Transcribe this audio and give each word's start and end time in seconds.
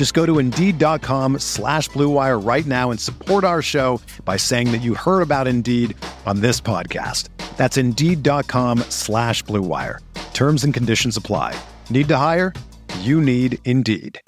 Just 0.00 0.14
go 0.14 0.24
to 0.24 0.38
Indeed.com 0.38 1.40
slash 1.40 1.90
BlueWire 1.90 2.42
right 2.42 2.64
now 2.64 2.90
and 2.90 2.98
support 2.98 3.44
our 3.44 3.60
show 3.60 4.00
by 4.24 4.38
saying 4.38 4.72
that 4.72 4.78
you 4.78 4.94
heard 4.94 5.20
about 5.20 5.46
Indeed 5.46 5.94
on 6.24 6.40
this 6.40 6.58
podcast. 6.58 7.28
That's 7.58 7.76
Indeed.com 7.76 8.78
slash 8.88 9.44
BlueWire. 9.44 9.98
Terms 10.32 10.64
and 10.64 10.72
conditions 10.72 11.18
apply. 11.18 11.54
Need 11.90 12.08
to 12.08 12.16
hire? 12.16 12.54
You 13.00 13.20
need 13.20 13.58
Indeed. 13.66 14.18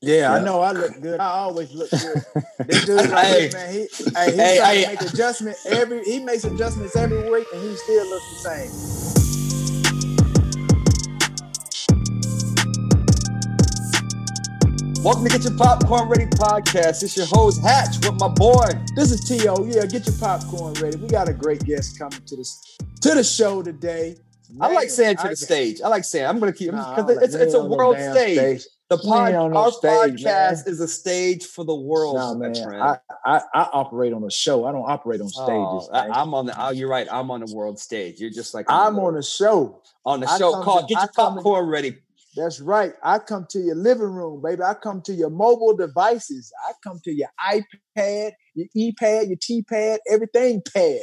Yeah, 0.00 0.32
I 0.32 0.44
know 0.44 0.60
I 0.60 0.70
look 0.70 1.00
good. 1.00 1.18
I 1.18 1.30
always 1.30 1.72
look 1.72 1.90
good. 1.90 2.22
This 2.68 2.84
dude, 2.84 3.10
hey, 3.10 3.50
man, 3.52 3.72
he, 3.72 3.88
hey, 4.14 4.30
he 4.30 4.36
Hey, 4.36 4.56
trying 4.58 4.76
hey. 4.76 4.84
to 4.84 4.90
make 4.90 5.00
adjustment 5.00 5.56
every. 5.66 6.04
He 6.04 6.20
makes 6.20 6.44
adjustments 6.44 6.94
every 6.94 7.28
week, 7.28 7.48
and 7.52 7.60
he 7.60 7.74
still 7.74 8.08
looks 8.08 8.42
the 8.44 8.48
same. 9.16 9.23
Welcome 15.04 15.24
to 15.24 15.30
Get 15.32 15.44
Your 15.44 15.58
Popcorn 15.58 16.08
Ready 16.08 16.24
podcast. 16.24 17.02
It's 17.02 17.14
your 17.14 17.26
host 17.26 17.60
Hatch 17.62 17.96
with 17.96 18.18
my 18.18 18.28
boy. 18.28 18.70
This 18.96 19.12
is 19.12 19.20
To. 19.28 19.34
Yeah, 19.36 19.84
get 19.84 20.06
your 20.06 20.16
popcorn 20.18 20.72
ready. 20.80 20.96
We 20.96 21.08
got 21.08 21.28
a 21.28 21.34
great 21.34 21.62
guest 21.62 21.98
coming 21.98 22.22
to 22.24 22.36
this 22.36 22.78
to 23.02 23.12
the 23.14 23.22
show 23.22 23.62
today. 23.62 24.16
I 24.58 24.72
like 24.72 24.88
saying 24.88 25.18
to 25.18 25.28
the 25.28 25.36
stage. 25.36 25.82
I 25.82 25.88
like 25.88 26.04
saying 26.04 26.24
I'm 26.24 26.40
going 26.40 26.50
to 26.50 26.58
keep 26.58 26.70
because 26.70 27.18
it's 27.20 27.34
it's 27.34 27.52
a 27.52 27.62
world 27.62 27.96
damn 27.96 28.14
stage. 28.14 28.64
The 28.88 28.96
pod, 28.96 29.32
no 29.32 29.54
our 29.54 29.72
stage, 29.72 30.24
podcast 30.24 30.64
man. 30.64 30.72
is 30.72 30.80
a 30.80 30.88
stage 30.88 31.44
for 31.44 31.66
the 31.66 31.74
world. 31.74 32.16
Nah, 32.16 32.34
man. 32.34 32.56
I, 32.56 32.96
I 33.26 33.40
I 33.54 33.68
operate 33.74 34.14
on 34.14 34.24
a 34.24 34.30
show. 34.30 34.64
I 34.64 34.72
don't 34.72 34.88
operate 34.88 35.20
on 35.20 35.26
oh, 35.36 35.80
stages. 35.80 35.90
Oh, 35.92 36.12
I, 36.14 36.22
I'm 36.22 36.32
on 36.32 36.46
the. 36.46 36.54
Oh, 36.58 36.70
you're 36.70 36.88
right. 36.88 37.06
I'm 37.10 37.30
on 37.30 37.44
the 37.44 37.54
world 37.54 37.78
stage. 37.78 38.20
You're 38.20 38.30
just 38.30 38.54
like 38.54 38.64
I'm 38.70 38.98
on 38.98 39.16
a 39.18 39.22
show. 39.22 39.82
on 40.06 40.20
the 40.20 40.38
show 40.38 40.62
called 40.62 40.88
to- 40.88 40.94
Get 40.94 41.00
Your 41.00 41.08
to- 41.08 41.12
Popcorn 41.12 41.66
Ready. 41.66 41.98
That's 42.36 42.60
right. 42.60 42.92
I 43.02 43.18
come 43.20 43.46
to 43.50 43.58
your 43.60 43.76
living 43.76 44.10
room, 44.10 44.42
baby. 44.42 44.62
I 44.62 44.74
come 44.74 45.02
to 45.02 45.12
your 45.14 45.30
mobile 45.30 45.76
devices. 45.76 46.52
I 46.68 46.72
come 46.82 47.00
to 47.04 47.12
your 47.12 47.28
iPad, 47.40 48.32
your 48.54 48.66
E-pad, 48.74 49.28
your 49.28 49.38
T-pad, 49.40 50.00
everything 50.10 50.62
pad. 50.74 51.00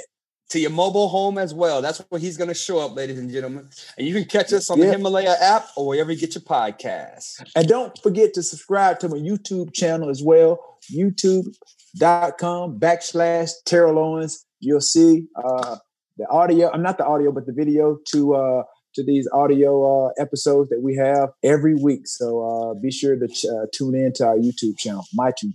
to 0.50 0.60
your 0.60 0.72
mobile 0.72 1.08
home 1.08 1.38
as 1.38 1.54
well. 1.54 1.82
That's 1.82 2.00
where 2.10 2.20
he's 2.20 2.36
going 2.36 2.50
to 2.50 2.54
show 2.54 2.80
up, 2.80 2.94
ladies 2.94 3.18
and 3.18 3.32
gentlemen. 3.32 3.70
And 3.98 4.06
you 4.06 4.14
can 4.14 4.26
catch 4.26 4.52
us 4.52 4.70
on 4.70 4.78
Yeah. 4.80 4.88
the 4.88 4.92
Himalaya 4.98 5.36
app 5.40 5.70
or 5.78 5.88
wherever 5.88 6.12
you 6.12 6.20
get 6.20 6.36
your 6.36 6.42
podcasts. 6.42 7.42
And 7.56 7.66
don't 7.70 7.98
forget 8.04 8.34
to 8.34 8.44
subscribe 8.44 9.00
to 9.00 9.08
my 9.08 9.16
YouTube 9.16 9.74
channel 9.74 10.10
as 10.10 10.22
well, 10.22 10.60
youtube.com 10.92 12.80
backslash 12.80 13.52
Terrell 13.66 13.98
Owens. 14.00 14.46
You'll 14.60 14.82
see 14.82 15.28
uh, 15.42 15.78
the 16.18 16.28
audio, 16.28 16.70
I'm 16.72 16.82
not 16.84 16.98
the 16.98 17.06
audio, 17.06 17.32
but 17.32 17.46
the 17.46 17.54
video 17.54 17.98
to 18.08 18.36
uh, 18.36 18.64
to 18.96 19.04
these 19.04 19.28
audio 19.34 20.08
uh, 20.08 20.12
episodes 20.18 20.70
that 20.70 20.82
we 20.82 20.96
have 20.96 21.30
every 21.44 21.76
week. 21.76 22.08
So 22.08 22.42
uh, 22.42 22.74
be 22.74 22.92
sure 22.92 23.16
to 23.16 23.28
ch- 23.28 23.46
uh, 23.46 23.68
tune 23.74 23.96
in 23.96 24.14
to 24.14 24.28
our 24.28 24.38
YouTube 24.38 24.78
channel, 24.78 25.06
my, 25.14 25.32
tu- 25.38 25.54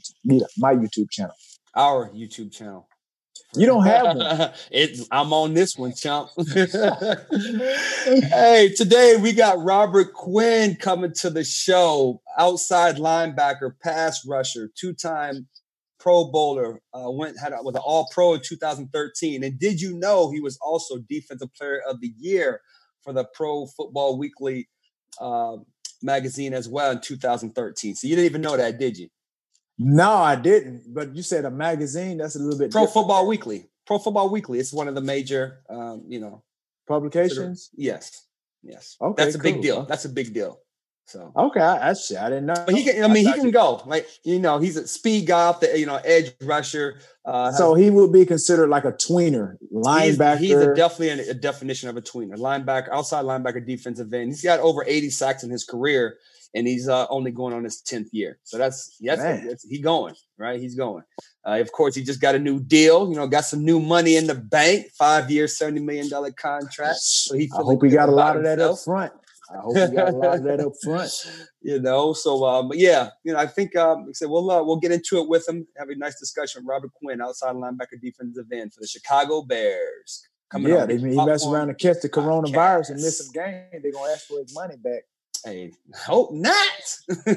my 0.58 0.74
YouTube 0.74 1.10
channel. 1.10 1.34
Our 1.74 2.10
YouTube 2.10 2.52
channel. 2.52 2.88
You 3.54 3.66
don't 3.66 3.86
have 3.86 4.16
one. 4.16 4.50
it, 4.70 5.06
I'm 5.10 5.32
on 5.32 5.54
this 5.54 5.76
one, 5.76 5.94
chump. 5.94 6.30
hey, 8.30 8.72
today 8.76 9.16
we 9.16 9.32
got 9.32 9.62
Robert 9.62 10.12
Quinn 10.12 10.76
coming 10.76 11.12
to 11.20 11.30
the 11.30 11.44
show. 11.44 12.20
Outside 12.38 12.96
linebacker, 12.96 13.72
pass 13.82 14.26
rusher, 14.26 14.70
two-time 14.78 15.48
Pro 15.98 16.30
Bowler. 16.30 16.80
Uh, 16.92 17.10
went 17.10 17.38
had 17.40 17.52
a, 17.52 17.62
was 17.62 17.74
an 17.74 17.82
All 17.84 18.08
Pro 18.12 18.34
in 18.34 18.40
2013. 18.42 19.42
And 19.42 19.58
did 19.58 19.80
you 19.80 19.98
know 19.98 20.30
he 20.30 20.40
was 20.40 20.58
also 20.60 20.98
Defensive 20.98 21.52
Player 21.54 21.80
of 21.88 22.00
the 22.00 22.12
Year 22.18 22.60
for 23.06 23.12
the 23.12 23.24
Pro 23.24 23.66
Football 23.66 24.18
Weekly 24.18 24.68
uh, 25.20 25.56
magazine 26.02 26.52
as 26.52 26.68
well 26.68 26.90
in 26.90 27.00
2013? 27.00 27.94
So 27.94 28.06
you 28.06 28.16
didn't 28.16 28.26
even 28.26 28.42
know 28.42 28.56
that, 28.56 28.78
did 28.78 28.98
you? 28.98 29.08
No, 29.78 30.12
I 30.12 30.34
didn't. 30.36 30.82
But 30.92 31.14
you 31.14 31.22
said 31.22 31.44
a 31.44 31.50
magazine. 31.50 32.18
That's 32.18 32.34
a 32.34 32.40
little 32.40 32.58
bit 32.58 32.72
Pro 32.72 32.82
different. 32.82 32.94
Football 32.94 33.26
Weekly. 33.26 33.68
Pro 33.86 33.98
Football 33.98 34.30
Weekly. 34.30 34.58
It's 34.58 34.72
one 34.72 34.88
of 34.88 34.94
the 34.94 35.00
major, 35.00 35.60
um, 35.70 36.04
you 36.08 36.18
know, 36.18 36.42
publications. 36.88 37.70
yes, 37.76 38.26
yes. 38.62 38.96
Okay, 39.00 39.24
that's 39.24 39.36
a 39.36 39.38
big 39.38 39.62
deal. 39.62 39.84
That's 39.86 40.04
a 40.04 40.08
big 40.08 40.34
deal. 40.34 40.58
So, 41.08 41.32
Okay, 41.36 41.60
I, 41.60 41.90
I 41.90 41.94
didn't 41.94 42.46
know. 42.46 42.54
but 42.66 42.74
he 42.74 42.82
can. 42.82 43.04
I 43.04 43.06
mean, 43.06 43.24
he 43.26 43.32
can 43.32 43.46
you- 43.46 43.52
go. 43.52 43.80
Like 43.86 44.08
you 44.24 44.40
know, 44.40 44.58
he's 44.58 44.76
a 44.76 44.86
speed 44.88 45.26
guy 45.28 45.44
off 45.46 45.60
the 45.60 45.78
you 45.78 45.86
know 45.86 46.00
edge 46.04 46.32
rusher. 46.42 46.98
Uh, 47.24 47.52
So 47.52 47.74
he 47.74 47.90
would 47.90 48.12
be 48.12 48.26
considered 48.26 48.68
like 48.68 48.84
a 48.84 48.92
tweener 48.92 49.54
linebacker. 49.72 50.38
he's 50.38 50.54
a 50.56 50.74
definitely 50.74 51.26
a, 51.28 51.30
a 51.30 51.34
definition 51.34 51.88
of 51.88 51.96
a 51.96 52.02
tweener, 52.02 52.36
linebacker, 52.36 52.88
outside 52.92 53.24
linebacker, 53.24 53.64
defensive 53.64 54.12
end. 54.12 54.26
He's 54.30 54.42
got 54.42 54.58
over 54.60 54.84
80 54.86 55.10
sacks 55.10 55.42
in 55.44 55.50
his 55.50 55.64
career, 55.64 56.16
and 56.54 56.66
he's 56.66 56.88
uh, 56.88 57.06
only 57.08 57.30
going 57.30 57.54
on 57.54 57.62
his 57.64 57.82
10th 57.82 58.08
year. 58.12 58.38
So 58.42 58.58
that's 58.58 58.96
that's, 59.00 59.20
Man. 59.22 59.46
that's 59.46 59.68
he 59.68 59.80
going 59.80 60.14
right. 60.38 60.58
He's 60.60 60.74
going. 60.74 61.04
Uh, 61.46 61.60
of 61.60 61.70
course, 61.70 61.94
he 61.94 62.02
just 62.02 62.20
got 62.20 62.34
a 62.34 62.38
new 62.40 62.58
deal. 62.58 63.08
You 63.08 63.14
know, 63.14 63.28
got 63.28 63.44
some 63.44 63.64
new 63.64 63.78
money 63.78 64.16
in 64.16 64.26
the 64.26 64.34
bank, 64.34 64.86
five 64.98 65.30
year, 65.30 65.46
70 65.46 65.80
million 65.82 66.08
dollar 66.08 66.32
contract. 66.32 66.96
So 66.98 67.36
he 67.36 67.48
I 67.56 67.62
hope 67.62 67.84
he 67.84 67.90
got 67.90 68.08
a 68.08 68.12
lot 68.12 68.36
of 68.36 68.42
that 68.42 68.58
up 68.58 68.76
front. 68.78 69.12
I 69.50 69.58
hope 69.58 69.76
you 69.76 69.88
got 69.88 70.12
a 70.12 70.16
lot 70.16 70.36
of 70.36 70.44
that 70.44 70.60
up 70.60 70.72
front. 70.82 71.10
you 71.62 71.80
know. 71.80 72.12
So, 72.12 72.44
um, 72.44 72.70
yeah, 72.74 73.10
you 73.24 73.32
know, 73.32 73.38
I 73.38 73.46
think 73.46 73.76
um, 73.76 74.00
like 74.00 74.10
I 74.10 74.12
said 74.12 74.28
we'll 74.28 74.50
uh, 74.50 74.62
we'll 74.62 74.78
get 74.78 74.92
into 74.92 75.18
it 75.18 75.28
with 75.28 75.48
him. 75.48 75.66
Have 75.78 75.88
a 75.88 75.96
nice 75.96 76.18
discussion 76.18 76.64
Robert 76.66 76.92
Quinn, 76.94 77.20
outside 77.20 77.54
linebacker, 77.54 78.00
defensive 78.00 78.46
end 78.52 78.74
for 78.74 78.80
the 78.80 78.88
Chicago 78.88 79.42
Bears. 79.42 80.28
yeah, 80.54 80.82
on 80.82 80.88
they, 80.88 80.96
the 80.96 81.10
he 81.10 81.16
mess 81.16 81.46
around 81.46 81.68
and 81.68 81.78
catch 81.78 81.98
the 82.02 82.08
coronavirus 82.08 82.90
and 82.90 83.00
miss 83.00 83.18
some 83.18 83.32
games. 83.32 83.82
They're 83.82 83.92
gonna 83.92 84.12
ask 84.12 84.26
for 84.26 84.38
his 84.38 84.54
money 84.54 84.76
back. 84.76 85.04
Hey, 85.46 85.70
hope 85.94 86.32
not. 86.32 86.56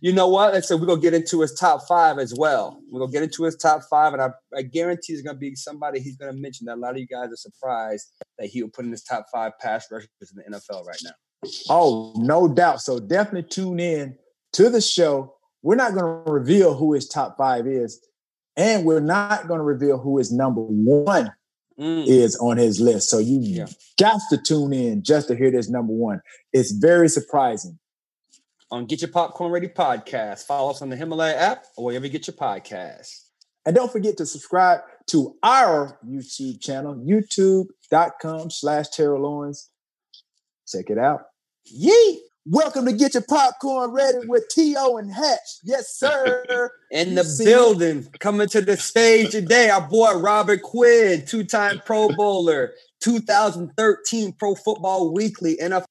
you 0.00 0.12
know 0.12 0.28
what? 0.28 0.54
I 0.54 0.60
said, 0.60 0.78
we're 0.78 0.86
gonna 0.86 1.00
get 1.00 1.12
into 1.12 1.40
his 1.40 1.58
top 1.58 1.80
five 1.88 2.20
as 2.20 2.32
well. 2.36 2.80
We're 2.88 3.00
gonna 3.00 3.10
get 3.10 3.24
into 3.24 3.42
his 3.42 3.56
top 3.56 3.82
five, 3.90 4.12
and 4.12 4.22
I, 4.22 4.30
I 4.56 4.62
guarantee 4.62 5.14
it's 5.14 5.22
gonna 5.22 5.36
be 5.36 5.56
somebody 5.56 5.98
he's 5.98 6.16
gonna 6.16 6.34
mention 6.34 6.66
that 6.66 6.76
a 6.76 6.80
lot 6.80 6.92
of 6.92 6.98
you 6.98 7.08
guys 7.08 7.32
are 7.32 7.36
surprised 7.36 8.12
that 8.38 8.46
he 8.46 8.62
will 8.62 8.70
put 8.70 8.84
in 8.84 8.92
his 8.92 9.02
top 9.02 9.26
five 9.32 9.58
pass 9.58 9.88
rushers 9.90 10.08
in 10.20 10.36
the 10.36 10.56
NFL 10.56 10.86
right 10.86 11.00
now. 11.02 11.10
Oh, 11.68 12.14
no 12.16 12.46
doubt. 12.46 12.80
So 12.80 13.00
definitely 13.00 13.50
tune 13.50 13.80
in 13.80 14.16
to 14.52 14.70
the 14.70 14.80
show. 14.80 15.34
We're 15.62 15.74
not 15.74 15.94
to 15.94 16.04
reveal 16.30 16.76
who 16.76 16.92
his 16.92 17.08
top 17.08 17.36
five 17.36 17.66
is, 17.66 18.00
and 18.56 18.84
we're 18.84 19.00
not 19.00 19.48
to 19.48 19.54
reveal 19.54 19.98
who 19.98 20.18
his 20.18 20.30
number 20.30 20.60
one 20.60 21.32
Mm. 21.78 22.06
is 22.08 22.34
on 22.36 22.56
his 22.56 22.80
list. 22.80 23.08
So 23.08 23.18
you 23.18 23.38
Yeah. 23.40 23.66
got 23.98 24.20
to 24.30 24.36
tune 24.38 24.72
in 24.72 25.02
just 25.04 25.28
to 25.28 25.36
hear 25.36 25.50
this 25.52 25.68
number 25.68 25.92
one. 25.92 26.20
It's 26.52 26.72
very 26.72 27.08
surprising. 27.08 27.78
on 28.70 28.84
Get 28.84 29.00
Your 29.00 29.10
Popcorn 29.10 29.50
Ready 29.50 29.68
podcast. 29.68 30.44
Follow 30.44 30.70
us 30.70 30.82
on 30.82 30.90
the 30.90 30.96
Himalaya 30.96 31.34
app 31.36 31.64
or 31.78 31.86
wherever 31.86 32.04
you 32.04 32.12
get 32.12 32.26
your 32.26 32.36
podcasts. 32.36 33.22
And 33.64 33.74
don't 33.74 33.90
forget 33.90 34.18
to 34.18 34.26
subscribe 34.26 34.80
to 35.06 35.36
our 35.42 35.98
YouTube 36.06 36.60
channel, 36.60 36.94
youtube.com 36.94 38.50
slash 38.50 38.88
Terrell 38.90 39.24
Owens. 39.24 39.70
Check 40.66 40.90
it 40.90 40.98
out. 40.98 41.22
Yee! 41.64 42.27
Welcome 42.50 42.86
to 42.86 42.94
Get 42.94 43.12
Your 43.12 43.24
Popcorn 43.28 43.90
Ready 43.90 44.26
with 44.26 44.48
T.O. 44.48 44.96
and 44.96 45.12
Hatch. 45.12 45.58
Yes, 45.64 45.98
sir. 45.98 46.70
In 46.90 47.10
You 47.10 47.14
the 47.16 47.24
see 47.24 47.44
building, 47.44 48.08
coming 48.20 48.48
to 48.48 48.62
the 48.62 48.78
stage 48.78 49.32
today, 49.32 49.68
our 49.68 49.86
boy 49.86 50.14
Robert 50.14 50.62
Quinn, 50.62 51.26
two-time 51.26 51.82
Pro 51.84 52.08
Bowler, 52.08 52.72
2013 53.00 54.32
Pro 54.32 54.54
Football 54.54 55.12
Weekly 55.12 55.58
NFL. 55.60 55.84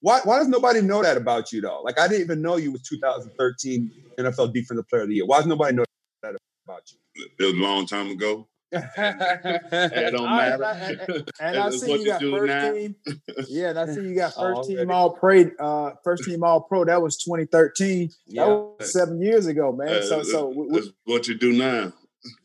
Why, 0.00 0.22
why 0.24 0.38
does 0.38 0.48
nobody 0.48 0.80
know 0.80 1.00
that 1.04 1.16
about 1.16 1.52
you 1.52 1.60
though? 1.60 1.80
Like 1.84 2.00
I 2.00 2.08
didn't 2.08 2.22
even 2.22 2.42
know 2.42 2.56
you 2.56 2.72
was 2.72 2.82
2013 2.82 3.92
NFL 4.18 4.52
Defensive 4.52 4.88
Player 4.88 5.02
of 5.02 5.08
the 5.08 5.14
Year. 5.14 5.26
Why 5.26 5.36
does 5.36 5.46
nobody 5.46 5.76
know 5.76 5.84
that 6.24 6.34
about 6.66 6.82
you? 6.90 7.24
It 7.38 7.44
was 7.44 7.54
a 7.54 7.56
long 7.56 7.86
time 7.86 8.10
ago. 8.10 8.48
It 8.72 10.12
don't 10.16 10.24
matter. 10.24 10.64
and, 10.64 11.00
and, 11.00 11.32
and 11.40 11.56
I 11.56 11.70
see 11.70 11.92
you 11.92 12.06
got 12.06 12.20
first 12.20 12.46
now. 12.46 12.72
team. 12.72 12.96
Yeah, 13.48 13.70
and 13.70 13.78
I 13.78 13.86
see 13.86 14.02
you 14.02 14.14
got 14.14 14.34
first 14.34 14.68
team 14.68 14.90
all 14.90 15.10
pro. 15.10 15.44
Uh, 15.58 15.94
first 16.04 16.24
team 16.24 16.42
all 16.44 16.60
pro. 16.60 16.84
That 16.84 17.00
was 17.00 17.16
2013. 17.18 18.10
Yeah. 18.26 18.44
That 18.44 18.50
was 18.50 18.92
seven 18.92 19.20
years 19.22 19.46
ago, 19.46 19.72
man. 19.72 19.88
Uh, 19.88 20.02
so, 20.02 20.22
so 20.22 20.48
we, 20.48 20.92
what 21.04 21.28
you 21.28 21.38
do 21.38 21.52
now. 21.52 21.92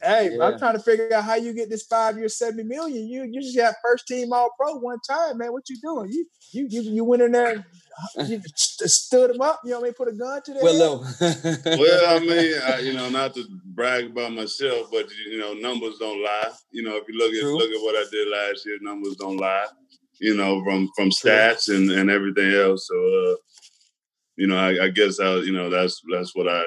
Hey, 0.01 0.35
yeah. 0.35 0.45
I'm 0.45 0.59
trying 0.59 0.75
to 0.75 0.83
figure 0.83 1.09
out 1.13 1.23
how 1.23 1.35
you 1.35 1.53
get 1.53 1.69
this 1.69 1.83
five 1.83 2.17
year, 2.17 2.29
70 2.29 2.63
million. 2.63 3.07
You 3.07 3.23
you 3.23 3.41
just 3.41 3.57
got 3.57 3.75
first 3.83 4.07
team 4.07 4.31
all 4.31 4.49
pro 4.57 4.75
one 4.75 4.99
time, 5.07 5.39
man. 5.39 5.51
What 5.51 5.69
you 5.69 5.77
doing? 5.81 6.11
You 6.11 6.25
you 6.51 6.67
you, 6.69 6.81
you 6.81 7.03
went 7.03 7.21
in 7.21 7.31
there 7.31 7.65
you 8.25 8.41
stood 8.55 9.31
him 9.31 9.41
up, 9.41 9.61
you 9.63 9.71
know 9.71 9.79
what 9.79 9.85
I 9.85 9.87
mean? 9.87 9.93
Put 9.93 10.07
a 10.07 10.13
gun 10.13 10.41
to 10.43 10.53
their 10.53 10.63
well, 10.63 10.99
well, 11.21 12.15
I 12.15 12.19
mean, 12.19 12.53
I, 12.63 12.79
you 12.79 12.93
know, 12.93 13.09
not 13.09 13.33
to 13.35 13.45
brag 13.65 14.07
about 14.07 14.33
myself, 14.33 14.89
but 14.91 15.07
you 15.29 15.37
know, 15.37 15.53
numbers 15.53 15.97
don't 15.99 16.23
lie. 16.23 16.51
You 16.71 16.83
know, 16.83 16.97
if 16.97 17.07
you 17.07 17.17
look 17.17 17.33
at 17.33 17.41
True. 17.41 17.57
look 17.57 17.71
at 17.71 17.81
what 17.81 17.95
I 17.95 18.05
did 18.11 18.27
last 18.29 18.65
year, 18.65 18.77
numbers 18.81 19.15
don't 19.15 19.37
lie. 19.37 19.67
You 20.19 20.35
know, 20.35 20.63
from 20.63 20.89
from 20.95 21.09
stats 21.09 21.73
and, 21.73 21.89
and 21.91 22.09
everything 22.09 22.53
else. 22.53 22.87
So, 22.87 22.95
uh, 22.95 23.35
you 24.37 24.47
know, 24.47 24.57
I, 24.57 24.85
I 24.85 24.89
guess 24.89 25.19
I, 25.19 25.35
you 25.37 25.51
know, 25.51 25.69
that's 25.69 26.01
that's 26.11 26.35
what 26.35 26.47
I 26.47 26.63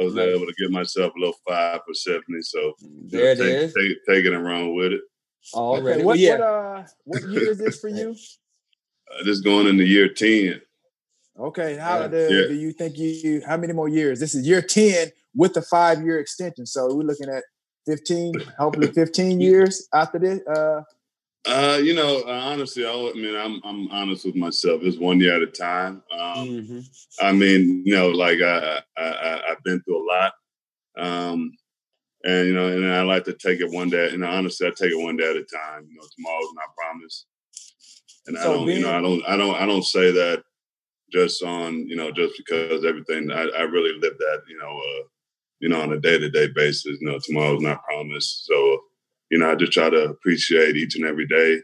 I 0.00 0.04
was 0.04 0.16
able 0.16 0.46
to 0.46 0.54
get 0.58 0.70
myself 0.70 1.12
a 1.14 1.18
little 1.18 1.34
five 1.46 1.80
for 1.86 1.94
70. 1.94 2.42
So 2.42 2.74
there 3.06 3.32
it 3.32 3.38
take, 3.38 3.48
is. 3.48 3.74
Take, 3.74 3.96
taking 4.08 4.32
it 4.32 4.38
wrong 4.38 4.74
with 4.74 4.92
it. 4.92 5.00
Already. 5.54 6.00
Okay, 6.00 6.04
what, 6.04 6.18
yeah. 6.18 6.38
what, 6.38 6.40
uh, 6.40 6.82
what 7.04 7.22
year 7.28 7.50
is 7.50 7.58
this 7.58 7.80
for 7.80 7.88
you? 7.88 8.10
Uh, 8.10 9.24
this 9.24 9.40
going 9.40 9.66
into 9.66 9.84
year 9.84 10.08
10. 10.08 10.60
Okay. 11.38 11.76
How 11.76 12.00
yeah. 12.00 12.08
do, 12.08 12.48
do 12.48 12.54
you 12.54 12.72
think 12.72 12.98
you, 12.98 13.42
how 13.46 13.56
many 13.56 13.72
more 13.72 13.88
years? 13.88 14.20
This 14.20 14.34
is 14.34 14.46
year 14.46 14.62
10 14.62 15.08
with 15.34 15.54
the 15.54 15.62
five 15.62 16.02
year 16.02 16.18
extension. 16.18 16.66
So 16.66 16.94
we're 16.94 17.02
looking 17.02 17.28
at 17.28 17.42
15, 17.86 18.34
hopefully 18.58 18.92
15 18.92 19.40
years 19.40 19.88
after 19.92 20.18
this. 20.18 20.40
Uh, 20.46 20.82
uh, 21.44 21.80
you 21.82 21.94
know, 21.94 22.22
uh, 22.26 22.30
honestly, 22.30 22.86
I, 22.86 22.90
I, 22.90 23.12
mean, 23.14 23.34
I'm 23.34 23.60
I'm 23.64 23.90
honest 23.90 24.24
with 24.24 24.36
myself. 24.36 24.82
It's 24.82 24.98
one 24.98 25.18
year 25.18 25.36
at 25.36 25.42
a 25.42 25.46
time. 25.46 26.02
Um, 26.12 26.48
mm-hmm. 26.48 26.80
I 27.20 27.32
mean, 27.32 27.82
you 27.84 27.96
know, 27.96 28.10
like 28.10 28.40
I, 28.40 28.80
I 28.96 29.42
I've 29.50 29.62
been 29.64 29.80
through 29.82 30.04
a 30.04 30.06
lot, 30.06 30.32
um, 30.98 31.52
and 32.24 32.46
you 32.46 32.54
know, 32.54 32.68
and 32.68 32.86
I 32.86 33.02
like 33.02 33.24
to 33.24 33.32
take 33.32 33.60
it 33.60 33.72
one 33.72 33.90
day. 33.90 34.10
And 34.10 34.24
honestly, 34.24 34.68
I 34.68 34.70
take 34.70 34.92
it 34.92 35.02
one 35.02 35.16
day 35.16 35.30
at 35.30 35.36
a 35.36 35.42
time. 35.42 35.88
You 35.88 35.96
know, 35.96 36.06
tomorrow's 36.14 36.54
not 36.54 36.76
promised, 36.76 37.26
and 38.28 38.36
so 38.36 38.42
I 38.42 38.54
don't, 38.54 38.66
being, 38.66 38.78
you 38.78 38.84
know, 38.84 38.96
I 38.96 39.00
don't, 39.00 39.22
I 39.26 39.36
don't, 39.36 39.56
I 39.56 39.66
don't 39.66 39.84
say 39.84 40.12
that 40.12 40.44
just 41.12 41.42
on, 41.42 41.88
you 41.88 41.96
know, 41.96 42.12
just 42.12 42.34
because 42.36 42.84
everything. 42.84 43.32
I, 43.32 43.48
I 43.58 43.62
really 43.62 43.98
live 43.98 44.16
that, 44.16 44.42
you 44.48 44.58
know, 44.58 44.78
uh, 44.78 45.04
you 45.58 45.68
know, 45.68 45.80
on 45.80 45.92
a 45.92 45.98
day 45.98 46.18
to 46.18 46.30
day 46.30 46.48
basis. 46.54 46.98
You 47.00 47.10
know, 47.10 47.18
tomorrow's 47.20 47.62
not 47.62 47.82
promised, 47.82 48.46
so 48.46 48.78
you 49.32 49.38
know, 49.38 49.50
I 49.50 49.54
just 49.54 49.72
try 49.72 49.88
to 49.88 50.10
appreciate 50.10 50.76
each 50.76 50.94
and 50.94 51.06
every 51.06 51.26
day. 51.26 51.62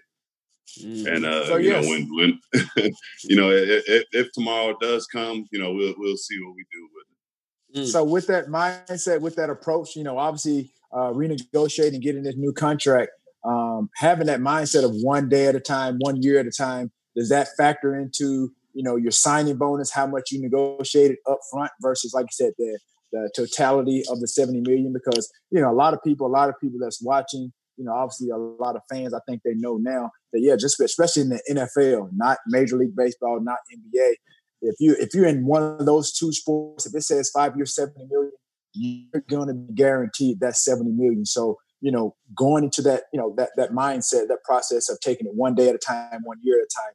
Mm. 0.81 1.17
And 1.17 1.27
uh, 1.27 1.47
so, 1.47 1.57
you 1.57 1.71
yes. 1.71 1.85
know, 1.85 1.91
when 1.91 2.09
when 2.17 2.41
you 3.25 3.37
know, 3.37 3.51
if, 3.51 4.05
if, 4.11 4.33
tomorrow 4.33 4.75
does 4.81 5.07
come, 5.07 5.45
you 5.53 5.61
know, 5.61 5.73
we'll 5.73 5.95
we'll 5.99 6.17
see 6.17 6.37
what 6.43 6.55
we 6.57 6.65
do 6.73 6.89
with 6.95 7.07
it. 7.11 7.87
Mm. 7.87 7.93
So, 7.93 8.05
with 8.05 8.27
that 8.29 8.47
mindset, 8.47 9.21
with 9.21 9.37
that 9.37 9.51
approach, 9.51 9.97
you 9.97 10.03
know, 10.03 10.19
obviously 10.19 10.73
uh, 10.93 11.13
renegotiating, 11.13 12.01
getting 12.01 12.23
this 12.23 12.37
new 12.37 12.55
contract, 12.55 13.11
um, 13.45 13.91
having 13.97 14.27
that 14.29 14.41
mindset 14.41 14.85
of 14.85 14.93
one 15.03 15.29
day 15.29 15.47
at 15.47 15.55
a 15.55 15.61
time, 15.61 15.99
one 16.01 16.23
year 16.23 16.39
at 16.39 16.47
a 16.47 16.51
time, 16.51 16.91
does 17.15 17.29
that 17.29 17.49
factor 17.59 17.95
into 17.95 18.51
you 18.73 18.83
know 18.83 18.97
your 18.97 19.11
signing 19.11 19.59
bonus, 19.59 19.93
how 19.93 20.07
much 20.07 20.33
you 20.33 20.41
negotiated 20.41 21.19
up 21.31 21.39
front 21.53 21.71
versus, 21.83 22.15
like 22.15 22.25
you 22.25 22.47
said, 22.47 22.53
the 22.57 22.79
the 23.13 23.31
totality 23.37 24.05
of 24.11 24.21
the 24.21 24.29
70 24.29 24.63
million? 24.63 24.95
Because 24.95 25.31
you 25.51 25.61
know, 25.61 25.71
a 25.71 25.77
lot 25.77 25.93
of 25.93 26.03
people, 26.03 26.27
a 26.27 26.33
lot 26.33 26.49
of 26.49 26.55
people 26.63 26.79
that's 26.81 27.03
watching 27.03 27.53
you 27.79 27.85
know, 27.85 27.93
obviously 27.93 28.29
a 28.31 28.37
lot 28.37 28.77
of 28.77 28.83
fans, 28.91 29.15
I 29.15 29.21
think 29.27 29.43
they 29.45 29.55
know 29.55 29.77
now 29.77 30.11
that 30.33 30.41
yeah, 30.41 30.57
just 30.57 30.81
especially 30.81 31.23
in 31.23 31.29
the 31.31 31.43
NFL, 31.51 32.11
not 32.13 32.39
Major 32.49 32.77
League 32.77 32.97
Baseball, 32.97 33.41
not 33.41 33.59
NBA. 33.73 34.15
If 34.61 34.75
you 34.81 34.97
if 34.99 35.15
you're 35.15 35.27
in 35.27 35.47
one 35.47 35.63
of 35.63 35.87
those 35.87 36.13
two 36.13 36.33
sports, 36.33 36.85
if 36.85 36.95
it 36.95 37.03
says 37.03 37.31
five 37.31 37.57
years, 37.57 37.75
seventy 37.75 38.05
million, 38.11 38.33
you're 38.75 39.23
going 39.31 39.49
to 39.49 39.55
be 39.55 39.73
guaranteed 39.75 40.41
that 40.41 40.57
seventy 40.57 40.91
million. 40.91 41.25
So 41.25 41.57
you 41.81 41.93
know, 41.93 42.17
going 42.37 42.65
into 42.65 42.83
that 42.83 43.05
you 43.13 43.21
know 43.21 43.33
that 43.37 43.51
that 43.57 43.71
mindset, 43.71 44.27
that 44.27 44.43
process 44.45 44.91
of 44.91 44.99
taking 45.01 45.29
it 45.29 45.35
one 45.35 45.55
day 45.55 45.69
at 45.69 45.77
a 45.77 45.79
time, 45.79 46.21
one 46.25 46.39
year 46.43 46.59
at 46.59 46.65
a 46.65 46.75
time. 46.75 46.95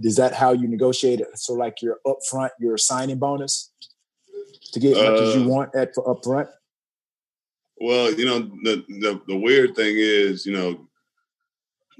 Is 0.00 0.16
that 0.16 0.32
how 0.32 0.52
you 0.52 0.66
negotiate 0.66 1.20
it? 1.20 1.28
So 1.34 1.52
like 1.52 1.82
your 1.82 1.98
upfront, 2.06 2.48
your 2.58 2.78
signing 2.78 3.18
bonus 3.18 3.70
to 4.72 4.80
get 4.80 4.96
as 4.96 5.02
much 5.02 5.20
uh, 5.20 5.22
as 5.22 5.34
you 5.36 5.42
uh, 5.42 5.48
want 5.48 5.74
at 5.76 5.94
for 5.94 6.04
upfront. 6.04 6.48
Well, 7.80 8.12
you 8.12 8.26
know, 8.26 8.40
the, 8.62 8.84
the, 8.88 9.20
the 9.26 9.36
weird 9.36 9.74
thing 9.74 9.94
is, 9.96 10.44
you 10.44 10.52
know, 10.52 10.86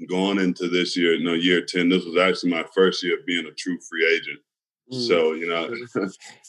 going 0.07 0.39
into 0.39 0.67
this 0.67 0.95
year, 0.95 1.13
you 1.13 1.23
know, 1.23 1.33
year 1.33 1.65
10, 1.65 1.89
this 1.89 2.05
was 2.05 2.17
actually 2.17 2.51
my 2.51 2.65
first 2.73 3.03
year 3.03 3.19
of 3.19 3.25
being 3.25 3.45
a 3.47 3.51
true 3.51 3.79
free 3.89 4.07
agent. 4.15 4.39
Mm. 4.93 5.07
So, 5.07 5.33
you 5.33 5.47
know, 5.47 5.73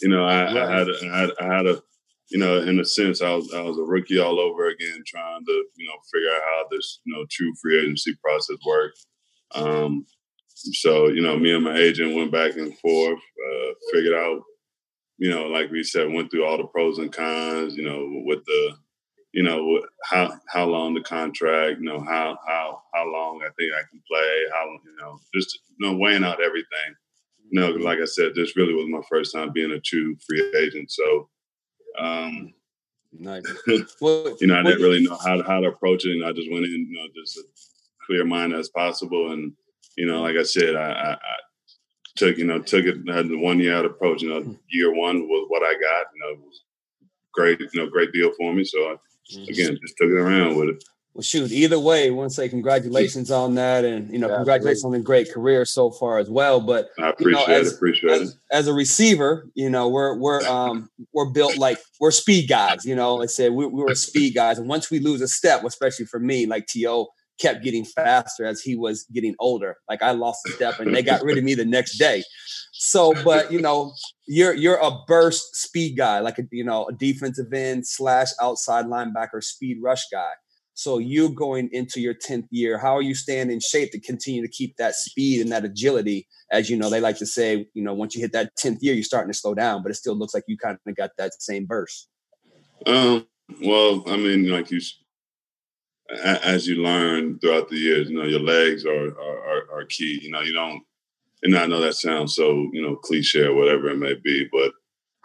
you 0.02 0.08
know, 0.08 0.24
I. 0.26 0.48
I, 0.48 0.78
had, 0.78 0.88
I 0.88 1.18
had, 1.18 1.30
I 1.40 1.56
had 1.56 1.66
a, 1.66 1.82
you 2.30 2.38
know, 2.38 2.60
in 2.62 2.80
a 2.80 2.84
sense, 2.84 3.22
I 3.22 3.32
was, 3.34 3.52
I 3.54 3.62
was 3.62 3.78
a 3.78 3.82
rookie 3.82 4.18
all 4.18 4.38
over 4.38 4.68
again, 4.68 5.02
trying 5.06 5.44
to, 5.44 5.64
you 5.76 5.86
know, 5.86 5.94
figure 6.12 6.30
out 6.30 6.42
how 6.44 6.64
this, 6.70 7.00
you 7.04 7.14
know, 7.14 7.24
true 7.30 7.52
free 7.60 7.80
agency 7.80 8.14
process 8.22 8.56
worked. 8.66 9.06
Um, 9.54 10.06
so, 10.48 11.08
you 11.08 11.22
know, 11.22 11.38
me 11.38 11.54
and 11.54 11.64
my 11.64 11.76
agent 11.76 12.14
went 12.14 12.32
back 12.32 12.56
and 12.56 12.76
forth, 12.78 13.18
uh, 13.18 13.72
figured 13.92 14.14
out, 14.14 14.40
you 15.18 15.30
know, 15.30 15.46
like 15.46 15.70
we 15.70 15.82
said, 15.82 16.12
went 16.12 16.30
through 16.30 16.44
all 16.44 16.56
the 16.56 16.64
pros 16.64 16.98
and 16.98 17.12
cons, 17.12 17.76
you 17.76 17.82
know, 17.82 18.06
with 18.24 18.44
the, 18.44 18.74
you 19.32 19.42
know 19.42 19.80
how 20.04 20.38
how 20.46 20.66
long 20.66 20.94
the 20.94 21.00
contract, 21.00 21.78
you 21.78 21.84
know 21.84 22.00
how 22.00 22.38
how 22.46 22.82
how 22.94 23.10
long 23.10 23.40
I 23.42 23.48
think 23.58 23.72
I 23.74 23.82
can 23.90 24.02
play, 24.06 24.44
how 24.52 24.64
you 24.84 24.96
know 25.00 25.18
just 25.34 25.58
you 25.78 25.86
know 25.86 25.96
weighing 25.96 26.24
out 26.24 26.42
everything. 26.42 26.94
You 27.50 27.60
know, 27.60 27.70
like 27.70 27.98
I 27.98 28.04
said, 28.04 28.34
this 28.34 28.56
really 28.56 28.74
was 28.74 28.88
my 28.88 29.02
first 29.08 29.34
time 29.34 29.52
being 29.52 29.72
a 29.72 29.80
true 29.80 30.16
free 30.26 30.52
agent, 30.56 30.90
so 30.90 31.28
um, 31.98 32.52
nice. 33.18 33.44
well, 34.00 34.36
you 34.40 34.46
know, 34.46 34.58
I 34.58 34.62
didn't 34.62 34.82
really 34.82 35.02
know 35.02 35.18
how 35.22 35.36
to, 35.36 35.42
how 35.42 35.60
to 35.60 35.68
approach 35.68 36.04
it, 36.04 36.12
and 36.12 36.24
I 36.24 36.32
just 36.32 36.50
went 36.50 36.64
in, 36.64 36.86
you 36.90 36.94
know, 36.94 37.06
just 37.14 37.38
a 37.38 37.42
clear 38.06 38.24
mind 38.24 38.54
as 38.54 38.68
possible, 38.68 39.32
and 39.32 39.52
you 39.96 40.06
know, 40.06 40.20
like 40.22 40.36
I 40.36 40.42
said, 40.42 40.76
I, 40.76 40.92
I, 40.92 41.12
I 41.12 41.36
took 42.16 42.36
you 42.36 42.44
know 42.44 42.60
took 42.60 42.84
it 42.84 42.96
had 43.08 43.28
the 43.28 43.38
one 43.38 43.60
year 43.60 43.76
out 43.76 43.86
approach. 43.86 44.20
You 44.20 44.28
know, 44.28 44.56
year 44.70 44.94
one 44.94 45.22
was 45.26 45.46
what 45.48 45.62
I 45.62 45.72
got. 45.72 46.06
You 46.14 46.20
know, 46.20 46.28
it 46.32 46.40
was 46.40 46.64
great. 47.32 47.60
You 47.60 47.68
know, 47.74 47.88
great 47.88 48.12
deal 48.12 48.32
for 48.38 48.52
me. 48.54 48.64
So 48.64 48.78
I 48.78 48.96
Mm-hmm. 48.96 49.11
Again, 49.30 49.78
just 49.80 49.96
took 49.96 50.08
it 50.08 50.18
around 50.18 50.56
with 50.56 50.68
it. 50.70 50.84
Well, 51.14 51.22
shoot, 51.22 51.52
either 51.52 51.78
way, 51.78 52.06
I 52.06 52.10
want 52.10 52.30
to 52.30 52.34
say 52.34 52.48
congratulations 52.48 53.30
on 53.30 53.54
that, 53.56 53.84
and 53.84 54.10
you 54.10 54.18
know, 54.18 54.30
yeah, 54.30 54.36
congratulations 54.36 54.84
on 54.84 54.94
a 54.94 55.00
great 55.00 55.30
career 55.30 55.66
so 55.66 55.90
far 55.90 56.16
as 56.18 56.30
well. 56.30 56.58
But 56.58 56.88
I 56.98 57.10
appreciate 57.10 57.40
you 57.40 57.48
know, 57.48 57.60
as, 57.60 57.72
it. 57.72 57.74
Appreciate 57.74 58.12
as, 58.12 58.30
it. 58.30 58.36
As 58.50 58.66
a 58.66 58.72
receiver, 58.72 59.46
you 59.54 59.68
know, 59.68 59.88
we're 59.88 60.16
we're 60.16 60.40
um 60.48 60.88
we're 61.12 61.30
built 61.30 61.58
like 61.58 61.78
we're 62.00 62.12
speed 62.12 62.48
guys. 62.48 62.86
You 62.86 62.96
know, 62.96 63.16
like 63.16 63.24
I 63.24 63.26
said, 63.26 63.52
we, 63.52 63.66
we 63.66 63.82
were 63.82 63.94
speed 63.94 64.34
guys, 64.34 64.58
and 64.58 64.68
once 64.68 64.90
we 64.90 65.00
lose 65.00 65.20
a 65.20 65.28
step, 65.28 65.62
especially 65.64 66.06
for 66.06 66.18
me, 66.18 66.46
like 66.46 66.66
T.O. 66.66 67.08
kept 67.40 67.64
getting 67.64 67.84
faster 67.84 68.44
as 68.44 68.60
he 68.60 68.76
was 68.76 69.04
getting 69.12 69.34
older. 69.38 69.76
Like 69.88 70.02
I 70.02 70.12
lost 70.12 70.40
a 70.46 70.52
step, 70.52 70.80
and 70.80 70.94
they 70.94 71.02
got 71.02 71.22
rid 71.22 71.38
of 71.38 71.44
me 71.44 71.54
the 71.54 71.64
next 71.64 71.98
day. 71.98 72.22
So, 72.72 73.12
but 73.24 73.52
you 73.52 73.60
know, 73.60 73.92
you're 74.26 74.54
you're 74.54 74.78
a 74.78 74.90
burst 75.06 75.56
speed 75.56 75.96
guy, 75.96 76.20
like 76.20 76.38
a 76.38 76.42
you 76.50 76.64
know 76.64 76.86
a 76.86 76.92
defensive 76.92 77.52
end 77.52 77.86
slash 77.86 78.28
outside 78.40 78.86
linebacker 78.86 79.42
speed 79.42 79.78
rush 79.82 80.04
guy. 80.10 80.30
So 80.74 80.98
you 80.98 81.28
going 81.28 81.68
into 81.72 82.00
your 82.00 82.14
tenth 82.14 82.46
year, 82.50 82.78
how 82.78 82.96
are 82.96 83.02
you 83.02 83.14
staying 83.14 83.50
in 83.50 83.60
shape 83.60 83.92
to 83.92 84.00
continue 84.00 84.40
to 84.40 84.48
keep 84.48 84.76
that 84.78 84.94
speed 84.94 85.42
and 85.42 85.52
that 85.52 85.66
agility? 85.66 86.26
As 86.50 86.70
you 86.70 86.78
know, 86.78 86.88
they 86.88 87.00
like 87.00 87.18
to 87.18 87.26
say, 87.26 87.66
you 87.74 87.82
know, 87.82 87.92
once 87.92 88.14
you 88.14 88.22
hit 88.22 88.32
that 88.32 88.56
tenth 88.56 88.82
year, 88.82 88.94
you're 88.94 89.04
starting 89.04 89.30
to 89.30 89.38
slow 89.38 89.54
down, 89.54 89.82
but 89.82 89.92
it 89.92 89.96
still 89.96 90.16
looks 90.16 90.32
like 90.32 90.44
you 90.46 90.56
kind 90.56 90.78
of 90.86 90.96
got 90.96 91.10
that 91.18 91.32
same 91.40 91.66
burst. 91.66 92.08
Um. 92.86 93.26
Well, 93.60 94.02
I 94.06 94.16
mean, 94.16 94.48
like 94.48 94.70
you, 94.70 94.80
as 96.24 96.66
you 96.66 96.76
learn 96.82 97.38
throughout 97.38 97.68
the 97.68 97.76
years, 97.76 98.10
you 98.10 98.16
know, 98.16 98.24
your 98.24 98.40
legs 98.40 98.84
are 98.84 99.08
are, 99.18 99.66
are, 99.72 99.84
key. 99.86 100.20
You 100.22 100.30
know, 100.30 100.40
you 100.40 100.52
don't 100.52 100.82
and 101.42 101.56
I 101.56 101.66
know 101.66 101.80
that 101.80 101.94
sounds 101.94 102.34
so 102.34 102.70
you 102.72 102.82
know 102.82 102.96
cliche 102.96 103.44
or 103.44 103.54
whatever 103.54 103.88
it 103.88 103.98
may 103.98 104.14
be, 104.14 104.48
but 104.52 104.72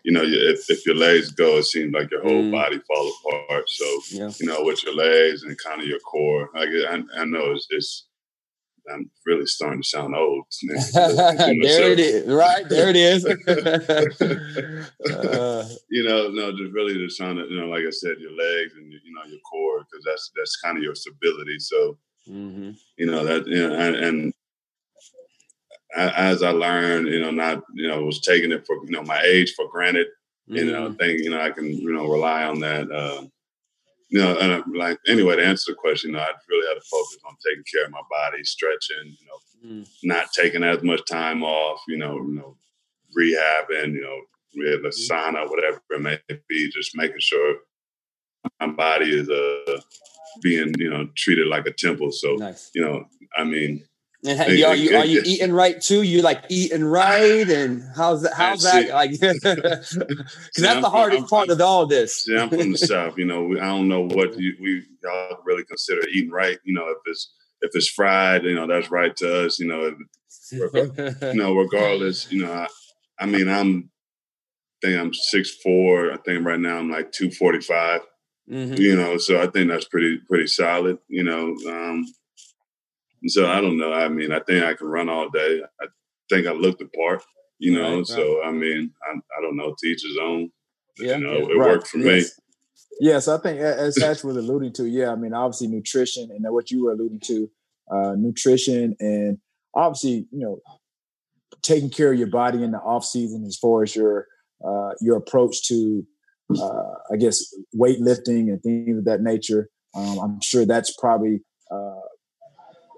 you 0.04 0.12
know 0.12 0.24
if, 0.24 0.70
if 0.70 0.86
your 0.86 0.96
legs 0.96 1.32
go, 1.32 1.58
it 1.58 1.64
seems 1.64 1.94
like 1.94 2.12
your 2.12 2.24
whole 2.24 2.44
mm. 2.44 2.52
body 2.52 2.80
falls 2.88 3.14
apart. 3.26 3.70
So 3.70 3.86
yeah. 4.12 4.32
you 4.40 4.48
know 4.48 4.64
with 4.64 4.84
your 4.84 4.96
legs 4.96 5.44
and 5.44 5.58
kind 5.58 5.82
of 5.82 5.88
your 5.88 6.00
core, 6.00 6.50
like 6.56 6.70
I, 6.90 7.04
I 7.18 7.26
know 7.26 7.52
it's, 7.52 7.68
it's 7.70 8.07
I'm 8.94 9.10
really 9.26 9.46
starting 9.46 9.82
to 9.82 9.88
sound 9.88 10.16
old. 10.16 10.46
there 10.64 11.92
it 11.92 12.00
is, 12.00 12.28
right? 12.28 12.68
There 12.70 12.90
it 12.90 12.96
is. 12.96 13.26
uh, 15.16 15.70
you 15.90 16.04
know, 16.04 16.30
no, 16.30 16.52
just 16.52 16.74
really 16.74 16.94
just 16.96 17.18
trying 17.18 17.36
to, 17.38 17.46
you 17.50 17.60
know, 17.60 17.68
like 17.68 17.84
I 17.86 17.92
said, 17.92 18.18
your 18.20 18.32
legs 18.32 18.74
and 18.76 18.92
you 18.92 19.14
know 19.14 19.26
your 19.28 19.40
core, 19.40 19.80
because 19.80 20.06
that's 20.06 20.32
that's 20.36 20.56
kind 20.58 20.78
of 20.78 20.84
your 20.84 20.96
stability. 20.96 21.60
So, 21.60 21.98
mm-hmm. 22.30 22.72
you 22.98 23.06
know 23.06 23.24
that, 23.26 23.48
you 23.48 23.68
know, 23.68 23.76
and, 23.76 23.96
and 23.96 24.34
as 25.96 26.44
I 26.44 26.52
learned, 26.52 27.08
you 27.08 27.20
know, 27.20 27.32
not 27.32 27.64
you 27.74 27.88
know, 27.88 28.02
was 28.04 28.22
taking 28.22 28.52
it 28.52 28.66
for 28.66 28.78
you 28.86 28.92
know 28.92 29.04
my 29.04 29.22
age 29.22 29.54
for 29.56 29.70
granted. 29.70 30.08
Mm-hmm. 30.50 30.56
You 30.56 30.72
know, 30.72 30.88
mm-hmm. 30.88 30.96
think 30.96 31.24
you 31.24 31.30
know 31.30 31.42
I 31.42 31.52
can 31.52 31.66
you 31.66 31.94
know 31.94 32.08
rely 32.08 32.44
on 32.44 32.60
that. 32.62 32.92
Uh, 32.92 33.24
you 34.10 34.20
know, 34.20 34.38
and 34.38 34.52
I'm 34.54 34.74
like 34.74 35.00
anyway, 35.08 35.36
to 35.36 35.46
answer 35.46 35.72
the 35.72 35.76
question, 35.76 36.12
you 36.12 36.18
know, 36.18 36.22
I 36.24 36.32
really 36.50 36.68
had 36.68 36.82
to 36.82 36.88
focus 36.90 37.18
on 37.28 37.36
taking 37.46 37.64
care 37.72 37.86
of 37.86 37.92
my 37.92 38.02
body, 38.10 38.44
stretching, 38.44 39.16
you 39.20 39.28
know, 39.28 39.82
mm. 39.82 39.90
not 40.04 40.32
taking 40.34 40.64
as 40.64 40.82
much 40.84 41.02
time 41.10 41.44
off, 41.44 41.82
you 41.88 41.98
know, 41.98 42.16
you 42.16 42.36
know, 42.36 42.58
rehabbing, 43.18 43.94
you 43.94 44.02
know, 44.02 44.22
with 44.56 44.84
the 44.84 44.90
mm. 44.90 45.10
sauna, 45.10 45.50
whatever 45.50 45.82
it 45.90 46.02
may 46.02 46.20
be, 46.48 46.72
just 46.72 46.96
making 46.96 47.20
sure 47.20 47.58
my 48.60 48.68
body 48.68 49.14
is 49.14 49.30
uh 49.30 49.82
being, 50.42 50.74
you 50.78 50.90
know, 50.90 51.08
treated 51.16 51.48
like 51.48 51.66
a 51.66 51.72
temple. 51.72 52.12
So, 52.12 52.36
nice. 52.36 52.70
you 52.74 52.82
know, 52.82 53.06
I 53.36 53.44
mean, 53.44 53.84
and 54.26 54.40
are 54.40 54.76
you 54.76 54.96
are 54.98 55.06
you, 55.06 55.22
eating 55.26 55.54
right 55.54 55.80
too? 55.80 56.02
You 56.02 56.22
like 56.22 56.46
eating 56.50 56.84
right, 56.84 57.48
and 57.48 57.84
how's 57.96 58.24
that? 58.24 58.34
How's 58.34 58.64
that? 58.64 58.90
Like, 58.90 59.12
because 59.12 59.42
that's 59.42 59.96
I'm 60.68 60.82
the 60.82 60.90
hardest 60.90 61.22
from, 61.22 61.30
part 61.30 61.50
I'm, 61.50 61.56
of 61.56 61.62
all 61.62 61.86
this. 61.86 62.28
Yeah, 62.28 62.44
I'm 62.44 62.50
from 62.50 62.72
the 62.72 62.78
south. 62.78 63.18
You 63.18 63.26
know, 63.26 63.52
I 63.54 63.68
don't 63.68 63.88
know 63.88 64.02
what 64.02 64.38
you, 64.40 64.56
we 64.60 64.84
y'all 65.04 65.38
really 65.46 65.64
consider 65.66 66.02
eating 66.08 66.32
right. 66.32 66.58
You 66.64 66.74
know, 66.74 66.90
if 66.90 66.98
it's 67.06 67.32
if 67.62 67.72
it's 67.76 67.90
fried, 67.90 68.44
you 68.44 68.56
know, 68.56 68.66
that's 68.66 68.90
right 68.90 69.16
to 69.18 69.46
us. 69.46 69.60
You 69.60 69.68
know, 69.68 69.86
if, 69.86 69.96
you 71.22 71.34
know, 71.36 71.56
regardless. 71.56 72.32
You 72.32 72.46
know, 72.46 72.52
I, 72.52 72.68
I 73.20 73.26
mean, 73.28 73.48
I'm 73.48 73.92
I 74.84 74.88
think 74.88 75.00
I'm 75.00 75.14
six 75.14 75.56
four. 75.62 76.12
I 76.12 76.18
think 76.18 76.44
right 76.44 76.60
now 76.60 76.78
I'm 76.78 76.90
like 76.90 77.12
two 77.12 77.30
forty 77.30 77.62
five. 77.62 78.02
Mm-hmm. 78.50 78.82
You 78.82 78.96
know, 78.96 79.18
so 79.18 79.42
I 79.42 79.48
think 79.48 79.70
that's 79.70 79.88
pretty 79.88 80.20
pretty 80.28 80.48
solid. 80.48 80.98
You 81.08 81.24
know, 81.24 81.56
um, 81.70 82.06
so 83.26 83.50
I 83.50 83.62
don't 83.62 83.78
know. 83.78 83.94
I 83.94 84.08
mean, 84.10 84.32
I 84.32 84.40
think 84.40 84.64
I 84.64 84.74
can 84.74 84.88
run 84.88 85.10
all 85.10 85.30
day. 85.30 85.62
I 85.82 85.86
think 86.30 86.48
I 86.48 86.52
look 86.52 86.80
the 86.80 86.86
part, 86.86 87.24
you 87.60 87.74
know. 87.74 87.98
Right, 87.98 88.08
so 88.08 88.44
I 88.44 88.52
mean, 88.52 88.92
I, 89.04 89.18
I 89.18 89.42
don't 89.42 89.58
know. 89.58 89.76
Teachers 89.82 90.04
his 90.04 90.18
own. 90.22 90.52
Yeah, 91.00 91.18
you 91.18 91.24
know, 91.24 91.50
it 91.50 91.58
right. 91.58 91.70
worked 91.70 91.88
for 91.88 92.00
yes. 92.00 92.24
me. 92.24 92.44
Yes, 93.00 93.28
I 93.28 93.38
think 93.38 93.60
as 93.60 93.98
Hatch 94.02 94.24
was 94.24 94.38
alluding 94.38 94.74
to, 94.74 94.88
yeah, 94.88 95.12
I 95.12 95.16
mean, 95.16 95.34
obviously 95.34 95.68
nutrition 95.68 96.30
and 96.32 96.44
what 96.54 96.72
you 96.72 96.84
were 96.84 96.94
alluding 96.94 97.22
to, 97.26 97.50
uh, 97.92 98.16
nutrition 98.18 98.96
and 99.00 99.38
obviously, 99.74 100.28
you 100.32 100.40
know, 100.40 100.60
taking 101.62 101.90
care 101.90 102.12
of 102.12 102.18
your 102.18 102.28
body 102.28 102.64
in 102.64 102.72
the 102.72 102.80
off 102.80 103.06
season 103.06 103.46
as 103.46 103.58
far 103.58 103.84
as 103.84 103.96
your 103.96 104.28
uh, 104.66 104.92
your 105.02 105.18
approach 105.18 105.68
to, 105.68 106.06
uh, 106.60 106.94
I 107.12 107.18
guess, 107.18 107.40
weightlifting 107.76 108.50
and 108.50 108.62
things 108.62 108.98
of 108.98 109.06
that 109.06 109.22
nature. 109.22 109.70
Um, 109.96 110.18
I'm 110.18 110.42
sure 110.42 110.66
that's 110.66 110.96
probably 110.98 111.42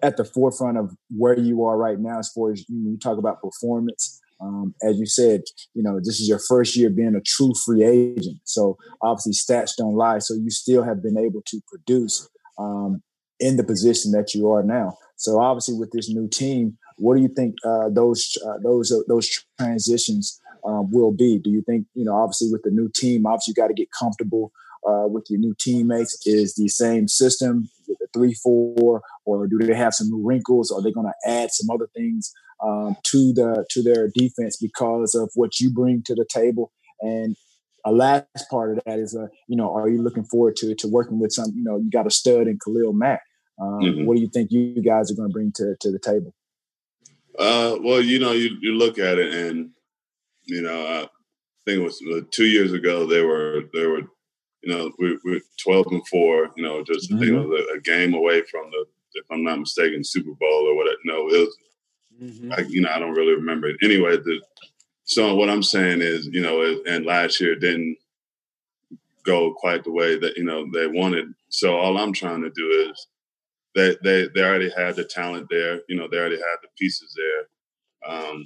at 0.02 0.18
the 0.18 0.26
forefront 0.26 0.78
of 0.78 0.96
where 1.10 1.38
you 1.38 1.64
are 1.66 1.78
right 1.78 2.00
now 2.00 2.20
as 2.20 2.30
far 2.30 2.52
as 2.52 2.66
you, 2.70 2.98
talk 2.98 3.18
about 3.18 3.42
performance. 3.42 4.20
Um, 4.42 4.74
as 4.82 4.98
you 4.98 5.06
said, 5.06 5.42
you 5.74 5.84
know, 5.84 6.00
this 6.00 6.20
is 6.20 6.30
your 6.30 6.40
first 6.40 6.76
year 6.76 6.90
being 6.90 7.16
a 7.16 7.22
true 7.22 7.54
free 7.66 7.84
agent. 7.84 8.38
So 8.46 8.78
obviously 9.02 9.34
stats 9.34 9.72
don't 9.78 9.96
lie. 9.96 10.20
So 10.20 10.34
you 10.34 10.50
still 10.50 10.84
have 10.84 11.04
been 11.04 11.18
able 11.18 11.42
to 11.48 11.62
produce 11.68 12.28
um, 12.58 13.02
in 13.40 13.58
the 13.58 13.64
position 13.64 14.12
that 14.12 14.34
you 14.34 14.50
are 14.50 14.64
now. 14.64 14.98
So 15.18 15.42
obviously 15.42 15.76
with 15.76 15.92
this 15.92 16.10
new 16.10 16.30
team, 16.30 16.78
what 16.98 17.16
do 17.16 17.22
you 17.22 17.30
think 17.30 17.56
uh, 17.66 17.90
those 17.90 18.38
uh, 18.46 18.58
those 18.64 18.92
uh, 18.92 19.00
those 19.08 19.30
transitions 19.58 20.40
um, 20.66 20.92
will 20.92 21.12
be? 21.12 21.40
Do 21.40 21.50
you 21.50 21.62
think 21.62 21.88
you 21.94 22.06
know 22.06 22.16
obviously 22.16 22.50
with 22.52 22.62
the 22.64 22.72
new 22.72 22.90
team, 22.94 23.26
obviously 23.26 23.52
you 23.52 23.62
got 23.62 23.68
to 23.68 23.74
get 23.74 23.88
comfortable 23.98 24.52
uh, 24.88 25.08
with 25.08 25.26
your 25.30 25.40
new 25.40 25.56
teammates? 25.60 26.22
Is 26.26 26.56
the 26.56 26.68
same 26.68 27.08
system 27.08 27.70
the 28.00 28.08
three 28.14 28.34
four, 28.34 29.02
or 29.26 29.48
do 29.48 29.58
they 29.58 29.76
have 29.76 29.94
some 29.94 30.10
new 30.10 30.26
wrinkles? 30.26 30.72
Are 30.72 30.82
they 30.82 30.92
going 30.92 31.08
to 31.08 31.30
add 31.30 31.52
some 31.52 31.70
other 31.70 31.88
things 31.96 32.32
um, 32.64 32.96
to 33.08 33.34
the 33.34 33.66
to 33.72 33.84
their 33.84 34.10
defense 34.14 34.58
because 34.58 35.16
of 35.16 35.30
what 35.36 35.60
you 35.60 35.72
bring 35.72 36.04
to 36.06 36.16
the 36.16 36.26
table? 36.32 36.72
And 37.02 37.36
a 37.86 37.92
last 37.92 38.50
part 38.52 38.78
of 38.78 38.84
that 38.86 39.00
is, 39.00 39.16
uh, 39.16 39.28
you 39.48 39.56
know, 39.56 39.74
are 39.74 39.90
you 39.90 40.02
looking 40.02 40.26
forward 40.26 40.56
to 40.58 40.76
to 40.76 40.88
working 40.88 41.20
with 41.20 41.32
some? 41.32 41.52
You 41.56 41.64
know, 41.64 41.78
you 41.78 41.90
got 41.90 42.08
a 42.08 42.12
stud 42.12 42.48
in 42.48 42.60
Khalil 42.64 42.94
Mack. 42.94 43.22
Um, 43.62 43.80
mm-hmm. 43.82 44.06
What 44.06 44.16
do 44.16 44.22
you 44.22 44.30
think 44.30 44.52
you 44.52 44.82
guys 44.82 45.12
are 45.12 45.16
going 45.16 45.30
to 45.30 45.34
bring 45.34 45.52
to 45.56 45.76
to 45.80 45.92
the 45.92 46.00
table? 46.00 46.34
Uh, 47.38 47.78
well, 47.82 48.02
you 48.02 48.20
know, 48.20 48.32
you 48.32 48.58
you 48.62 48.74
look 48.74 49.00
at 49.00 49.18
it, 49.18 49.34
and 49.34 49.72
you 50.46 50.62
know, 50.62 50.86
I 50.86 51.08
think 51.66 51.80
it 51.80 51.84
was 51.84 52.02
uh, 52.14 52.22
two 52.32 52.46
years 52.46 52.74
ago 52.74 53.06
they 53.06 53.22
were 53.22 53.64
they 53.74 53.86
were 53.86 54.02
you 54.62 54.74
know, 54.74 54.92
we're, 55.00 55.18
we're 55.24 55.42
12 55.64 55.88
and 55.92 56.08
four, 56.08 56.50
you 56.56 56.64
know, 56.64 56.84
just, 56.84 57.12
mm-hmm. 57.12 57.24
you 57.24 57.32
know, 57.32 57.56
a 57.74 57.80
game 57.80 58.14
away 58.14 58.42
from 58.44 58.70
the, 58.72 58.86
if 59.14 59.26
I'm 59.32 59.44
not 59.44 59.60
mistaken, 59.60 60.04
Super 60.04 60.34
Bowl 60.40 60.68
or 60.68 60.76
whatever. 60.76 60.98
No, 61.06 61.30
it 61.30 61.40
was, 61.40 61.58
mm-hmm. 62.22 62.52
I, 62.54 62.62
you 62.68 62.82
know, 62.82 62.90
I 62.90 63.00
don't 63.00 63.16
really 63.16 63.36
remember 63.36 63.68
it. 63.70 63.78
Anyway, 63.82 64.18
the, 64.18 64.42
so 65.04 65.36
what 65.36 65.50
I'm 65.50 65.64
saying 65.64 66.02
is, 66.02 66.28
you 66.28 66.42
know, 66.42 66.82
and 66.86 67.06
last 67.06 67.40
year 67.40 67.56
didn't 67.56 67.98
go 69.26 69.54
quite 69.54 69.84
the 69.84 69.92
way 69.92 70.18
that, 70.20 70.38
you 70.38 70.44
know, 70.44 70.70
they 70.72 70.88
wanted. 70.88 71.34
So 71.50 71.78
all 71.78 71.98
I'm 71.98 72.14
trying 72.14 72.42
to 72.42 72.50
do 72.52 72.90
is 72.90 73.08
they, 73.76 73.96
they, 74.04 74.28
they 74.34 74.44
already 74.44 74.72
had 74.76 74.96
the 74.96 75.06
talent 75.06 75.48
there, 75.50 75.82
you 75.88 75.96
know, 75.96 76.08
they 76.08 76.18
already 76.18 76.36
had 76.36 76.58
the 76.62 76.68
pieces 76.78 77.16
there. 77.16 78.14
Um, 78.14 78.46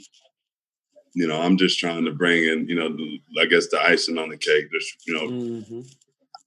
you 1.15 1.27
know, 1.27 1.41
I'm 1.41 1.57
just 1.57 1.79
trying 1.79 2.05
to 2.05 2.11
bring 2.11 2.43
in, 2.43 2.67
you 2.67 2.75
know, 2.75 2.89
the, 2.89 3.19
I 3.39 3.45
guess 3.45 3.67
the 3.67 3.79
icing 3.79 4.17
on 4.17 4.29
the 4.29 4.37
cake. 4.37 4.65
Just, 4.71 5.07
you 5.07 5.13
know, 5.13 5.27
mm-hmm. 5.27 5.81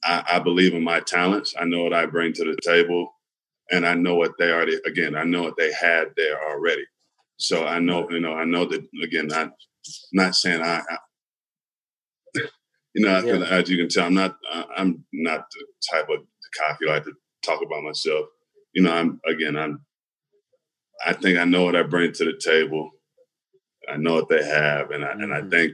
I, 0.06 0.24
I 0.34 0.38
believe 0.38 0.74
in 0.74 0.84
my 0.84 1.00
talents. 1.00 1.54
I 1.58 1.64
know 1.64 1.82
what 1.82 1.92
I 1.92 2.06
bring 2.06 2.32
to 2.34 2.44
the 2.44 2.56
table, 2.62 3.12
and 3.70 3.84
I 3.84 3.94
know 3.94 4.14
what 4.14 4.32
they 4.38 4.52
already. 4.52 4.78
Again, 4.86 5.16
I 5.16 5.24
know 5.24 5.42
what 5.42 5.56
they 5.56 5.72
had 5.72 6.08
there 6.16 6.40
already. 6.50 6.84
So 7.38 7.66
I 7.66 7.80
know, 7.80 8.08
you 8.10 8.20
know, 8.20 8.34
I 8.34 8.44
know 8.44 8.64
that. 8.66 8.86
Again, 9.02 9.26
not 9.26 9.50
not 10.12 10.34
saying 10.34 10.62
I, 10.62 10.78
I 10.78 10.98
you 12.94 13.04
know, 13.04 13.18
yeah. 13.18 13.44
as 13.50 13.68
you 13.68 13.76
can 13.76 13.88
tell, 13.88 14.06
I'm 14.06 14.14
not. 14.14 14.36
I'm 14.76 15.04
not 15.12 15.44
the 15.50 15.66
type 15.90 16.08
of 16.08 16.24
cocky 16.58 16.86
like 16.86 17.04
to 17.04 17.12
talk 17.44 17.60
about 17.62 17.82
myself. 17.82 18.26
You 18.72 18.82
know, 18.82 18.92
I'm 18.92 19.20
again. 19.26 19.56
I'm. 19.56 19.84
I 21.04 21.12
think 21.12 21.38
I 21.38 21.44
know 21.44 21.64
what 21.64 21.76
I 21.76 21.82
bring 21.82 22.12
to 22.12 22.24
the 22.24 22.38
table. 22.38 22.90
I 23.92 23.96
know 23.96 24.14
what 24.14 24.28
they 24.28 24.42
have, 24.42 24.92
and 24.92 25.04
I 25.04 25.08
mm-hmm. 25.08 25.22
and 25.24 25.34
I 25.34 25.40
mm-hmm. 25.40 25.50
think 25.50 25.72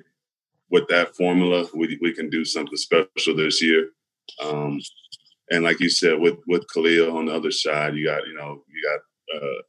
with 0.71 0.89
that 0.89 1.15
formula, 1.15 1.67
we 1.75 1.99
we 2.01 2.13
can 2.13 2.29
do 2.29 2.45
something 2.45 2.77
special 2.77 3.37
this 3.37 3.63
year. 3.63 3.91
Um, 4.43 4.81
and 5.51 5.65
like 5.65 5.81
you 5.81 5.91
said, 5.91 6.19
with 6.19 6.39
with 6.47 6.65
Khalil 6.73 7.17
on 7.17 7.27
the 7.27 7.35
other 7.35 7.51
side, 7.51 7.95
you 7.95 8.07
got 8.07 8.27
you 8.27 8.35
know 8.35 8.63
you 8.69 8.83
got 8.83 9.43
uh, 9.43 9.63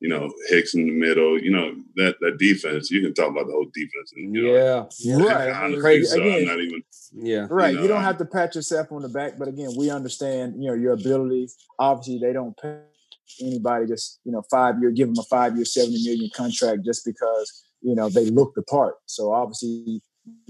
you 0.00 0.08
know 0.08 0.32
Hicks 0.48 0.74
in 0.74 0.86
the 0.86 0.92
middle. 0.92 1.38
You 1.38 1.50
know 1.50 1.74
that 1.96 2.16
that 2.20 2.38
defense. 2.38 2.90
You 2.90 3.02
can 3.02 3.14
talk 3.14 3.30
about 3.30 3.46
the 3.46 3.52
whole 3.52 3.70
defense. 3.72 4.12
And, 4.16 4.34
you 4.34 4.52
yeah, 4.52 4.84
know, 5.16 5.28
right. 5.28 5.50
Honestly, 5.50 6.04
so 6.04 6.20
again, 6.20 6.46
not 6.46 6.58
even. 6.58 6.82
Yeah, 7.12 7.46
right. 7.50 7.70
You, 7.70 7.76
know, 7.76 7.82
you 7.82 7.88
don't 7.88 8.02
have 8.02 8.18
to 8.18 8.24
pat 8.24 8.54
yourself 8.54 8.92
on 8.92 9.02
the 9.02 9.08
back, 9.08 9.38
but 9.38 9.48
again, 9.48 9.70
we 9.76 9.90
understand 9.90 10.54
you 10.58 10.68
know 10.68 10.74
your 10.74 10.94
abilities. 10.94 11.56
Obviously, 11.78 12.18
they 12.18 12.32
don't 12.32 12.56
pay 12.56 12.80
anybody 13.40 13.86
just 13.86 14.20
you 14.24 14.32
know 14.32 14.42
five 14.50 14.80
year 14.80 14.90
give 14.90 15.08
them 15.08 15.18
a 15.18 15.24
five 15.24 15.54
year 15.54 15.64
seventy 15.64 16.02
million 16.04 16.30
contract 16.34 16.84
just 16.84 17.04
because 17.04 17.64
you 17.82 17.94
know 17.94 18.08
they 18.08 18.26
look 18.30 18.52
the 18.54 18.62
part. 18.62 18.94
So 19.06 19.32
obviously, 19.32 20.02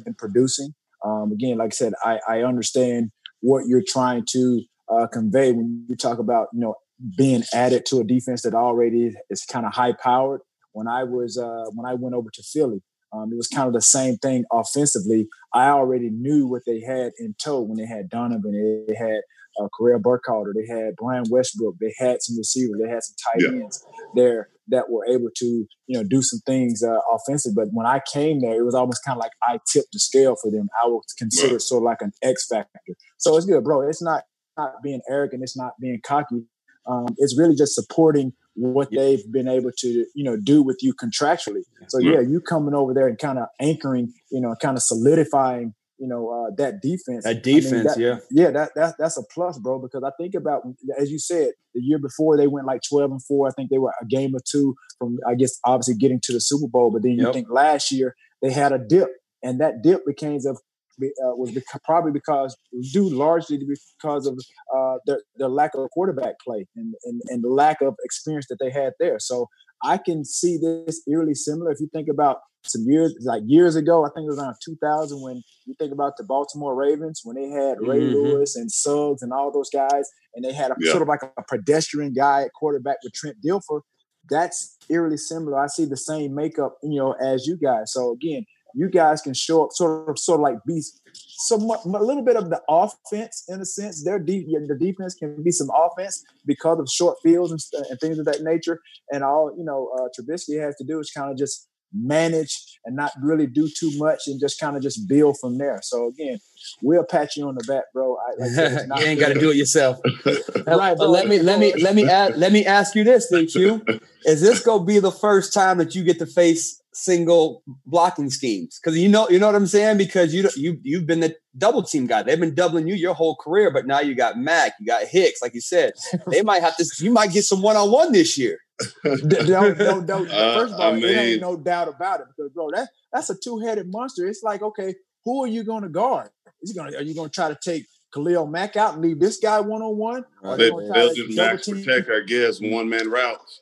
in 0.06 0.14
producing. 0.14 0.74
Um, 1.02 1.32
again, 1.32 1.56
like 1.56 1.72
I 1.72 1.74
said, 1.74 1.94
I, 2.04 2.20
I 2.28 2.42
understand 2.42 3.10
what 3.40 3.66
you're 3.66 3.84
trying 3.86 4.24
to 4.30 4.62
uh, 4.88 5.06
convey 5.06 5.52
when 5.52 5.84
you 5.88 5.96
talk 5.96 6.18
about 6.18 6.48
you 6.52 6.60
know 6.60 6.74
being 7.16 7.42
added 7.54 7.86
to 7.86 8.00
a 8.00 8.04
defense 8.04 8.42
that 8.42 8.54
already 8.54 9.14
is 9.30 9.44
kind 9.44 9.66
of 9.66 9.72
high 9.72 9.92
powered. 9.92 10.40
When 10.72 10.86
I 10.86 11.04
was 11.04 11.38
uh, 11.38 11.64
when 11.74 11.86
I 11.86 11.94
went 11.94 12.14
over 12.14 12.30
to 12.30 12.42
Philly, 12.42 12.82
um, 13.12 13.32
it 13.32 13.36
was 13.36 13.48
kind 13.48 13.66
of 13.66 13.74
the 13.74 13.80
same 13.80 14.16
thing 14.18 14.44
offensively. 14.52 15.28
I 15.52 15.68
already 15.68 16.10
knew 16.10 16.46
what 16.46 16.62
they 16.66 16.80
had 16.80 17.12
in 17.18 17.34
tow 17.42 17.60
when 17.60 17.76
they 17.76 17.86
had 17.86 18.08
Donovan, 18.08 18.84
they 18.86 18.94
had 18.94 19.20
uh, 19.60 19.68
Correll 19.78 20.00
Buckhalter, 20.00 20.52
they 20.54 20.72
had 20.72 20.94
Brian 20.96 21.24
Westbrook, 21.28 21.76
they 21.80 21.92
had 21.98 22.22
some 22.22 22.36
receivers, 22.38 22.80
they 22.80 22.88
had 22.88 23.02
some 23.02 23.16
tight 23.24 23.54
ends 23.54 23.84
there 24.14 24.48
that 24.70 24.90
were 24.90 25.06
able 25.06 25.28
to 25.36 25.46
you 25.46 25.96
know 25.96 26.04
do 26.04 26.22
some 26.22 26.40
things 26.46 26.82
uh, 26.82 26.98
offensive. 27.12 27.54
But 27.54 27.68
when 27.72 27.86
I 27.86 28.00
came 28.12 28.40
there, 28.40 28.58
it 28.58 28.64
was 28.64 28.74
almost 28.74 29.04
kind 29.04 29.16
of 29.16 29.20
like 29.20 29.32
I 29.42 29.58
tipped 29.72 29.92
the 29.92 29.98
scale 29.98 30.36
for 30.40 30.50
them. 30.50 30.68
I 30.82 30.86
was 30.86 31.04
considered 31.18 31.62
sort 31.62 31.82
of 31.82 31.84
like 31.84 32.00
an 32.00 32.12
X 32.22 32.46
factor. 32.46 32.80
So 33.18 33.36
it's 33.36 33.46
good, 33.46 33.64
bro. 33.64 33.88
It's 33.88 34.02
not 34.02 34.24
not 34.56 34.82
being 34.82 35.00
arrogant. 35.08 35.42
It's 35.42 35.56
not 35.56 35.72
being 35.80 36.00
cocky. 36.04 36.44
Um, 36.86 37.06
it's 37.18 37.38
really 37.38 37.54
just 37.54 37.74
supporting 37.74 38.32
what 38.54 38.88
yeah. 38.90 39.00
they've 39.00 39.32
been 39.32 39.48
able 39.48 39.70
to 39.78 40.06
you 40.14 40.24
know 40.24 40.36
do 40.36 40.62
with 40.62 40.78
you 40.82 40.94
contractually. 40.94 41.62
So 41.88 41.98
yeah, 41.98 42.20
you 42.20 42.40
coming 42.40 42.74
over 42.74 42.94
there 42.94 43.08
and 43.08 43.18
kind 43.18 43.38
of 43.38 43.46
anchoring, 43.60 44.12
you 44.30 44.40
know, 44.40 44.54
kind 44.60 44.76
of 44.76 44.82
solidifying 44.82 45.74
you 46.00 46.08
know 46.08 46.30
uh, 46.30 46.50
that 46.56 46.80
defense. 46.80 47.24
That 47.24 47.42
defense, 47.42 47.72
I 47.72 47.76
mean, 47.76 47.84
that, 47.84 47.98
yeah, 47.98 48.44
yeah, 48.44 48.50
that, 48.50 48.70
that 48.74 48.94
that's 48.98 49.18
a 49.18 49.22
plus, 49.32 49.58
bro. 49.58 49.78
Because 49.78 50.02
I 50.02 50.10
think 50.20 50.34
about 50.34 50.62
as 50.98 51.10
you 51.10 51.18
said, 51.18 51.50
the 51.74 51.82
year 51.82 51.98
before 51.98 52.36
they 52.36 52.46
went 52.46 52.66
like 52.66 52.80
twelve 52.88 53.10
and 53.10 53.22
four. 53.22 53.46
I 53.46 53.50
think 53.52 53.70
they 53.70 53.78
were 53.78 53.92
a 54.00 54.06
game 54.06 54.34
or 54.34 54.40
two 54.50 54.74
from, 54.98 55.18
I 55.28 55.34
guess, 55.34 55.58
obviously 55.64 55.94
getting 55.94 56.20
to 56.24 56.32
the 56.32 56.40
Super 56.40 56.66
Bowl. 56.66 56.90
But 56.90 57.02
then 57.02 57.12
you 57.12 57.24
yep. 57.24 57.34
think 57.34 57.48
last 57.50 57.92
year 57.92 58.16
they 58.42 58.50
had 58.50 58.72
a 58.72 58.78
dip, 58.78 59.10
and 59.42 59.60
that 59.60 59.82
dip 59.82 60.06
became 60.06 60.40
of 60.46 60.58
uh, 61.02 61.36
was 61.36 61.56
probably 61.84 62.12
because 62.12 62.56
due 62.92 63.08
largely 63.08 63.58
because 63.58 64.26
of 64.26 64.38
uh, 64.74 64.96
their, 65.06 65.20
their 65.36 65.48
lack 65.48 65.74
of 65.74 65.88
quarterback 65.90 66.34
play 66.40 66.66
and, 66.76 66.94
and, 67.04 67.22
and 67.28 67.42
the 67.42 67.48
lack 67.48 67.80
of 67.80 67.94
experience 68.04 68.46
that 68.48 68.58
they 68.60 68.70
had 68.70 68.92
there. 69.00 69.18
So 69.18 69.48
I 69.82 69.98
can 69.98 70.24
see 70.24 70.58
this 70.58 71.02
eerily 71.08 71.34
similar. 71.34 71.70
If 71.70 71.80
you 71.80 71.88
think 71.92 72.08
about 72.08 72.38
some 72.64 72.82
years, 72.86 73.14
like 73.24 73.42
years 73.46 73.76
ago, 73.76 74.04
I 74.04 74.10
think 74.10 74.24
it 74.24 74.30
was 74.30 74.38
around 74.38 74.56
2000 74.64 75.20
when 75.22 75.42
you 75.66 75.74
think 75.78 75.92
about 75.92 76.16
the 76.16 76.24
Baltimore 76.24 76.74
Ravens 76.74 77.22
when 77.24 77.36
they 77.36 77.48
had 77.48 77.78
Ray 77.80 78.00
mm-hmm. 78.00 78.14
Lewis 78.14 78.56
and 78.56 78.70
Suggs 78.70 79.22
and 79.22 79.32
all 79.32 79.50
those 79.50 79.70
guys, 79.70 80.10
and 80.34 80.44
they 80.44 80.52
had 80.52 80.70
a 80.70 80.74
yeah. 80.78 80.90
sort 80.90 81.02
of 81.02 81.08
like 81.08 81.22
a 81.22 81.42
pedestrian 81.48 82.12
guy 82.12 82.42
at 82.42 82.52
quarterback 82.52 82.96
with 83.02 83.12
Trent 83.14 83.36
Dilfer. 83.44 83.80
That's 84.28 84.76
eerily 84.90 85.16
similar. 85.16 85.58
I 85.58 85.66
see 85.66 85.86
the 85.86 85.96
same 85.96 86.34
makeup, 86.34 86.76
you 86.82 86.98
know, 86.98 87.12
as 87.12 87.46
you 87.46 87.56
guys. 87.56 87.92
So 87.92 88.12
again, 88.12 88.44
you 88.74 88.88
guys 88.88 89.22
can 89.22 89.34
show 89.34 89.64
up 89.64 89.72
sort 89.72 90.08
of 90.08 90.18
sort 90.18 90.40
of 90.40 90.42
like 90.42 90.56
be 90.66 90.82
somewhat 91.12 91.84
a 91.84 91.88
little 91.88 92.24
bit 92.24 92.36
of 92.36 92.50
the 92.50 92.60
offense 92.68 93.44
in 93.48 93.60
a 93.60 93.64
sense. 93.64 94.04
Their 94.04 94.18
deep 94.18 94.46
the 94.48 94.76
defense 94.78 95.14
can 95.14 95.42
be 95.42 95.50
some 95.50 95.70
offense 95.74 96.24
because 96.46 96.78
of 96.78 96.88
short 96.88 97.18
fields 97.22 97.52
and, 97.52 97.86
and 97.90 98.00
things 98.00 98.18
of 98.18 98.26
that 98.26 98.42
nature. 98.42 98.80
And 99.10 99.24
all 99.24 99.54
you 99.56 99.64
know, 99.64 99.90
uh, 99.96 100.08
Trubisky 100.18 100.60
has 100.60 100.76
to 100.76 100.84
do 100.84 100.98
is 101.00 101.10
kind 101.10 101.30
of 101.30 101.38
just 101.38 101.68
manage 101.92 102.78
and 102.84 102.94
not 102.94 103.12
really 103.20 103.46
do 103.46 103.68
too 103.68 103.90
much 103.96 104.20
and 104.26 104.40
just 104.40 104.60
kind 104.60 104.76
of 104.76 104.82
just 104.82 105.08
build 105.08 105.36
from 105.40 105.58
there. 105.58 105.80
So 105.82 106.06
again, 106.08 106.38
we'll 106.82 107.04
pat 107.04 107.36
you 107.36 107.48
on 107.48 107.56
the 107.56 107.64
back, 107.66 107.84
bro. 107.92 108.16
I, 108.16 109.00
you 109.00 109.06
ain't 109.06 109.20
got 109.20 109.28
to 109.28 109.40
do 109.40 109.50
it 109.50 109.56
yourself. 109.56 109.98
right, 110.66 110.96
but 110.96 111.10
let 111.10 111.26
me 111.26 111.40
let 111.40 111.58
me 111.58 111.74
let 111.80 111.94
me 111.94 112.08
add, 112.08 112.36
let 112.36 112.52
me 112.52 112.64
ask 112.64 112.94
you 112.94 113.04
this, 113.04 113.28
you 113.54 113.82
is 114.24 114.40
this 114.40 114.60
gonna 114.60 114.84
be 114.84 114.98
the 114.98 115.10
first 115.10 115.52
time 115.52 115.78
that 115.78 115.94
you 115.94 116.04
get 116.04 116.18
to 116.18 116.26
face 116.26 116.79
single 117.00 117.62
blocking 117.86 118.30
schemes 118.30 118.78
because 118.78 118.98
you 118.98 119.08
know 119.08 119.28
you 119.28 119.38
know 119.38 119.46
what 119.46 119.54
I'm 119.54 119.66
saying 119.66 119.96
because 119.96 120.34
you 120.34 120.48
you 120.56 120.78
you've 120.82 121.06
been 121.06 121.20
the 121.20 121.34
double 121.56 121.82
team 121.82 122.06
guy. 122.06 122.22
They've 122.22 122.38
been 122.38 122.54
doubling 122.54 122.86
you 122.86 122.94
your 122.94 123.14
whole 123.14 123.36
career, 123.36 123.70
but 123.70 123.86
now 123.86 124.00
you 124.00 124.14
got 124.14 124.38
Mack, 124.38 124.74
you 124.78 124.86
got 124.86 125.04
Hicks, 125.04 125.42
like 125.42 125.54
you 125.54 125.60
said. 125.60 125.92
They 126.30 126.42
might 126.42 126.62
have 126.62 126.76
to. 126.76 126.86
You 126.98 127.12
might 127.12 127.32
get 127.32 127.44
some 127.44 127.62
one 127.62 127.76
on 127.76 127.90
one 127.90 128.12
this 128.12 128.38
year. 128.38 128.58
don't, 129.04 129.76
don't, 129.76 130.06
don't. 130.06 130.30
Uh, 130.30 130.54
First 130.54 130.74
of 130.74 130.80
all, 130.80 130.90
I 130.90 130.92
mean, 130.92 131.02
there 131.02 131.26
ain't 131.26 131.40
no 131.40 131.56
doubt 131.56 131.88
about 131.88 132.20
it 132.20 132.26
because 132.28 132.52
bro, 132.52 132.70
that 132.74 132.88
that's 133.12 133.30
a 133.30 133.36
two 133.36 133.58
headed 133.58 133.86
monster. 133.90 134.26
It's 134.26 134.42
like 134.42 134.62
okay, 134.62 134.94
who 135.24 135.44
are 135.44 135.48
you 135.48 135.64
going 135.64 135.82
to 135.82 135.88
guard? 135.88 136.30
Is 136.62 136.70
he 136.70 136.78
going? 136.78 136.94
Are 136.94 137.02
you 137.02 137.14
going 137.14 137.28
to 137.28 137.34
try 137.34 137.48
to 137.48 137.58
take 137.62 137.86
Khalil 138.12 138.46
Mack 138.46 138.76
out 138.76 138.94
and 138.94 139.02
leave 139.02 139.20
this 139.20 139.38
guy 139.38 139.60
one 139.60 139.82
on 139.82 139.96
one. 139.96 140.24
They, 140.56 140.70
will 140.70 141.14
just 141.14 141.36
max 141.36 141.68
protect, 141.68 142.10
I 142.10 142.20
guess, 142.26 142.58
one 142.60 142.88
man 142.88 143.08
routes. 143.08 143.60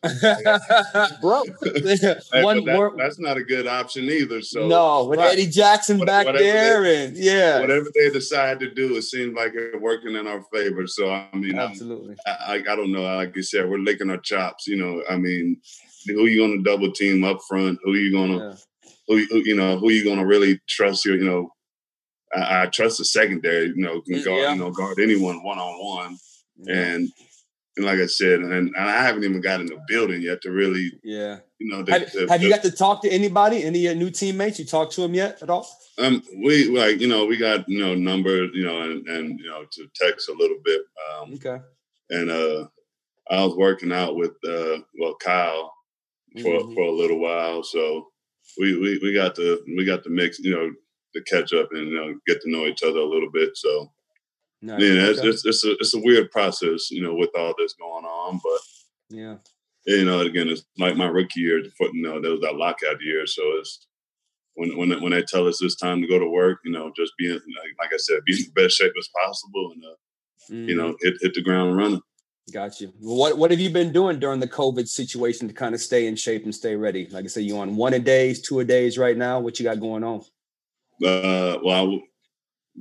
Bro, 1.20 1.44
hey, 1.62 2.42
one 2.42 2.64
that, 2.64 2.74
more. 2.74 2.94
That's 2.96 3.18
not 3.18 3.36
a 3.36 3.42
good 3.42 3.66
option 3.66 4.04
either. 4.04 4.40
So 4.40 4.66
no, 4.66 5.04
with 5.04 5.18
right. 5.18 5.32
Eddie 5.32 5.48
Jackson 5.48 5.98
back 5.98 6.26
there, 6.26 6.82
they, 6.82 7.06
and 7.06 7.16
yeah, 7.16 7.60
whatever 7.60 7.86
they 7.94 8.10
decide 8.10 8.60
to 8.60 8.70
do, 8.70 8.96
it 8.96 9.02
seems 9.02 9.36
like 9.36 9.52
it's 9.54 9.80
working 9.80 10.16
in 10.16 10.26
our 10.26 10.42
favor. 10.52 10.86
So 10.86 11.10
I 11.10 11.28
mean, 11.34 11.58
absolutely. 11.58 12.16
I, 12.26 12.30
I, 12.30 12.54
I 12.54 12.76
don't 12.76 12.92
know. 12.92 13.02
Like 13.02 13.36
I 13.36 13.40
said, 13.42 13.68
we're 13.68 13.78
licking 13.78 14.10
our 14.10 14.18
chops. 14.18 14.66
You 14.66 14.76
know, 14.76 15.02
I 15.10 15.16
mean, 15.16 15.60
who 16.06 16.26
you 16.26 16.38
going 16.38 16.56
to 16.56 16.70
double 16.70 16.92
team 16.92 17.24
up 17.24 17.38
front? 17.46 17.78
Who 17.84 17.94
you 17.94 18.12
going 18.12 18.38
to 18.38 18.58
yeah. 19.08 19.18
who, 19.28 19.42
you 19.44 19.56
know 19.56 19.78
who 19.78 19.90
you 19.90 20.04
going 20.04 20.18
to 20.18 20.26
really 20.26 20.60
trust 20.68 21.04
your 21.04 21.16
you 21.16 21.24
know 21.24 21.50
I, 22.34 22.62
I 22.62 22.66
trust 22.66 22.98
the 22.98 23.04
secondary. 23.04 23.68
You 23.68 23.76
know, 23.76 24.00
can 24.00 24.22
guard 24.22 24.42
yeah. 24.42 24.52
you 24.52 24.58
know 24.58 24.70
guard 24.70 24.98
anyone 25.00 25.42
one 25.42 25.58
on 25.58 25.84
one, 25.84 26.18
and 26.66 27.08
and 27.78 27.86
like 27.86 28.00
I 28.00 28.06
said, 28.06 28.40
and, 28.40 28.52
and 28.52 28.76
I 28.76 29.02
haven't 29.04 29.24
even 29.24 29.40
got 29.40 29.60
in 29.60 29.66
the 29.66 29.80
building 29.86 30.20
yet 30.20 30.42
to 30.42 30.50
really, 30.50 30.90
yeah, 31.04 31.38
you 31.58 31.70
know. 31.70 31.82
The, 31.82 31.92
have, 31.92 32.12
the, 32.12 32.26
have 32.28 32.40
the, 32.40 32.46
you 32.46 32.52
got 32.52 32.62
to 32.62 32.72
talk 32.72 33.02
to 33.02 33.08
anybody? 33.08 33.64
Any 33.64 33.92
new 33.94 34.10
teammates? 34.10 34.58
You 34.58 34.64
talked 34.64 34.92
to 34.94 35.02
them 35.02 35.14
yet 35.14 35.40
at 35.42 35.48
all? 35.48 35.68
Um, 35.98 36.22
we 36.44 36.68
like 36.68 37.00
you 37.00 37.08
know 37.08 37.24
we 37.24 37.36
got 37.36 37.68
you 37.68 37.78
know 37.78 37.94
numbers 37.94 38.50
you 38.54 38.64
know 38.64 38.82
and 38.82 39.06
and 39.08 39.38
you 39.38 39.46
know 39.46 39.64
to 39.70 39.86
text 39.94 40.28
a 40.28 40.32
little 40.32 40.58
bit. 40.64 40.82
Um, 41.10 41.34
okay. 41.34 41.58
And 42.10 42.30
uh, 42.30 42.66
I 43.30 43.44
was 43.44 43.56
working 43.56 43.92
out 43.92 44.16
with 44.16 44.32
uh, 44.48 44.78
well 45.00 45.16
Kyle 45.20 45.72
for 46.42 46.60
mm-hmm. 46.60 46.74
for 46.74 46.82
a 46.82 46.92
little 46.92 47.20
while, 47.20 47.62
so 47.62 48.08
we 48.58 48.76
we 48.76 48.98
we 49.02 49.14
got 49.14 49.34
the 49.34 49.62
we 49.76 49.84
got 49.84 50.04
the 50.04 50.10
mix 50.10 50.38
you 50.38 50.50
know 50.50 50.70
to 51.18 51.30
catch 51.30 51.52
up 51.52 51.68
and 51.72 51.88
you 51.88 51.94
know 51.94 52.14
get 52.26 52.40
to 52.42 52.50
know 52.50 52.66
each 52.66 52.82
other 52.82 52.98
a 52.98 53.04
little 53.04 53.30
bit. 53.30 53.56
So 53.56 53.90
nice. 54.62 54.80
yeah, 54.80 55.10
it's, 55.10 55.20
it's, 55.20 55.44
it's 55.44 55.64
a 55.64 55.72
it's 55.72 55.94
a 55.94 56.00
weird 56.00 56.30
process, 56.30 56.90
you 56.90 57.02
know, 57.02 57.14
with 57.14 57.30
all 57.36 57.54
this 57.58 57.74
going 57.74 58.04
on. 58.04 58.40
But 58.42 59.16
yeah, 59.16 59.36
you 59.86 60.04
know, 60.04 60.20
again, 60.20 60.48
it's 60.48 60.64
like 60.78 60.96
my 60.96 61.06
rookie 61.06 61.40
year. 61.40 61.58
You 61.58 62.02
know, 62.02 62.20
there 62.20 62.32
was 62.32 62.40
that 62.42 62.56
lockout 62.56 63.02
year, 63.02 63.26
so 63.26 63.42
it's 63.58 63.86
when 64.54 64.76
when 64.76 65.02
when 65.02 65.12
they 65.12 65.22
tell 65.22 65.46
us 65.46 65.62
it's 65.62 65.76
time 65.76 66.00
to 66.00 66.08
go 66.08 66.18
to 66.18 66.28
work, 66.28 66.58
you 66.64 66.72
know, 66.72 66.92
just 66.96 67.12
being 67.18 67.32
like, 67.32 67.42
like 67.78 67.92
I 67.92 67.98
said, 67.98 68.18
be 68.26 68.34
in 68.34 68.52
the 68.54 68.62
best 68.62 68.76
shape 68.76 68.92
as 68.98 69.08
possible, 69.22 69.72
and 69.74 69.84
uh, 69.84 70.52
mm. 70.52 70.68
you 70.68 70.76
know, 70.76 70.88
mm-hmm. 70.92 71.06
hit 71.06 71.14
hit 71.20 71.34
the 71.34 71.42
ground 71.42 71.76
running. 71.76 72.02
Got 72.52 72.80
you. 72.80 72.92
What 73.00 73.36
what 73.36 73.50
have 73.50 73.60
you 73.60 73.70
been 73.70 73.92
doing 73.92 74.18
during 74.18 74.40
the 74.40 74.48
COVID 74.48 74.88
situation 74.88 75.48
to 75.48 75.54
kind 75.54 75.74
of 75.74 75.80
stay 75.80 76.06
in 76.06 76.16
shape 76.16 76.44
and 76.44 76.54
stay 76.54 76.76
ready? 76.76 77.06
Like 77.10 77.24
I 77.24 77.28
said, 77.28 77.44
you 77.44 77.58
on 77.58 77.76
one 77.76 77.94
a 77.94 77.98
days, 77.98 78.40
two 78.40 78.60
a 78.60 78.64
days 78.64 78.96
right 78.96 79.16
now. 79.16 79.38
What 79.38 79.58
you 79.58 79.64
got 79.64 79.80
going 79.80 80.02
on? 80.02 80.22
Uh, 81.04 81.58
well, 81.62 81.92
I 81.92 81.98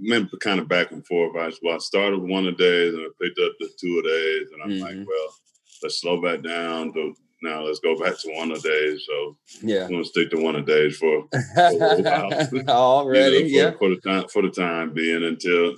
went 0.10 0.32
kind 0.42 0.60
of 0.60 0.68
back 0.68 0.92
and 0.92 1.06
forth. 1.06 1.36
I, 1.36 1.52
well, 1.62 1.76
I 1.76 1.80
started 1.80 2.22
one 2.22 2.48
a 2.48 2.52
days 2.52 2.94
and 2.94 3.04
I 3.04 3.10
picked 3.22 3.40
up 3.40 3.54
the 3.60 3.70
two 3.80 4.00
a 4.00 4.08
days, 4.08 4.48
and 4.54 4.64
I'm 4.64 4.70
mm-hmm. 4.70 5.00
like, 5.00 5.08
well, 5.08 5.36
let's 5.84 6.02
slow 6.02 6.22
back 6.22 6.44
down. 6.44 6.94
To, 6.94 7.14
now 7.44 7.62
let's 7.62 7.80
go 7.80 7.98
back 7.98 8.20
to 8.20 8.34
one 8.34 8.52
a 8.52 8.60
days. 8.60 9.06
So 9.08 9.38
yeah, 9.62 9.86
I'm 9.86 9.92
gonna 9.92 10.06
stick 10.06 10.32
to 10.32 10.42
one 10.42 10.56
a 10.56 10.62
days 10.62 10.98
for, 10.98 11.28
for 11.56 12.64
already. 12.68 13.50
You 13.50 13.64
know, 13.64 13.72
for, 13.72 13.72
yeah, 13.72 13.72
for 13.78 13.90
the 13.90 14.02
time 14.04 14.28
for 14.30 14.42
the 14.42 14.50
time 14.50 14.94
being 14.94 15.24
until 15.24 15.74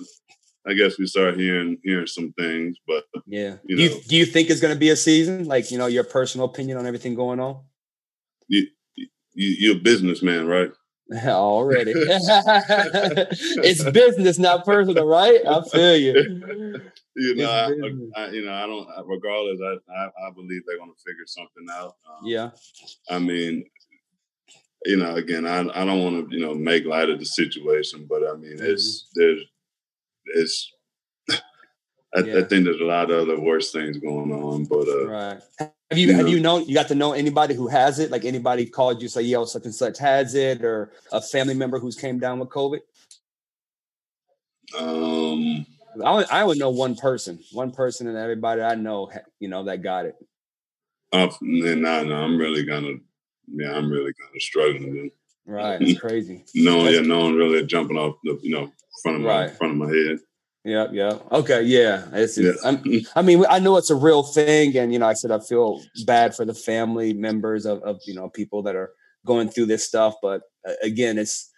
I 0.66 0.74
guess 0.74 0.98
we 0.98 1.06
start 1.06 1.38
hearing 1.38 1.78
hearing 1.82 2.06
some 2.06 2.32
things. 2.38 2.76
But 2.86 3.04
yeah, 3.26 3.56
you 3.64 3.76
do, 3.76 3.82
you, 3.82 4.00
do 4.08 4.16
you 4.16 4.26
think 4.26 4.50
it's 4.50 4.60
going 4.60 4.74
to 4.74 4.78
be 4.78 4.90
a 4.90 4.96
season? 4.96 5.44
Like 5.46 5.70
you 5.70 5.78
know, 5.78 5.86
your 5.86 6.04
personal 6.04 6.46
opinion 6.46 6.78
on 6.78 6.86
everything 6.86 7.14
going 7.14 7.40
on. 7.40 7.62
You, 8.48 8.66
you 8.96 9.08
you're 9.34 9.76
a 9.76 9.80
businessman, 9.80 10.46
right? 10.46 10.70
Already. 11.26 11.92
it's 11.96 13.82
business, 13.82 14.38
not 14.38 14.64
personal, 14.64 15.06
right? 15.06 15.40
I 15.46 15.62
feel 15.62 15.96
you. 15.96 16.80
You 17.16 17.34
know, 17.34 17.50
I, 17.50 18.20
I, 18.20 18.30
you 18.30 18.44
know, 18.44 18.52
I 18.52 18.66
don't. 18.66 18.88
Regardless, 19.08 19.60
I, 19.60 19.92
I, 19.92 20.04
I 20.28 20.30
believe 20.32 20.62
they're 20.66 20.78
going 20.78 20.92
to 20.92 21.02
figure 21.04 21.26
something 21.26 21.66
out. 21.72 21.96
Um, 22.08 22.24
yeah. 22.24 22.50
I 23.10 23.18
mean, 23.18 23.64
you 24.84 24.96
know, 24.96 25.16
again, 25.16 25.46
I, 25.46 25.60
I 25.60 25.84
don't 25.84 26.04
want 26.04 26.30
to, 26.30 26.36
you 26.36 26.46
know, 26.46 26.54
make 26.54 26.84
light 26.84 27.10
of 27.10 27.18
the 27.18 27.26
situation, 27.26 28.06
but 28.08 28.22
I 28.26 28.36
mean, 28.36 28.58
mm-hmm. 28.58 28.66
it's 28.66 29.08
there's, 29.14 29.40
it's. 30.26 30.72
I, 32.12 32.20
yeah. 32.22 32.38
I, 32.38 32.42
think 32.42 32.64
there's 32.64 32.80
a 32.80 32.84
lot 32.84 33.10
of 33.10 33.20
other 33.20 33.40
worse 33.40 33.70
things 33.70 33.98
going 33.98 34.32
on, 34.32 34.64
but 34.64 34.88
uh, 34.88 35.08
right. 35.08 35.42
Have 35.90 35.98
you, 35.98 36.06
you 36.06 36.14
have 36.14 36.26
know, 36.26 36.30
you 36.30 36.40
known 36.40 36.64
you 36.66 36.74
got 36.74 36.86
to 36.88 36.94
know 36.94 37.12
anybody 37.14 37.54
who 37.54 37.66
has 37.66 37.98
it? 37.98 38.12
Like 38.12 38.24
anybody 38.24 38.64
called 38.64 39.02
you 39.02 39.08
say, 39.08 39.22
"Yo, 39.22 39.44
such 39.44 39.64
and 39.64 39.74
such 39.74 39.98
has 39.98 40.36
it," 40.36 40.64
or 40.64 40.92
a 41.10 41.20
family 41.20 41.54
member 41.54 41.80
who's 41.80 41.96
came 41.96 42.20
down 42.20 42.38
with 42.38 42.48
COVID? 42.48 42.78
Um, 44.78 45.66
I 46.04 46.24
I 46.30 46.44
would 46.44 46.58
know 46.58 46.70
one 46.70 46.94
person, 46.94 47.40
one 47.50 47.72
person, 47.72 48.06
and 48.06 48.16
everybody 48.16 48.62
I 48.62 48.76
know, 48.76 49.10
you 49.40 49.48
know, 49.48 49.64
that 49.64 49.82
got 49.82 50.06
it. 50.06 50.14
Uh, 51.12 51.28
nah, 51.40 52.02
no, 52.02 52.14
I'm 52.14 52.38
really 52.38 52.64
gonna, 52.64 52.94
yeah, 53.52 53.72
I'm 53.72 53.90
really 53.90 54.12
kind 54.12 54.34
of 54.34 54.42
struggling. 54.42 55.10
Right, 55.44 55.82
it's 55.82 55.98
crazy. 55.98 56.44
no, 56.54 56.88
yeah, 56.88 57.00
no 57.00 57.20
one 57.20 57.34
really 57.34 57.66
jumping 57.66 57.98
off 57.98 58.14
the, 58.22 58.38
you 58.42 58.54
know, 58.54 58.70
front 59.02 59.16
of 59.16 59.22
my 59.24 59.46
right. 59.46 59.56
front 59.56 59.72
of 59.72 59.78
my 59.78 59.88
head. 59.88 60.18
Yeah, 60.64 60.88
yeah. 60.92 61.18
Okay, 61.32 61.62
yeah. 61.62 62.04
It's, 62.12 62.36
yeah. 62.36 62.52
i 63.16 63.22
mean, 63.22 63.44
I 63.48 63.58
know 63.58 63.76
it's 63.78 63.90
a 63.90 63.94
real 63.94 64.22
thing, 64.22 64.76
and 64.76 64.92
you 64.92 64.98
know, 64.98 65.06
I 65.06 65.14
said 65.14 65.30
I 65.30 65.40
feel 65.40 65.80
bad 66.04 66.34
for 66.34 66.44
the 66.44 66.54
family 66.54 67.14
members 67.14 67.64
of, 67.64 67.82
of 67.82 67.98
you 68.06 68.14
know 68.14 68.28
people 68.28 68.62
that 68.64 68.76
are 68.76 68.90
going 69.24 69.48
through 69.48 69.66
this 69.66 69.84
stuff, 69.86 70.14
but 70.20 70.42
uh, 70.68 70.72
again, 70.82 71.18
it's 71.18 71.50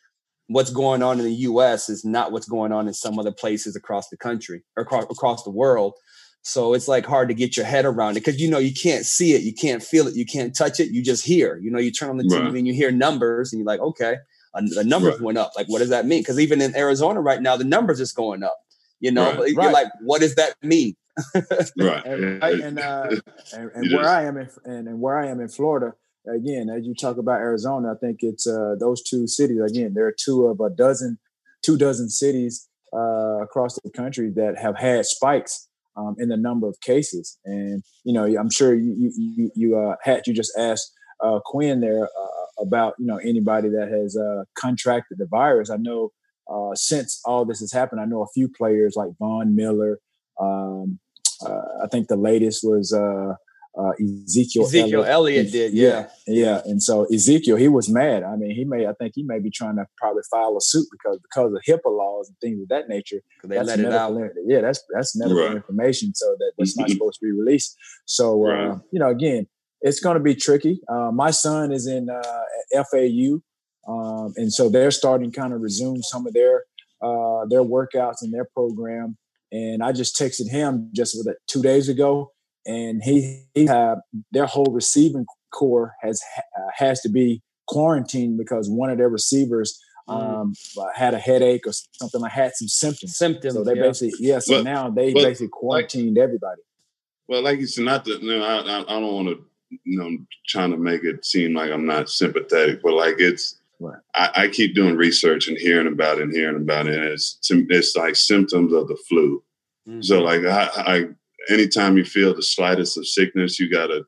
what's 0.47 0.71
going 0.71 1.03
on 1.03 1.19
in 1.19 1.25
the 1.25 1.35
U.S. 1.35 1.89
is 1.89 2.05
not 2.05 2.31
what's 2.31 2.49
going 2.49 2.71
on 2.73 2.87
in 2.87 2.95
some 2.95 3.19
other 3.19 3.33
places 3.33 3.75
across 3.75 4.09
the 4.09 4.17
country 4.17 4.63
or 4.77 4.83
across, 4.85 5.05
across 5.05 5.43
the 5.43 5.51
world. 5.51 5.95
So 6.43 6.75
it's 6.75 6.89
like 6.89 7.07
hard 7.07 7.29
to 7.29 7.35
get 7.35 7.57
your 7.57 7.67
head 7.67 7.85
around 7.85 8.17
it 8.17 8.21
because 8.25 8.41
you 8.41 8.51
know 8.51 8.59
you 8.59 8.73
can't 8.73 9.05
see 9.05 9.33
it, 9.33 9.43
you 9.43 9.53
can't 9.53 9.83
feel 9.83 10.07
it, 10.07 10.15
you 10.15 10.27
can't 10.27 10.57
touch 10.57 10.79
it. 10.79 10.91
You 10.91 11.03
just 11.03 11.25
hear. 11.25 11.59
You 11.61 11.73
know, 11.73 11.81
you 11.81 11.91
turn 11.91 12.11
on 12.11 12.19
the 12.19 12.25
TV 12.25 12.59
and 12.59 12.69
you 12.69 12.75
hear 12.75 12.93
numbers, 12.93 13.53
and 13.53 13.59
you're 13.59 13.67
like, 13.67 13.81
okay, 13.81 14.17
the 14.55 14.85
numbers 14.85 15.15
right. 15.15 15.23
went 15.23 15.39
up. 15.39 15.53
Like, 15.57 15.67
what 15.67 15.81
does 15.81 15.89
that 15.89 16.07
mean? 16.07 16.21
Because 16.21 16.39
even 16.39 16.61
in 16.61 16.77
Arizona 16.77 17.21
right 17.21 17.43
now, 17.43 17.57
the 17.57 17.65
numbers 17.65 17.99
is 17.99 18.13
going 18.13 18.45
up 18.45 18.57
you 19.03 19.11
know 19.11 19.35
right. 19.35 19.49
you're 19.49 19.57
right. 19.57 19.73
like 19.73 19.89
what 20.01 20.21
does 20.21 20.35
that 20.37 20.55
mean 20.63 20.95
right 21.79 22.07
and, 22.07 22.43
and, 22.43 22.79
uh, 22.79 23.09
and, 23.53 23.71
and 23.75 23.93
where 23.93 24.09
i 24.09 24.23
am 24.23 24.39
in 24.39 24.49
and, 24.65 24.89
and 24.89 25.01
where 25.01 25.19
i 25.19 25.27
am 25.27 25.41
in 25.41 25.49
florida 25.49 25.93
again 26.35 26.71
as 26.71 26.87
you 26.87 26.95
talk 26.95 27.19
about 27.19 27.41
arizona 27.41 27.93
i 27.93 27.97
think 28.01 28.19
it's 28.21 28.47
uh, 28.47 28.75
those 28.81 29.03
two 29.03 29.27
cities 29.27 29.61
again 29.61 29.93
there 29.93 30.07
are 30.07 30.15
two 30.19 30.47
of 30.47 30.61
a 30.61 30.71
dozen 30.71 31.19
two 31.63 31.77
dozen 31.77 32.09
cities 32.09 32.69
uh, 32.95 33.43
across 33.43 33.79
the 33.83 33.91
country 33.91 34.31
that 34.35 34.57
have 34.57 34.77
had 34.77 35.05
spikes 35.05 35.69
um, 35.97 36.15
in 36.19 36.29
the 36.29 36.37
number 36.37 36.67
of 36.67 36.81
cases 36.81 37.39
and 37.45 37.83
you 38.05 38.13
know 38.13 38.25
i'm 38.39 38.51
sure 38.51 38.75
you 38.75 39.13
you 39.17 39.51
you 39.55 39.79
uh, 39.79 39.97
had 40.03 40.23
you 40.27 40.33
just 40.33 40.57
asked 40.57 40.93
uh, 41.23 41.41
quinn 41.45 41.81
there 41.81 42.05
uh, 42.05 42.63
about 42.63 42.95
you 42.99 43.07
know 43.07 43.19
anybody 43.19 43.69
that 43.69 43.89
has 43.89 44.17
uh, 44.17 44.45
contracted 44.55 45.19
the 45.19 45.27
virus 45.27 45.69
i 45.69 45.77
know 45.77 46.11
uh, 46.53 46.75
since 46.75 47.21
all 47.25 47.45
this 47.45 47.61
has 47.61 47.73
happened, 47.73 48.01
I 48.01 48.05
know 48.05 48.23
a 48.23 48.33
few 48.35 48.49
players 48.49 48.95
like 48.97 49.11
Von 49.19 49.55
Miller. 49.55 49.99
Um, 50.41 50.99
uh, 51.45 51.85
I 51.85 51.89
think 51.89 52.09
the 52.09 52.17
latest 52.17 52.61
was 52.63 52.93
uh, 52.93 53.35
uh, 53.79 53.93
Ezekiel 54.01 54.65
Ezekiel 54.65 55.05
Elliott, 55.05 55.09
Elliott 55.09 55.53
did, 55.53 55.73
yeah. 55.73 56.09
yeah, 56.27 56.45
yeah. 56.45 56.61
And 56.67 56.83
so 56.83 57.07
Ezekiel, 57.07 57.57
he 57.57 57.69
was 57.69 57.89
mad. 57.89 58.23
I 58.23 58.37
mean, 58.37 58.51
he 58.51 58.65
may, 58.65 58.87
I 58.87 58.93
think 58.93 59.13
he 59.15 59.23
may 59.23 59.39
be 59.39 59.51
trying 59.51 59.77
to 59.77 59.87
probably 59.97 60.23
file 60.31 60.57
a 60.57 60.61
suit 60.61 60.87
because 60.91 61.19
because 61.23 61.53
of 61.53 61.61
HIPAA 61.67 61.87
laws 61.87 62.29
and 62.29 62.37
things 62.41 62.61
of 62.61 62.69
that 62.69 62.89
nature. 62.89 63.21
They 63.45 63.63
let 63.63 63.81
it 63.81 63.93
out. 63.93 64.15
Yeah, 64.47 64.61
that's 64.61 64.85
that's 64.95 65.17
medical 65.17 65.47
right. 65.47 65.57
information, 65.57 66.15
so 66.15 66.37
that 66.39 66.53
that's 66.59 66.77
not 66.77 66.91
supposed 66.91 67.19
to 67.21 67.27
be 67.27 67.33
released. 67.33 67.77
So 68.05 68.47
uh, 68.47 68.53
right. 68.53 68.71
uh, 68.73 68.79
you 68.93 69.01
know, 69.01 69.09
again, 69.09 69.47
it's 69.81 70.01
going 70.01 70.17
to 70.17 70.23
be 70.23 70.35
tricky. 70.35 70.81
Uh, 70.89 71.11
my 71.13 71.31
son 71.31 71.73
is 71.73 71.87
in 71.87 72.09
uh, 72.11 72.85
FAU, 72.91 73.41
um, 73.87 74.33
and 74.37 74.53
so 74.53 74.69
they're 74.69 74.91
starting 74.91 75.33
kind 75.33 75.53
of 75.53 75.61
resume 75.61 76.01
some 76.03 76.27
of 76.27 76.33
their 76.33 76.65
uh, 77.03 77.45
their 77.47 77.65
workouts 77.65 78.23
and 78.23 78.33
their 78.33 78.47
program. 78.55 79.17
And 79.51 79.83
I 79.83 79.93
just 79.93 80.17
texted 80.17 80.49
him 80.49 80.89
just 80.95 81.17
with 81.17 81.27
it 81.27 81.37
two 81.47 81.63
days 81.63 81.89
ago, 81.89 82.33
and 82.65 83.03
he, 83.03 83.45
he 83.55 83.67
had 83.67 83.97
their 84.31 84.47
whole 84.47 84.73
receiving 84.73 85.27
corps 85.51 85.95
has 86.01 86.23
uh, 86.39 86.71
has 86.75 87.01
to 87.03 87.11
be 87.11 87.43
quarantined 87.67 88.39
because 88.39 88.71
one 88.71 88.89
of 88.89 88.97
their 88.97 89.11
receivers 89.11 89.79
mm. 90.09 90.15
um, 90.15 90.55
mm. 90.77 90.87
had 90.95 91.13
a 91.13 91.19
headache 91.19 91.67
or 91.67 91.73
something 91.93 92.21
like 92.21 92.33
had 92.33 92.53
some 92.55 92.69
symptoms. 92.69 93.17
Symptoms. 93.17 93.55
So 93.55 93.65
they 93.65 93.77
yeah. 93.77 93.83
basically 93.83 94.13
yeah. 94.21 94.39
So 94.39 94.55
well, 94.55 94.65
now 94.65 94.91
they 94.91 95.13
well, 95.13 95.25
basically 95.25 95.49
quarantined 95.49 96.17
like, 96.17 96.23
everybody. 96.23 96.63
Well, 97.29 97.43
like 97.43 97.61
you 97.61 97.67
said, 97.67 97.85
not 97.85 98.05
that 98.07 98.23
you 98.23 98.39
know, 98.39 98.45
I, 98.45 98.59
I, 98.61 98.81
I 98.81 99.01
don't 99.01 99.15
want 99.15 99.29
to 99.29 99.45
you 99.85 99.99
know 99.99 100.07
I'm 100.07 100.27
trying 100.47 100.71
to 100.71 100.79
make 100.79 101.05
it 101.05 101.25
seem 101.25 101.53
like 101.53 101.71
I'm 101.71 101.87
not 101.87 102.09
sympathetic, 102.09 102.81
but 102.83 102.95
like 102.95 103.17
it's 103.19 103.59
Right. 103.83 103.99
I, 104.15 104.31
I, 104.45 104.49
keep 104.49 104.77
doing 104.77 104.95
research 104.95 105.49
and 105.49 105.59
hearing 105.59 105.89
about 105.89 106.19
it 106.19 106.23
and 106.23 106.33
hearing 106.33 106.57
about 106.57 106.87
it. 106.87 106.95
And 106.95 107.05
it's 107.05 107.39
it's 107.51 107.97
like 107.97 108.15
symptoms 108.15 108.73
of 108.73 108.87
the 108.87 108.97
flu. 109.09 109.43
Mm-hmm. 109.89 110.03
So 110.03 110.21
like 110.21 110.45
I, 110.45 110.71
I, 110.77 111.05
anytime 111.49 111.97
you 111.97 112.05
feel 112.05 112.33
the 112.33 112.45
slightest 112.45 112.97
of 112.97 113.09
sickness, 113.09 113.59
you 113.59 113.69
gotta 113.69 114.05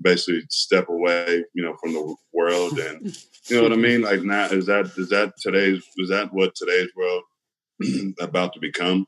basically 0.00 0.42
step 0.50 0.88
away, 0.88 1.44
you 1.54 1.62
know, 1.62 1.76
from 1.80 1.92
the 1.92 2.16
world 2.32 2.80
and 2.80 3.16
you 3.48 3.56
know 3.56 3.62
what 3.62 3.72
I 3.72 3.76
mean? 3.76 4.02
Like 4.02 4.22
now 4.22 4.46
is 4.46 4.66
that 4.66 4.86
is 4.96 5.10
that 5.10 5.34
today's 5.40 5.84
is 5.98 6.08
that 6.08 6.32
what 6.32 6.56
today's 6.56 6.90
world 6.96 7.22
about 8.20 8.54
to 8.54 8.60
become? 8.60 9.06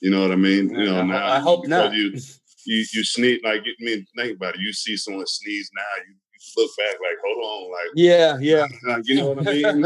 You 0.00 0.10
know 0.10 0.20
what 0.20 0.30
I 0.30 0.36
mean? 0.36 0.70
You 0.70 0.86
know, 0.86 1.02
now 1.02 1.26
I 1.26 1.40
hope 1.40 1.66
not. 1.66 1.92
You, 1.92 2.12
you 2.66 2.84
you 2.92 3.02
sneeze 3.02 3.40
like 3.42 3.62
I 3.62 3.84
mean 3.84 4.06
think 4.16 4.36
about 4.36 4.54
it. 4.54 4.60
You 4.60 4.72
see 4.72 4.96
someone 4.96 5.26
sneeze 5.26 5.70
now, 5.74 5.82
you 6.06 6.14
look 6.56 6.70
back 6.76 6.96
like, 7.00 7.16
hold 7.24 7.44
on, 7.44 7.72
like 7.72 7.90
yeah, 7.94 8.36
yeah, 8.40 8.66
you 9.04 9.16
know 9.16 9.30
what 9.30 9.48
I 9.48 9.52
mean? 9.52 9.84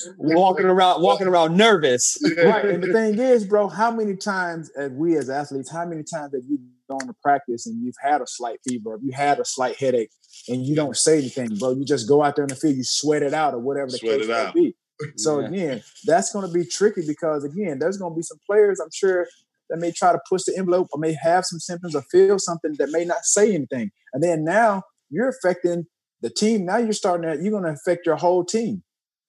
walking 0.18 0.66
around, 0.66 1.02
walking 1.02 1.26
around 1.26 1.56
nervous. 1.56 2.18
Right. 2.40 2.64
And 2.64 2.82
the 2.82 2.92
thing 2.92 3.18
is, 3.18 3.44
bro, 3.44 3.68
how 3.68 3.90
many 3.90 4.16
times 4.16 4.70
as 4.70 4.90
we 4.92 5.16
as 5.16 5.28
athletes, 5.28 5.70
how 5.70 5.84
many 5.84 6.02
times 6.02 6.32
have 6.34 6.42
you 6.48 6.58
gone 6.88 7.06
to 7.06 7.14
practice 7.22 7.66
and 7.66 7.82
you've 7.84 7.96
had 8.00 8.22
a 8.22 8.26
slight 8.26 8.58
fever, 8.66 8.98
you 9.02 9.12
had 9.12 9.38
a 9.38 9.44
slight 9.44 9.76
headache, 9.76 10.10
and 10.48 10.64
you 10.64 10.74
don't 10.74 10.96
say 10.96 11.18
anything, 11.18 11.56
bro? 11.56 11.72
You 11.72 11.84
just 11.84 12.08
go 12.08 12.22
out 12.22 12.36
there 12.36 12.44
in 12.44 12.48
the 12.48 12.56
field, 12.56 12.76
you 12.76 12.84
sweat 12.84 13.22
it 13.22 13.34
out, 13.34 13.54
or 13.54 13.58
whatever 13.58 13.90
the 13.90 13.98
sweat 13.98 14.20
case 14.20 14.28
may 14.28 14.50
be. 14.54 14.74
So 15.16 15.40
yeah. 15.40 15.48
again, 15.48 15.82
that's 16.04 16.32
going 16.32 16.46
to 16.46 16.52
be 16.52 16.64
tricky 16.64 17.02
because 17.06 17.44
again, 17.44 17.78
there's 17.78 17.98
going 17.98 18.12
to 18.12 18.16
be 18.16 18.22
some 18.22 18.38
players, 18.46 18.80
I'm 18.80 18.90
sure, 18.92 19.26
that 19.70 19.78
may 19.78 19.92
try 19.92 20.12
to 20.12 20.20
push 20.28 20.42
the 20.44 20.56
envelope 20.56 20.88
or 20.92 20.98
may 20.98 21.16
have 21.22 21.44
some 21.46 21.58
symptoms 21.58 21.94
or 21.94 22.02
feel 22.02 22.38
something 22.38 22.74
that 22.78 22.90
may 22.90 23.04
not 23.04 23.24
say 23.24 23.54
anything. 23.54 23.90
And 24.12 24.22
then 24.22 24.44
now 24.44 24.82
you're 25.10 25.28
affecting 25.28 25.86
the 26.22 26.30
team 26.30 26.64
now 26.64 26.76
you're 26.76 26.92
starting 26.92 27.28
at 27.28 27.42
you're 27.42 27.52
going 27.52 27.64
to 27.64 27.70
affect 27.70 28.06
your 28.06 28.16
whole 28.16 28.44
team 28.44 28.82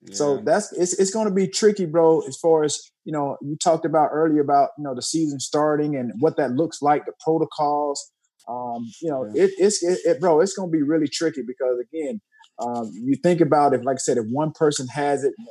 yeah. 0.03 0.15
so 0.15 0.37
that's 0.37 0.71
it's, 0.73 0.97
it's 0.99 1.11
going 1.11 1.27
to 1.27 1.33
be 1.33 1.47
tricky 1.47 1.85
bro 1.85 2.21
as 2.27 2.37
far 2.37 2.63
as 2.63 2.79
you 3.05 3.11
know 3.11 3.37
you 3.41 3.55
talked 3.57 3.85
about 3.85 4.09
earlier 4.11 4.41
about 4.41 4.69
you 4.77 4.83
know 4.83 4.95
the 4.95 5.01
season 5.01 5.39
starting 5.39 5.95
and 5.95 6.11
what 6.19 6.37
that 6.37 6.51
looks 6.51 6.81
like 6.81 7.05
the 7.05 7.13
protocols 7.23 8.11
um 8.47 8.89
you 9.01 9.09
know 9.09 9.29
yeah. 9.33 9.43
it, 9.43 9.51
it's 9.57 9.83
it, 9.83 9.99
it, 10.05 10.19
bro 10.19 10.39
it's 10.41 10.53
going 10.53 10.69
to 10.69 10.71
be 10.71 10.83
really 10.83 11.07
tricky 11.07 11.41
because 11.45 11.77
again 11.79 12.19
um, 12.59 12.91
you 12.93 13.15
think 13.23 13.41
about 13.41 13.73
if 13.73 13.83
like 13.83 13.95
i 13.95 13.97
said 13.97 14.17
if 14.17 14.25
one 14.29 14.51
person 14.51 14.87
has 14.87 15.23
it 15.23 15.33
and 15.37 15.47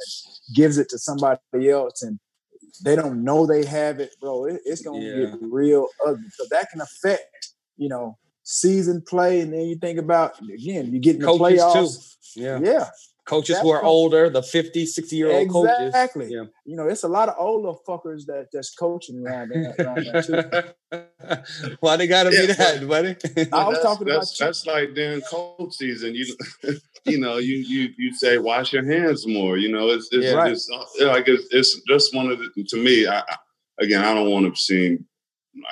gives 0.55 0.79
it 0.79 0.88
to 0.88 0.98
somebody 0.98 1.38
else 1.68 2.03
and 2.03 2.18
they 2.85 2.94
don't 2.94 3.24
know 3.24 3.46
they 3.46 3.64
have 3.64 4.00
it 4.00 4.11
bro 4.20 4.44
it, 4.44 4.61
it's 4.64 4.83
going 4.83 5.00
to 5.00 5.07
yeah. 5.07 5.31
get 5.31 5.38
real 5.40 5.87
ugly 6.07 6.29
so 6.33 6.44
that 6.50 6.68
can 6.70 6.81
affect 6.81 7.55
you 7.76 7.88
know 7.88 8.16
season 8.42 9.03
play, 9.07 9.40
and 9.40 9.53
then 9.53 9.62
you 9.62 9.76
think 9.76 9.98
about 9.98 10.40
again, 10.40 10.92
you 10.92 11.00
get 11.00 11.16
in 11.16 11.22
the 11.22 11.26
Coaches 11.26 11.61
playoffs. 11.61 12.16
Too. 12.35 12.42
Yeah, 12.42 12.61
yeah. 12.62 12.87
Coaches 13.31 13.61
who 13.61 13.70
are 13.70 13.85
older, 13.85 14.29
the 14.29 14.42
50, 14.42 14.87
60 14.87 15.14
year 15.14 15.31
old 15.31 15.42
exactly. 15.42 15.62
coaches. 15.62 15.87
Exactly. 15.87 16.29
Yeah. 16.33 16.44
You 16.64 16.76
know, 16.76 16.88
it's 16.88 17.05
a 17.05 17.09
lot 17.09 17.29
of 17.29 17.37
older 17.38 17.79
fuckers 17.87 18.26
that 18.26 18.48
that's 18.53 18.74
coaching 18.74 19.24
around 19.24 19.50
there. 19.50 19.72
Around 19.79 20.07
there 20.07 20.74
too. 20.90 21.76
Why 21.81 21.96
they 21.96 22.09
gotta 22.09 22.33
yeah, 22.33 22.40
be 22.40 22.53
that, 22.55 22.88
buddy? 22.88 23.48
I 23.53 23.68
was 23.68 23.81
talking 23.83 24.09
about 24.09 24.20
that's, 24.20 24.37
that's 24.37 24.66
like 24.66 24.94
during 24.94 25.20
cold 25.31 25.72
season. 25.72 26.14
You 26.16 26.26
you 27.05 27.20
know, 27.20 27.37
you 27.37 27.59
you 27.59 27.90
you 27.96 28.12
say 28.14 28.38
wash 28.38 28.72
your 28.72 28.85
hands 28.85 29.24
more. 29.29 29.57
You 29.57 29.70
know, 29.70 29.90
it's 29.90 30.09
it's, 30.11 30.24
yeah, 30.24 30.46
it's 30.46 30.68
like 31.00 31.29
it's, 31.29 31.46
it's 31.53 31.81
just 31.87 32.12
one 32.12 32.31
of 32.31 32.40
the 32.40 32.64
to 32.64 32.76
me. 32.83 33.07
I, 33.07 33.22
again, 33.79 34.03
I 34.03 34.12
don't 34.12 34.31
want 34.31 34.53
to 34.53 34.61
seem. 34.61 35.07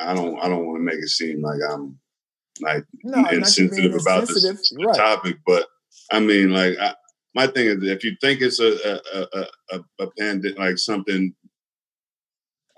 I 0.01 0.15
don't. 0.15 0.39
I 0.39 0.49
don't 0.49 0.65
want 0.65 0.79
to 0.79 0.85
make 0.85 1.03
it 1.03 1.09
seem 1.09 1.43
like 1.43 1.59
I'm 1.69 1.99
like 2.61 2.85
no, 3.05 3.29
insensitive 3.29 3.95
about 3.95 4.29
this 4.29 4.75
right. 4.79 4.97
topic, 4.97 5.37
but 5.47 5.67
I 6.11 6.21
mean, 6.21 6.51
like, 6.51 6.79
I, 6.79 6.95
my 7.35 7.47
thing 7.47 7.67
is, 7.67 7.83
if 7.83 8.05
you 8.05 8.17
think 8.21 8.41
it's 8.41 8.61
a 8.61 8.73
a 8.89 9.01
a, 9.15 9.47
a, 9.73 10.05
a 10.05 10.11
pandemic, 10.19 10.59
like 10.59 10.79
something, 10.79 11.35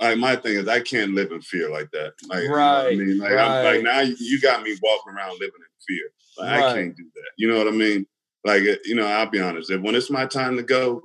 like 0.00 0.18
my 0.18 0.36
thing 0.36 0.54
is, 0.54 0.68
I 0.68 0.80
can't 0.80 1.14
live 1.14 1.32
in 1.32 1.40
fear 1.40 1.70
like 1.70 1.90
that. 1.92 2.12
Like, 2.28 2.48
right. 2.48 2.90
You 2.90 2.96
know 2.96 3.02
I 3.02 3.06
mean, 3.06 3.18
like, 3.18 3.32
right. 3.32 3.58
I'm, 3.58 3.64
like 3.64 3.82
now 3.82 4.00
you 4.00 4.40
got 4.40 4.62
me 4.62 4.76
walking 4.82 5.14
around 5.14 5.32
living 5.32 5.52
in 5.58 5.86
fear. 5.86 6.10
Like, 6.38 6.60
right. 6.60 6.70
I 6.70 6.74
can't 6.74 6.96
do 6.96 7.04
that. 7.14 7.30
You 7.36 7.48
know 7.48 7.58
what 7.58 7.68
I 7.68 7.72
mean? 7.72 8.06
Like, 8.44 8.62
you 8.84 8.94
know, 8.94 9.06
I'll 9.06 9.30
be 9.30 9.40
honest. 9.40 9.70
If 9.70 9.80
when 9.82 9.94
it's 9.94 10.10
my 10.10 10.26
time 10.26 10.56
to 10.56 10.62
go, 10.62 11.02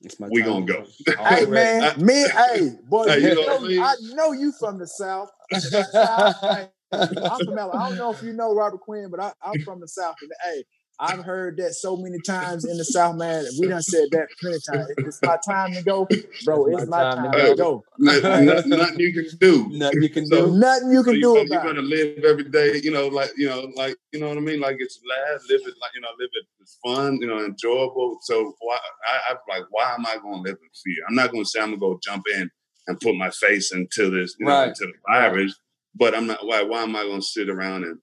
it's 0.00 0.18
my 0.20 0.28
we 0.30 0.42
gonna 0.42 0.64
go. 0.64 0.84
hey 1.28 1.44
man, 1.46 2.04
me, 2.04 2.26
hey 2.28 2.70
boy, 2.88 3.04
hey, 3.08 3.20
you 3.20 3.34
know, 3.34 3.56
I, 3.56 3.60
mean? 3.60 3.82
I 3.82 3.94
know 4.14 4.32
you 4.32 4.52
from 4.52 4.78
the 4.78 4.86
south. 4.86 5.30
I'm 6.92 7.44
from 7.44 7.54
LA. 7.54 7.70
I 7.70 7.88
don't 7.88 7.98
know 7.98 8.12
if 8.12 8.22
you 8.22 8.32
know 8.32 8.54
Robert 8.54 8.80
Quinn, 8.80 9.08
but 9.10 9.20
I, 9.20 9.32
am 9.44 9.60
from 9.62 9.80
the 9.80 9.88
South. 9.88 10.16
And 10.22 10.30
hey, 10.44 10.64
I've 11.00 11.24
heard 11.24 11.58
that 11.58 11.74
so 11.74 11.96
many 11.96 12.18
times 12.26 12.64
in 12.64 12.76
the 12.76 12.84
South, 12.84 13.16
man. 13.16 13.44
We 13.60 13.68
done 13.68 13.82
said 13.82 14.08
that 14.12 14.28
plenty 14.40 14.56
of 14.56 14.64
times. 14.64 14.88
It's 14.98 15.22
my 15.22 15.38
time 15.46 15.72
to 15.74 15.82
go, 15.82 16.08
bro. 16.44 16.66
It's, 16.66 16.82
it's 16.82 16.90
my, 16.90 17.04
my, 17.04 17.14
time, 17.14 17.32
time 17.32 17.50
to 17.50 17.54
go. 17.56 17.84
Nothing, 17.98 18.68
nothing, 18.70 19.00
you 19.00 19.12
can 19.12 19.38
do. 19.38 19.68
Nothing 19.70 20.02
you 20.02 20.08
can 20.08 20.26
so, 20.26 20.46
do. 20.46 20.58
Nothing 20.58 20.90
you 20.90 21.02
can 21.04 21.14
so 21.14 21.34
do 21.34 21.40
you, 21.40 21.46
about. 21.46 21.64
You're 21.64 21.74
gonna 21.74 21.86
live 21.86 22.24
every 22.24 22.44
day, 22.44 22.80
you 22.82 22.90
know, 22.90 23.06
like 23.08 23.30
you 23.36 23.48
know, 23.48 23.70
like 23.76 23.96
you 24.12 24.18
know 24.18 24.28
what 24.28 24.38
I 24.38 24.40
mean. 24.40 24.60
Like 24.60 24.76
it's 24.80 24.98
last, 25.08 25.48
live 25.48 25.60
it 25.66 25.74
like 25.80 25.92
you 25.94 26.00
know, 26.00 26.08
live 26.18 26.30
it 26.32 26.46
it's 26.60 26.78
fun, 26.84 27.18
you 27.20 27.28
know, 27.28 27.44
enjoyable. 27.44 28.18
So 28.22 28.54
why 28.60 28.78
I, 29.06 29.32
I'm 29.32 29.36
like, 29.48 29.68
why 29.70 29.94
am 29.94 30.04
I 30.06 30.16
gonna 30.16 30.42
live 30.42 30.56
in 30.60 30.68
fear? 30.84 31.04
I'm 31.08 31.14
not 31.14 31.30
gonna 31.30 31.44
say 31.44 31.60
I'm 31.60 31.68
gonna 31.68 31.78
go 31.78 32.00
jump 32.02 32.24
in 32.34 32.50
and 32.88 32.98
put 33.00 33.14
my 33.14 33.30
face 33.30 33.72
into 33.72 34.10
this, 34.10 34.34
you 34.40 34.46
right. 34.46 34.64
know, 34.64 34.68
into 34.70 34.86
the 34.86 34.92
virus. 35.06 35.52
Right 35.52 35.67
but 35.94 36.14
I'm 36.14 36.26
not. 36.26 36.46
Why? 36.46 36.62
Why 36.62 36.82
am 36.82 36.96
I 36.96 37.02
going 37.02 37.20
to 37.20 37.26
sit 37.26 37.48
around 37.48 37.84
and 37.84 37.98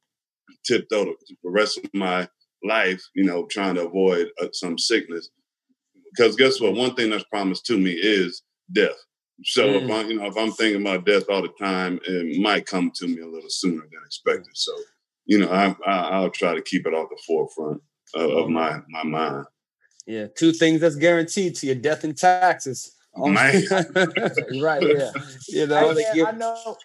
tiptoe 0.66 1.06
the 1.06 1.50
rest 1.50 1.78
of 1.78 1.90
my 1.94 2.28
life? 2.64 3.02
You 3.16 3.24
know, 3.24 3.46
trying 3.46 3.76
to 3.76 3.88
avoid 3.88 4.28
uh, 4.42 4.48
some 4.52 4.78
sickness. 4.78 5.30
Because 6.16 6.36
guess 6.36 6.62
what? 6.62 6.76
One 6.76 6.96
thing 6.96 7.10
that's 7.10 7.26
promised 7.26 7.66
to 7.68 7.78
me 7.78 7.92
is 7.92 8.42
death. 8.74 8.96
So 9.44 9.68
mm. 9.68 9.84
if 9.84 9.92
I'm, 9.92 10.10
you 10.10 10.18
know, 10.18 10.26
if 10.26 10.38
I'm 10.38 10.52
thinking 10.52 10.82
about 10.82 11.06
death 11.06 11.26
all 11.30 11.42
the 11.42 11.52
time, 11.60 12.00
it 12.06 12.40
might 12.42 12.66
come 12.66 12.92
to 12.96 13.08
me 13.08 13.22
a 13.22 13.28
little 13.28 13.50
sooner 13.50 13.82
than 13.82 14.02
expected. 14.06 14.52
So, 14.54 14.72
you 15.26 15.40
know, 15.40 15.50
I, 15.50 15.76
I 15.86 16.20
will 16.22 16.30
try 16.30 16.56
to 16.56 16.62
keep 16.62 16.88
it 16.88 16.94
off 16.94 17.10
the 17.10 17.22
forefront 17.28 17.82
of, 18.14 18.30
of 18.30 18.50
my 18.50 18.80
my 18.90 19.04
mind. 19.04 19.46
Yeah, 20.08 20.28
two 20.38 20.54
things 20.54 20.82
that's 20.82 20.96
guaranteed 20.96 21.56
to 21.56 21.68
you: 21.68 21.76
death 21.76 22.04
and 22.04 22.18
taxes. 22.18 22.95
Man. 23.18 23.64
right, 24.62 24.82
yeah. 24.82 25.12
You 25.48 25.68
know, 25.68 25.94
hey, 25.94 26.06
man, 26.16 26.26
I 26.26 26.32
know. 26.32 26.78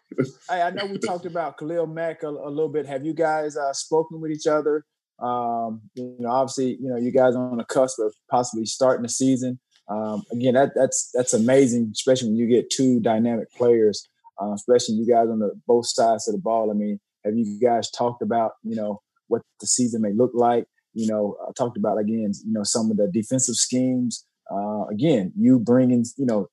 Hey, 0.48 0.62
I 0.62 0.70
know 0.70 0.86
we 0.86 0.98
talked 0.98 1.26
about 1.26 1.58
Khalil 1.58 1.86
Mack 1.86 2.22
a, 2.22 2.28
a 2.28 2.50
little 2.50 2.68
bit. 2.68 2.86
Have 2.86 3.04
you 3.04 3.12
guys 3.12 3.56
uh, 3.56 3.72
spoken 3.72 4.20
with 4.20 4.30
each 4.30 4.46
other? 4.46 4.84
Um, 5.18 5.82
you 5.94 6.16
know, 6.18 6.30
obviously, 6.30 6.76
you 6.80 6.88
know, 6.88 6.96
you 6.96 7.10
guys 7.10 7.34
are 7.34 7.50
on 7.50 7.58
the 7.58 7.64
cusp 7.64 7.98
of 7.98 8.14
possibly 8.30 8.64
starting 8.64 9.02
the 9.02 9.08
season. 9.08 9.58
Um, 9.88 10.22
again, 10.30 10.54
that 10.54 10.70
that's 10.74 11.10
that's 11.12 11.34
amazing, 11.34 11.90
especially 11.92 12.28
when 12.28 12.38
you 12.38 12.46
get 12.46 12.70
two 12.70 13.00
dynamic 13.00 13.52
players, 13.52 14.06
uh, 14.40 14.52
especially 14.52 14.94
you 14.94 15.06
guys 15.06 15.28
on 15.28 15.40
the 15.40 15.52
both 15.66 15.86
sides 15.86 16.28
of 16.28 16.34
the 16.34 16.40
ball. 16.40 16.70
I 16.70 16.74
mean, 16.74 17.00
have 17.24 17.34
you 17.36 17.58
guys 17.60 17.90
talked 17.90 18.22
about 18.22 18.52
you 18.62 18.76
know 18.76 19.02
what 19.26 19.42
the 19.60 19.66
season 19.66 20.02
may 20.02 20.12
look 20.12 20.30
like? 20.32 20.64
You 20.94 21.08
know, 21.08 21.36
I 21.46 21.52
talked 21.56 21.76
about 21.76 21.98
again, 21.98 22.32
you 22.44 22.52
know, 22.52 22.62
some 22.62 22.90
of 22.90 22.96
the 22.96 23.10
defensive 23.12 23.56
schemes 23.56 24.24
uh, 24.50 24.86
again, 24.86 25.32
you 25.36 25.58
bringing, 25.58 26.04
you 26.16 26.26
know, 26.26 26.48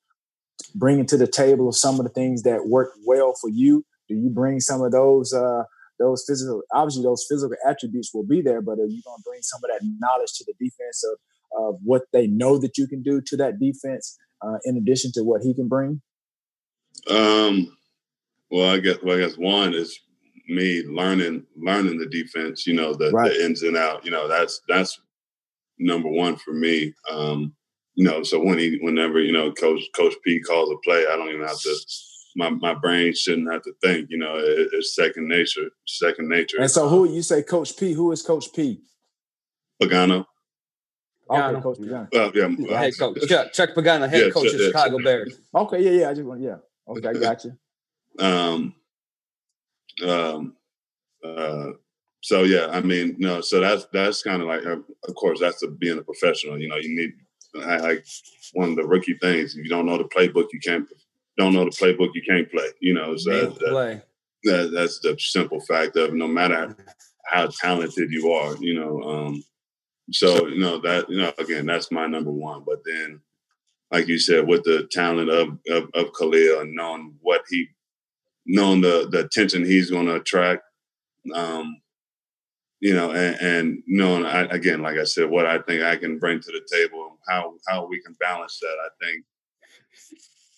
bringing 0.76 1.06
to 1.08 1.18
the 1.18 1.28
table 1.28 1.72
some 1.72 2.00
of 2.00 2.06
the 2.06 2.12
things 2.12 2.44
that 2.44 2.68
work 2.68 2.92
well 3.06 3.34
for 3.40 3.50
you. 3.50 3.86
Do 4.08 4.16
you 4.16 4.30
bring 4.30 4.60
some 4.60 4.82
of 4.82 4.92
those, 4.92 5.34
uh, 5.34 5.64
those 6.00 6.24
physical, 6.28 6.62
obviously 6.74 7.04
those 7.04 7.26
physical 7.30 7.56
attributes 7.68 8.14
will 8.14 8.26
be 8.26 8.42
there, 8.42 8.62
but 8.62 8.80
are 8.80 8.86
you 8.86 9.02
going 9.04 9.18
to 9.18 9.24
bring 9.26 9.42
some 9.42 9.62
of 9.64 9.70
that 9.70 9.86
knowledge 10.00 10.34
to 10.34 10.46
the 10.46 10.54
defense 10.64 11.04
of, 11.04 11.66
of 11.66 11.80
what 11.84 12.04
they 12.14 12.28
know 12.28 12.58
that 12.58 12.78
you 12.78 12.88
can 12.88 13.02
do 13.02 13.22
to 13.22 13.38
that 13.38 13.60
defense, 13.60 14.18
uh, 14.46 14.58
in 14.66 14.78
addition 14.78 15.12
to 15.14 15.24
what 15.24 15.42
he 15.42 15.54
can 15.54 15.68
bring? 15.68 16.02
Um, 17.10 17.76
well, 18.52 18.74
I 18.74 18.80
guess, 18.80 18.98
well, 19.04 19.18
I 19.18 19.22
guess 19.22 19.38
one 19.38 19.74
is 19.74 20.00
me 20.48 20.84
learning 20.88 21.46
learning 21.58 21.98
the 21.98 22.06
defense, 22.06 22.66
you 22.66 22.74
know, 22.74 22.94
the, 22.94 23.12
Right. 23.12 23.32
the 23.32 23.46
ins 23.46 23.64
and 23.64 23.76
out. 23.76 24.06
You 24.06 24.12
know, 24.12 24.28
that's 24.28 24.62
that's 24.68 25.00
number 25.78 26.10
one 26.10 26.38
for 26.38 26.54
me. 26.54 26.94
Um, 27.12 27.54
you 27.98 28.06
know, 28.06 28.22
so 28.22 28.40
when 28.40 28.60
he 28.60 28.78
whenever, 28.82 29.20
you 29.20 29.34
know, 29.34 29.52
Coach 29.52 29.82
Coach 29.96 30.14
P 30.24 30.40
calls 30.40 30.70
a 30.72 30.78
play, 30.84 31.06
I 31.12 31.16
don't 31.16 31.30
even 31.30 31.46
have 31.46 31.60
to 31.60 31.76
my, 32.36 32.50
my 32.52 32.76
brain 32.76 33.16
shouldn't 33.16 33.52
have 33.52 33.64
to 33.64 33.74
think, 33.82 34.10
you 34.12 34.20
know, 34.20 34.38
it, 34.38 34.70
it's 34.72 34.94
second 34.94 35.28
nature, 35.28 35.72
second 35.88 36.30
nature. 36.30 36.62
And 36.62 36.70
so, 36.70 36.88
who 36.88 37.12
you 37.12 37.24
say, 37.24 37.42
Coach 37.42 37.76
P? 37.76 37.94
Who 37.94 38.12
is 38.12 38.22
Coach 38.22 38.54
P? 38.54 38.82
Pagano. 39.82 40.26
Okay, 41.28 41.42
Pagano. 41.42 41.64
Coach 41.64 41.78
Pagano. 41.80 42.16
Uh, 42.16 42.32
yeah, 42.36 42.80
head 42.80 42.94
coach. 43.00 43.18
Chuck, 43.28 43.52
Chuck 43.52 43.70
Pagano, 43.72 44.08
head 44.08 44.28
Yeah, 44.28 44.30
coach 44.30 44.46
of 44.46 44.52
Chuck- 44.52 44.60
yeah, 44.62 44.68
Chicago 44.68 44.98
Chuck- 44.98 45.04
Bears. 45.04 45.40
Okay, 45.56 45.84
yeah, 45.84 46.02
yeah. 46.02 46.10
I 46.10 46.14
just 46.14 46.28
want, 46.28 46.42
yeah. 46.42 46.58
Okay, 46.88 47.08
I 47.08 47.14
got 47.14 47.44
you. 47.44 47.58
um 48.20 48.74
um 50.04 50.56
uh 51.24 51.68
so 52.22 52.44
yeah 52.44 52.68
i 52.72 52.82
mean 52.82 53.16
no 53.20 53.42
so 53.42 53.60
that's 53.60 53.86
that's 53.94 54.24
kind 54.24 54.42
of 54.42 54.48
like 54.48 54.66
uh, 54.66 54.78
of 55.08 55.16
course 55.16 55.40
that's 55.40 55.62
a, 55.62 55.68
being 55.68 56.00
a 56.00 56.02
professional 56.02 56.60
you 56.60 56.68
know 56.68 56.78
you 56.78 56.96
need 56.96 57.12
I, 57.56 57.78
like 57.78 58.06
one 58.54 58.70
of 58.70 58.76
the 58.76 58.86
rookie 58.86 59.16
things 59.16 59.56
if 59.56 59.64
you 59.64 59.70
don't 59.70 59.86
know 59.86 59.98
the 59.98 60.06
playbook 60.06 60.48
you 60.54 60.60
can't 60.60 60.88
don't 61.38 61.54
know 61.54 61.66
the 61.66 61.72
playbook 61.72 62.12
you 62.14 62.22
can't 62.28 62.50
play 62.52 62.68
you 62.80 62.94
know 62.94 63.16
so 63.18 63.32
that, 63.32 63.60
that, 63.60 63.70
play. 63.70 64.02
that, 64.44 64.72
that's 64.74 65.00
the 65.00 65.16
simple 65.20 65.60
fact 65.62 65.96
of 65.96 66.14
no 66.14 66.28
matter 66.28 66.76
how 67.26 67.48
talented 67.48 68.12
you 68.12 68.32
are 68.32 68.56
you 68.58 68.74
know 68.74 69.02
um 69.04 69.44
so 70.12 70.48
you 70.48 70.60
know 70.60 70.80
that 70.80 71.10
you 71.10 71.18
know 71.18 71.32
again 71.38 71.66
that's 71.66 71.92
my 71.92 72.08
number 72.08 72.32
one 72.32 72.64
but 72.66 72.80
then 72.86 73.20
like 73.92 74.08
you 74.08 74.18
said 74.20 74.48
with 74.48 74.64
the 74.64 74.88
talent 74.92 75.30
of 75.30 75.58
of, 75.70 75.90
of 75.94 76.14
khalil 76.18 76.62
and 76.62 76.74
knowing 76.74 77.14
what 77.22 77.42
he 77.50 77.68
knowing 78.46 78.82
the 78.82 79.08
the 79.12 79.20
attention 79.20 79.66
he's 79.66 79.92
going 79.92 80.06
to 80.06 80.16
attract 80.16 80.64
um 81.34 81.80
you 82.80 82.94
know 82.94 83.12
and, 83.12 83.42
and 83.42 83.84
knowing 83.88 84.26
I, 84.26 84.44
again 84.46 84.82
like 84.82 84.98
i 84.98 85.04
said 85.04 85.30
what 85.30 85.46
i 85.46 85.60
think 85.60 85.84
i 85.84 85.96
can 85.98 86.20
bring 86.20 86.40
to 86.40 86.52
the 86.52 86.66
table 86.72 87.17
how 87.28 87.54
how 87.68 87.86
we 87.88 88.02
can 88.02 88.16
balance 88.20 88.60
that 88.62 88.76
i 88.86 89.06
think 89.06 89.26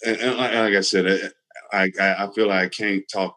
and, 0.06 0.18
and 0.30 0.38
like, 0.38 0.54
like 0.54 0.74
i 0.76 0.82
said 0.82 1.32
I, 1.72 1.92
I 2.00 2.26
i 2.26 2.30
feel 2.34 2.48
like 2.48 2.66
i 2.66 2.70
can't 2.70 3.04
talk 3.12 3.36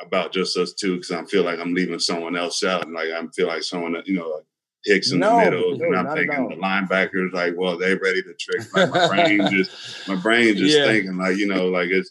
about 0.00 0.32
just 0.32 0.56
us 0.56 0.72
two 0.74 0.94
because 0.96 1.10
i 1.10 1.24
feel 1.24 1.44
like 1.44 1.58
i'm 1.58 1.74
leaving 1.74 1.98
someone 1.98 2.36
else 2.36 2.62
out 2.64 2.84
and 2.84 2.94
like 2.94 3.10
i 3.10 3.22
feel 3.34 3.46
like 3.46 3.62
someone 3.62 3.92
that 3.92 4.06
you 4.06 4.16
know 4.16 4.28
like 4.28 4.44
hicks 4.84 5.12
in 5.12 5.20
No, 5.20 5.38
the 5.38 5.44
middle 5.44 5.76
no, 5.78 5.84
and 5.86 5.96
i'm 6.08 6.16
thinking 6.16 6.48
the 6.48 6.56
linebackers 6.56 7.32
like 7.32 7.54
well 7.56 7.76
they 7.78 7.94
ready 7.94 8.22
to 8.22 8.34
trick 8.34 8.66
like 8.74 8.90
my 8.90 9.06
brain 9.26 9.46
just 9.50 10.08
my 10.08 10.16
brain 10.16 10.56
just 10.56 10.76
Yeah. 10.76 10.86
thinking 10.86 11.16
like 11.18 11.36
you 11.36 11.46
know 11.46 11.68
like 11.68 11.88
it's 11.90 12.10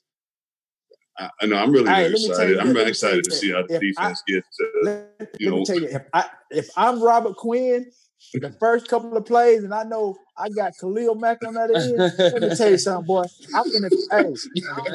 I, 1.40 1.46
know 1.46 1.58
I'm 1.58 1.72
really, 1.72 1.84
let 1.86 2.10
excited. 2.12 2.50
you 2.56 2.60
I'm 2.60 2.68
really 2.70 2.78
let 2.80 2.88
me 2.88 2.94
tell 2.94 3.12
you 3.14 3.20
excited 3.20 3.24
to 3.26 3.32
see 3.32 3.52
how 3.52 3.62
the 3.68 3.76
If 3.76 3.82
I- 4.00 4.04
defense 4.08 4.24
gets 4.28 4.58
to. 4.58 4.72
Let, 4.84 5.36
you 5.40 5.50
let 5.50 5.54
me 5.54 5.60
know- 5.60 5.66
tell 5.66 5.80
you, 5.80 5.88
if 5.90 6.02
I 6.14 6.30
if 6.50 6.70
I'm 6.76 7.04
Robert 7.04 7.36
Quinn, 7.36 7.92
the 8.34 8.56
first 8.60 8.88
couple 8.88 9.16
of 9.18 9.26
plays, 9.26 9.64
and 9.64 9.74
I 9.74 9.84
know 9.84 10.16
I 10.38 10.50
got 10.50 10.74
Khalil 10.80 11.16
Mack 11.16 11.40
on 11.46 11.54
that 11.56 11.70
end. 11.72 11.98
Let 12.34 12.42
me 12.42 12.56
tell 12.56 12.70
you 12.72 12.78
something, 12.78 13.06
boy. 13.06 13.24
I'm 13.56 13.64
finna, 13.66 13.90
hey, 14.12 14.34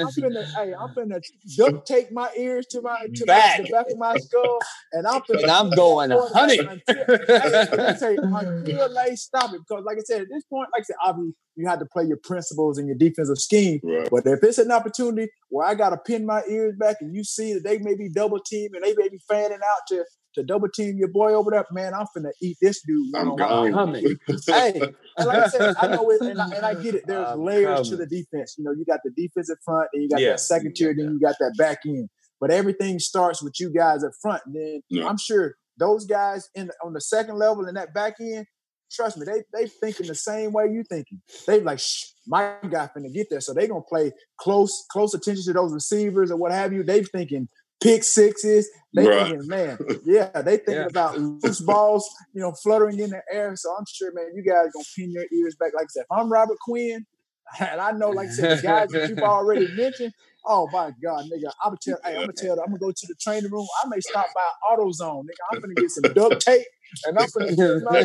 I'm, 0.00 0.06
finna, 0.08 0.44
hey, 0.56 0.74
I'm 0.74 0.88
finna 0.94 1.20
duct 1.56 1.86
tape 1.86 2.10
my 2.12 2.30
ears 2.36 2.66
to 2.70 2.80
my 2.82 3.06
to 3.14 3.24
Back. 3.26 3.58
My, 3.58 3.64
the 3.64 3.70
back 3.70 3.86
of 3.90 3.98
my 3.98 4.16
skull, 4.16 4.58
and 4.92 5.06
I'm 5.06 5.20
finna. 5.22 5.42
And 5.42 5.50
I'm 5.50 5.70
going 5.70 6.10
quarterback 6.10 6.58
100. 6.66 6.82
until- 6.88 7.26
Hey, 7.26 7.50
let 7.50 7.92
me 7.92 7.98
tell 7.98 8.12
you, 8.12 8.18
until 8.22 8.94
they 8.94 9.16
stop 9.16 9.52
it, 9.54 9.60
because 9.68 9.84
like 9.84 9.98
I 9.98 10.02
said, 10.04 10.22
at 10.22 10.28
this 10.30 10.44
point, 10.44 10.68
like 10.72 10.82
I 10.82 10.84
said, 10.84 10.96
obviously 11.04 11.34
you 11.56 11.66
have 11.68 11.78
to 11.78 11.86
play 11.86 12.04
your 12.04 12.18
principles 12.22 12.76
and 12.78 12.86
your 12.86 12.96
defensive 12.98 13.38
scheme. 13.38 13.80
Right. 13.82 14.08
But 14.10 14.26
if 14.26 14.42
it's 14.42 14.58
an 14.58 14.70
opportunity 14.70 15.30
where 15.48 15.66
I 15.66 15.74
got 15.74 15.90
to 15.90 15.96
pin 15.96 16.26
my 16.26 16.42
ears 16.48 16.74
back 16.78 16.96
and 17.00 17.14
you 17.14 17.24
see 17.24 17.54
that 17.54 17.64
they 17.64 17.78
may 17.78 17.94
be 17.96 18.08
double 18.10 18.38
team 18.40 18.70
and 18.74 18.84
they 18.84 18.94
may 18.94 19.08
be 19.08 19.18
fanning 19.28 19.58
out 19.64 19.80
to 19.88 20.04
to 20.36 20.44
double 20.44 20.68
team 20.68 20.96
your 20.98 21.08
boy 21.08 21.32
over 21.34 21.50
there, 21.50 21.64
man, 21.72 21.92
I'm 21.94 22.06
finna 22.16 22.30
eat 22.40 22.56
this 22.62 22.82
dude. 22.86 23.14
I'm 23.14 23.30
one-on-one. 23.30 23.72
gone. 23.72 23.72
coming. 23.72 24.16
Hey, 24.46 24.80
and 25.16 25.26
like 25.26 25.38
I 25.38 25.48
said, 25.48 25.74
I 25.80 25.88
know 25.88 26.08
it, 26.10 26.20
and 26.20 26.40
I, 26.40 26.48
and 26.50 26.64
I 26.64 26.74
get 26.74 26.94
it. 26.94 27.04
There's 27.06 27.28
I'm 27.28 27.42
layers 27.42 27.88
to 27.90 27.96
the 27.96 28.06
defense. 28.06 28.54
You 28.58 28.64
know, 28.64 28.72
you 28.72 28.84
got 28.84 29.00
the 29.04 29.10
defensive 29.10 29.58
front, 29.64 29.88
and 29.92 30.02
you 30.02 30.08
got 30.08 30.20
Yes, 30.20 30.40
that 30.48 30.54
second 30.54 30.74
tier, 30.76 30.94
then 30.96 31.06
you 31.12 31.20
got 31.20 31.36
that 31.40 31.54
back 31.58 31.80
end. 31.86 32.08
But 32.40 32.50
everything 32.50 32.98
starts 32.98 33.42
with 33.42 33.58
you 33.58 33.70
guys 33.70 34.04
up 34.04 34.12
front. 34.20 34.42
And 34.46 34.54
then 34.54 34.82
Yeah. 34.90 35.06
I'm 35.06 35.18
sure 35.18 35.56
those 35.78 36.04
guys 36.04 36.48
in 36.54 36.70
on 36.84 36.92
the 36.92 37.00
second 37.00 37.38
level 37.38 37.64
and 37.66 37.76
that 37.76 37.94
back 37.94 38.16
end, 38.20 38.46
trust 38.92 39.16
me, 39.16 39.24
they 39.24 39.42
they 39.54 39.68
thinking 39.68 40.06
the 40.06 40.14
same 40.14 40.52
way 40.52 40.66
you 40.66 40.84
thinking. 40.88 41.20
They 41.46 41.60
like, 41.60 41.78
Shh, 41.78 42.04
my 42.26 42.56
guy 42.70 42.88
finna 42.96 43.12
get 43.12 43.28
there, 43.30 43.40
so 43.40 43.54
they 43.54 43.66
gonna 43.66 43.80
play 43.80 44.12
close 44.38 44.84
close 44.90 45.14
attention 45.14 45.44
to 45.44 45.52
those 45.54 45.72
receivers 45.72 46.30
or 46.30 46.36
what 46.36 46.52
have 46.52 46.72
you. 46.72 46.82
They 46.82 47.02
thinking 47.04 47.48
pick 47.82 48.04
sixes. 48.04 48.68
They 48.94 49.06
Right. 49.06 49.28
thinking, 49.28 49.46
man, 49.48 49.78
yeah, 50.04 50.30
they 50.42 50.56
thinking 50.56 50.74
Yeah. 50.74 50.86
about 50.86 51.18
loose 51.18 51.60
balls, 51.60 52.08
you 52.32 52.40
know, 52.40 52.52
fluttering 52.62 52.98
in 52.98 53.10
the 53.10 53.22
air. 53.30 53.54
So 53.56 53.70
I'm 53.76 53.84
sure, 53.92 54.10
man, 54.14 54.32
you 54.34 54.42
guys 54.42 54.70
gonna 54.72 54.84
pin 54.96 55.10
your 55.12 55.26
ears 55.32 55.54
back. 55.58 55.74
Like 55.74 55.84
I 55.84 55.90
said, 55.90 56.04
if 56.10 56.18
I'm 56.18 56.30
Robert 56.32 56.58
Quinn, 56.64 57.04
and 57.60 57.80
I 57.80 57.92
know, 57.92 58.10
like 58.10 58.28
I 58.28 58.30
said, 58.32 58.58
the 58.58 58.62
guys 58.62 58.88
that 58.90 59.08
you've 59.08 59.18
already 59.22 59.68
mentioned. 59.74 60.12
Oh 60.48 60.68
my 60.72 60.92
God, 61.02 61.24
nigga! 61.24 61.50
I'm 61.62 61.70
gonna 61.70 61.78
tell. 61.82 61.98
Hey, 62.04 62.12
I'm 62.16 62.22
gonna 62.22 62.32
tell. 62.32 62.52
I'm 62.60 62.66
gonna 62.68 62.78
go 62.78 62.92
to 62.92 63.06
the 63.08 63.16
training 63.20 63.50
room. 63.50 63.66
I 63.84 63.88
may 63.88 64.00
stop 64.00 64.26
by 64.34 64.48
AutoZone, 64.76 65.22
nigga. 65.24 65.44
I'm 65.52 65.60
gonna 65.60 65.74
get 65.74 65.90
some 65.90 66.04
duct 66.14 66.40
tape, 66.40 66.64
and 67.06 67.18
I'm 67.18 67.26
gonna 67.34 67.56
get 67.56 67.82
my 67.82 68.00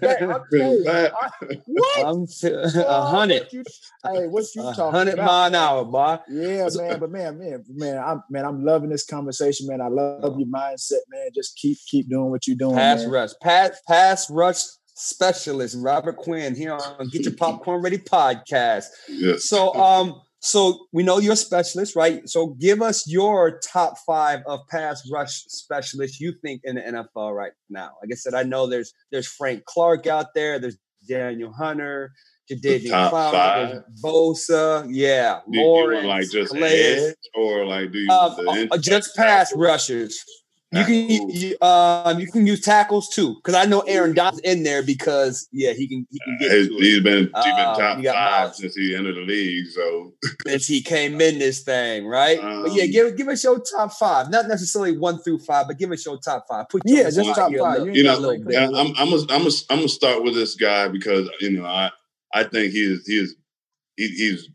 back. 0.00 0.22
I'm 0.22 0.42
telling 0.52 0.84
you, 0.84 0.90
I- 0.90 1.10
what? 1.66 2.06
I'm 2.06 2.26
t- 2.26 2.48
Boy, 2.50 2.84
a 2.86 3.02
hundred. 3.06 3.42
What 3.42 3.52
you, 3.52 3.64
hey, 4.04 4.26
what 4.26 4.44
you 4.54 4.62
A 4.68 4.74
talking 4.74 4.92
hundred 4.98 5.14
about? 5.14 5.26
mile 5.26 5.46
an 5.46 5.54
hour, 5.54 5.84
boy. 5.84 6.18
Yeah, 6.28 6.68
man, 6.74 7.00
but 7.00 7.10
man, 7.10 7.38
man, 7.38 7.64
man, 7.68 7.98
I'm 7.98 8.22
man, 8.30 8.44
I'm 8.44 8.64
loving 8.64 8.90
this 8.90 9.04
conversation, 9.06 9.66
man. 9.66 9.80
I 9.80 9.88
love 9.88 10.38
your 10.38 10.48
mindset, 10.48 11.00
man. 11.10 11.28
Just 11.34 11.56
keep 11.56 11.78
keep 11.88 12.08
doing 12.08 12.30
what 12.30 12.46
you're 12.46 12.56
doing, 12.56 12.74
Pass 12.76 13.02
man. 13.02 13.10
rush. 13.10 13.30
Pass 13.42 13.80
pass 13.86 14.30
rush 14.30 14.62
specialist 14.98 15.76
Robert 15.78 16.16
Quinn 16.16 16.54
here 16.54 16.72
on 16.72 17.08
Get 17.08 17.24
Your 17.24 17.34
Popcorn 17.38 17.82
Ready 17.82 17.98
podcast. 17.98 18.86
Yes. 19.08 19.48
So 19.48 19.74
um 19.74 20.20
so 20.46 20.86
we 20.92 21.02
know 21.02 21.18
you're 21.18 21.32
a 21.32 21.36
specialist, 21.36 21.96
right? 21.96 22.28
So 22.28 22.54
give 22.60 22.80
us 22.80 23.08
your 23.08 23.58
top 23.58 23.94
five 24.06 24.40
of 24.46 24.60
pass 24.68 25.02
rush 25.10 25.42
specialists 25.48 26.20
you 26.20 26.34
think 26.40 26.60
in 26.62 26.76
the 26.76 26.82
NFL 26.82 27.34
right 27.34 27.50
now. 27.68 27.96
Like 28.00 28.12
I 28.12 28.14
said, 28.14 28.34
I 28.34 28.44
know 28.44 28.68
there's 28.68 28.92
there's 29.10 29.26
Frank 29.26 29.64
Clark 29.64 30.06
out 30.06 30.34
there, 30.34 30.60
there's 30.60 30.78
Danielle 31.08 31.52
Hunter, 31.52 32.12
Jadeveon 32.48 32.90
top 32.90 33.12
Clowney, 33.12 33.82
Bosa, 34.00 34.86
yeah, 34.88 35.40
do 35.50 35.58
you 35.58 35.64
want 35.64 35.90
Lawrence, 35.90 36.06
like 36.06 36.30
just 36.30 36.52
Calais. 36.52 37.14
or 37.34 37.66
like 37.66 37.90
do 37.90 37.98
you 37.98 38.10
Um, 38.10 38.36
the 38.36 38.68
uh, 38.70 38.78
just 38.78 39.16
pass 39.16 39.52
rushers. 39.56 40.22
You 40.72 40.84
can 40.84 41.30
you, 41.30 41.56
um 41.62 42.18
you 42.18 42.26
can 42.26 42.44
use 42.44 42.60
tackles 42.60 43.08
too 43.08 43.36
because 43.36 43.54
I 43.54 43.66
know 43.66 43.80
Aaron 43.80 44.14
Donald's 44.14 44.40
in 44.40 44.64
there 44.64 44.82
because 44.82 45.48
yeah 45.52 45.72
he 45.72 45.86
can 45.88 46.06
he 46.10 46.18
can 46.18 46.36
get 46.40 46.50
He's- 46.50 46.66
to 46.66 46.74
it 46.74 46.80
he's 46.82 47.00
been 47.02 47.18
he's 47.18 47.30
been 47.30 47.32
Uh, 47.34 47.74
top 47.78 47.98
you 48.02 48.10
five 48.10 48.40
Miles. 48.48 48.56
since 48.58 48.74
he 48.74 48.94
entered 48.96 49.14
the 49.14 49.20
league. 49.20 49.66
So 49.68 50.12
since 50.46 50.66
he 50.66 50.82
came 50.82 51.20
in 51.20 51.38
this 51.38 51.60
thing 51.62 52.04
right. 52.06 52.40
but 52.40 52.72
yeah, 52.74 52.82
Um, 52.82 52.90
give 52.90 53.16
give 53.16 53.28
us 53.28 53.44
your 53.44 53.60
top 53.60 53.92
five, 53.92 54.28
not 54.28 54.48
necessarily 54.48 54.98
one 54.98 55.22
through 55.22 55.38
five, 55.38 55.68
but 55.68 55.78
give 55.78 55.92
us 55.92 56.04
your 56.04 56.18
top 56.18 56.46
five. 56.48 56.68
Put 56.68 56.82
Yeah, 56.84 57.10
just 57.10 57.34
top 57.36 57.52
five. 57.56 57.86
You 57.86 57.92
you 57.92 58.02
know, 58.02 58.18
a 58.18 58.20
little 58.20 58.44
bit. 58.44 58.56
I- 58.56 58.64
I'm 58.64 58.88
I'm 58.98 59.10
gonna 59.10 59.22
I'm 59.30 59.42
gonna 59.44 59.50
I'm 59.70 59.76
gonna 59.78 59.88
start 59.88 60.24
with 60.24 60.34
this 60.34 60.56
guy 60.56 60.88
because 60.88 61.30
you 61.40 61.50
know 61.52 61.64
I 61.64 61.92
I 62.34 62.42
think 62.42 62.72
he 62.72 62.80
is 62.92 63.06
he 63.06 63.18
is 63.20 63.36
he, 63.96 64.08
he's 64.08 64.48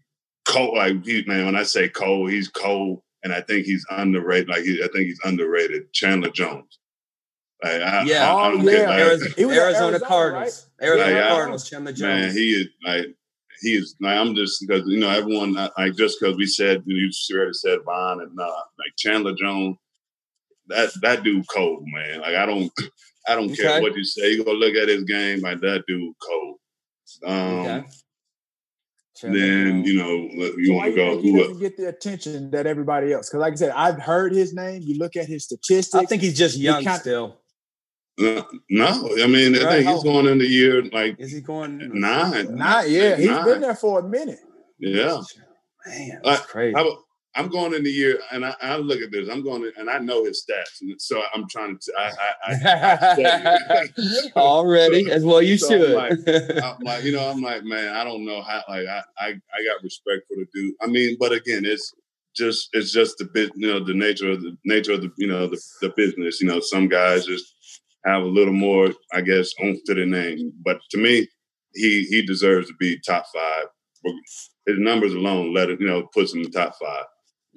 cold 0.45 0.75
like 0.75 1.05
he, 1.05 1.23
man 1.25 1.45
when 1.45 1.55
I 1.55 1.63
say 1.63 1.87
cold 1.87 2.31
he's 2.31 2.49
cold 2.49 3.01
and 3.23 3.33
I 3.33 3.41
think 3.41 3.65
he's 3.65 3.85
underrated 3.89 4.49
like 4.49 4.63
he, 4.63 4.81
I 4.83 4.87
think 4.93 5.05
he's 5.05 5.19
underrated 5.23 5.91
Chandler 5.93 6.29
Jones. 6.31 6.79
Like, 7.63 7.81
I, 7.81 8.03
Yeah. 8.03 8.27
I, 8.27 8.33
I 8.33 8.47
Oh, 8.47 8.51
don't 8.51 8.63
yeah. 8.65 8.71
get 8.71 8.89
like, 8.89 8.99
Arizona, 8.99 9.31
He 9.37 9.45
was 9.45 9.57
Arizona 9.57 9.85
Arizona, 9.91 10.07
Cardinals, 10.07 10.67
Arizona 10.81 11.11
Yeah, 11.11 11.17
yeah. 11.17 11.27
Cardinals, 11.29 11.69
Chandler 11.69 11.91
Jones. 11.93 12.01
man 12.01 12.31
he 12.35 12.51
is 12.53 12.67
like 12.85 13.05
he 13.61 13.75
is 13.75 13.95
like 14.01 14.17
I'm 14.17 14.33
just 14.35 14.59
because 14.65 14.83
you 14.87 14.99
know 14.99 15.09
everyone 15.09 15.53
like 15.53 15.95
just 15.95 16.19
because 16.19 16.35
we 16.37 16.47
said 16.47 16.81
you 16.85 17.09
already 17.33 17.53
said 17.53 17.79
Von 17.85 18.21
and 18.21 18.39
uh, 18.39 18.43
like 18.45 18.93
Chandler 18.97 19.35
Jones 19.35 19.77
that 20.67 20.89
that 21.01 21.23
dude 21.23 21.45
cold 21.53 21.83
man 21.85 22.21
like 22.21 22.35
I 22.35 22.45
don't 22.45 22.71
I 23.27 23.35
don't 23.35 23.53
care 23.55 23.81
what 23.81 23.95
you 23.95 24.03
say 24.03 24.31
you 24.31 24.43
go 24.43 24.51
look 24.53 24.73
at 24.75 24.87
his 24.89 25.03
game 25.03 25.41
like 25.41 25.59
that 25.61 25.83
dude 25.87 26.13
cold 26.27 26.57
um 27.25 27.59
okay. 27.59 27.83
Chandler 29.21 29.39
then 29.39 29.65
Jones. 29.67 29.79
Um, 29.79 29.85
you 29.85 29.97
know 29.97 30.45
you 30.57 30.65
So 30.67 30.73
want 30.73 30.89
to 30.91 30.95
go 30.95 31.11
think 31.11 31.21
he 31.23 31.31
who 31.31 31.37
doesn't 31.39 31.59
get 31.59 31.77
the 31.77 31.87
attention 31.89 32.51
that 32.51 32.65
everybody 32.67 33.13
else? 33.13 33.29
Because 33.29 33.39
like 33.41 33.53
I 33.53 33.55
said, 33.55 33.71
I've 33.71 33.99
heard 33.99 34.33
his 34.33 34.53
name. 34.53 34.81
You 34.83 34.97
look 34.97 35.15
at 35.15 35.25
his 35.27 35.45
statistics. 35.45 35.95
I 35.95 36.05
think 36.05 36.21
he's 36.21 36.37
just 36.37 36.57
You 36.57 36.63
young 36.65 36.83
can't- 36.83 37.01
still. 37.01 37.37
no, 38.19 38.45
no 38.69 39.09
I 39.23 39.27
mean 39.27 39.55
I 39.55 39.59
think 39.77 39.87
he's 39.89 40.03
going 40.03 40.25
in 40.27 40.37
the 40.37 40.45
year 40.47 40.83
like 40.83 41.15
Is 41.19 41.31
he 41.31 41.39
going 41.41 41.77
nine 41.93 42.55
Not 42.55 42.89
yeah, 42.89 43.15
he's 43.15 43.27
Nine. 43.27 43.45
been 43.45 43.61
there 43.61 43.75
for 43.75 43.99
a 43.99 44.03
minute. 44.03 44.39
yeah 44.79 45.21
Man, 45.87 46.19
that's 46.23 46.45
crazy. 46.45 46.75
I, 46.75 46.81
I'm 47.35 47.47
going 47.47 47.73
in 47.73 47.83
the 47.83 47.89
year, 47.89 48.19
and 48.31 48.45
I, 48.45 48.55
I 48.61 48.75
look 48.77 48.99
at 48.99 49.11
this. 49.11 49.29
I'm 49.29 49.41
going, 49.41 49.61
to, 49.61 49.71
and 49.77 49.89
I 49.89 49.99
know 49.99 50.25
his 50.25 50.43
stats, 50.43 50.81
and 50.81 51.01
so 51.01 51.21
I'm 51.33 51.47
trying 51.47 51.77
to. 51.79 51.93
I, 51.97 52.11
I, 52.45 52.55
I, 53.25 53.87
Already, 54.35 55.09
as 55.09 55.23
well 55.23 55.41
you 55.41 55.57
So 55.57 55.69
should. 55.69 55.95
I'm 55.95 56.63
I'm 56.63 56.79
like, 56.81 57.03
you 57.05 57.13
know, 57.13 57.29
I'm 57.29 57.41
like, 57.41 57.63
man, 57.63 57.95
I 57.95 58.03
don't 58.03 58.25
know 58.25 58.41
how. 58.41 58.63
Like, 58.67 58.85
I, 58.85 59.01
I, 59.17 59.27
I 59.27 59.65
got 59.65 59.81
respect 59.81 60.23
for 60.27 60.35
the 60.35 60.45
dude. 60.53 60.75
I 60.81 60.87
mean, 60.87 61.15
but 61.19 61.31
again, 61.31 61.63
it's 61.63 61.93
just 62.35 62.69
it's 62.73 62.91
just 62.91 63.17
the 63.17 63.25
bit, 63.33 63.51
you 63.55 63.67
know, 63.67 63.83
the 63.83 63.93
nature 63.93 64.29
of 64.31 64.41
the 64.41 64.57
nature 64.65 64.93
of 64.93 65.01
the 65.01 65.11
you 65.17 65.27
know 65.27 65.47
the, 65.47 65.61
the 65.81 65.93
business. 65.95 66.41
You 66.41 66.47
know, 66.47 66.59
some 66.59 66.89
guys 66.89 67.25
just 67.25 67.45
have 68.05 68.23
a 68.23 68.27
little 68.27 68.53
more, 68.53 68.89
I 69.13 69.21
guess, 69.21 69.51
oomph 69.63 69.79
to 69.85 69.93
the 69.93 70.05
name. 70.05 70.51
But 70.65 70.81
to 70.91 70.97
me, 70.97 71.27
he 71.73 72.03
he 72.09 72.25
deserves 72.25 72.67
to 72.67 72.73
be 72.79 72.99
top 72.99 73.25
five. 73.33 73.65
His 74.65 74.79
numbers 74.79 75.13
alone 75.13 75.53
let 75.53 75.69
it, 75.69 75.79
you 75.79 75.87
know, 75.87 76.03
puts 76.13 76.33
him 76.33 76.39
in 76.39 76.51
the 76.51 76.57
top 76.59 76.75
five. 76.81 77.05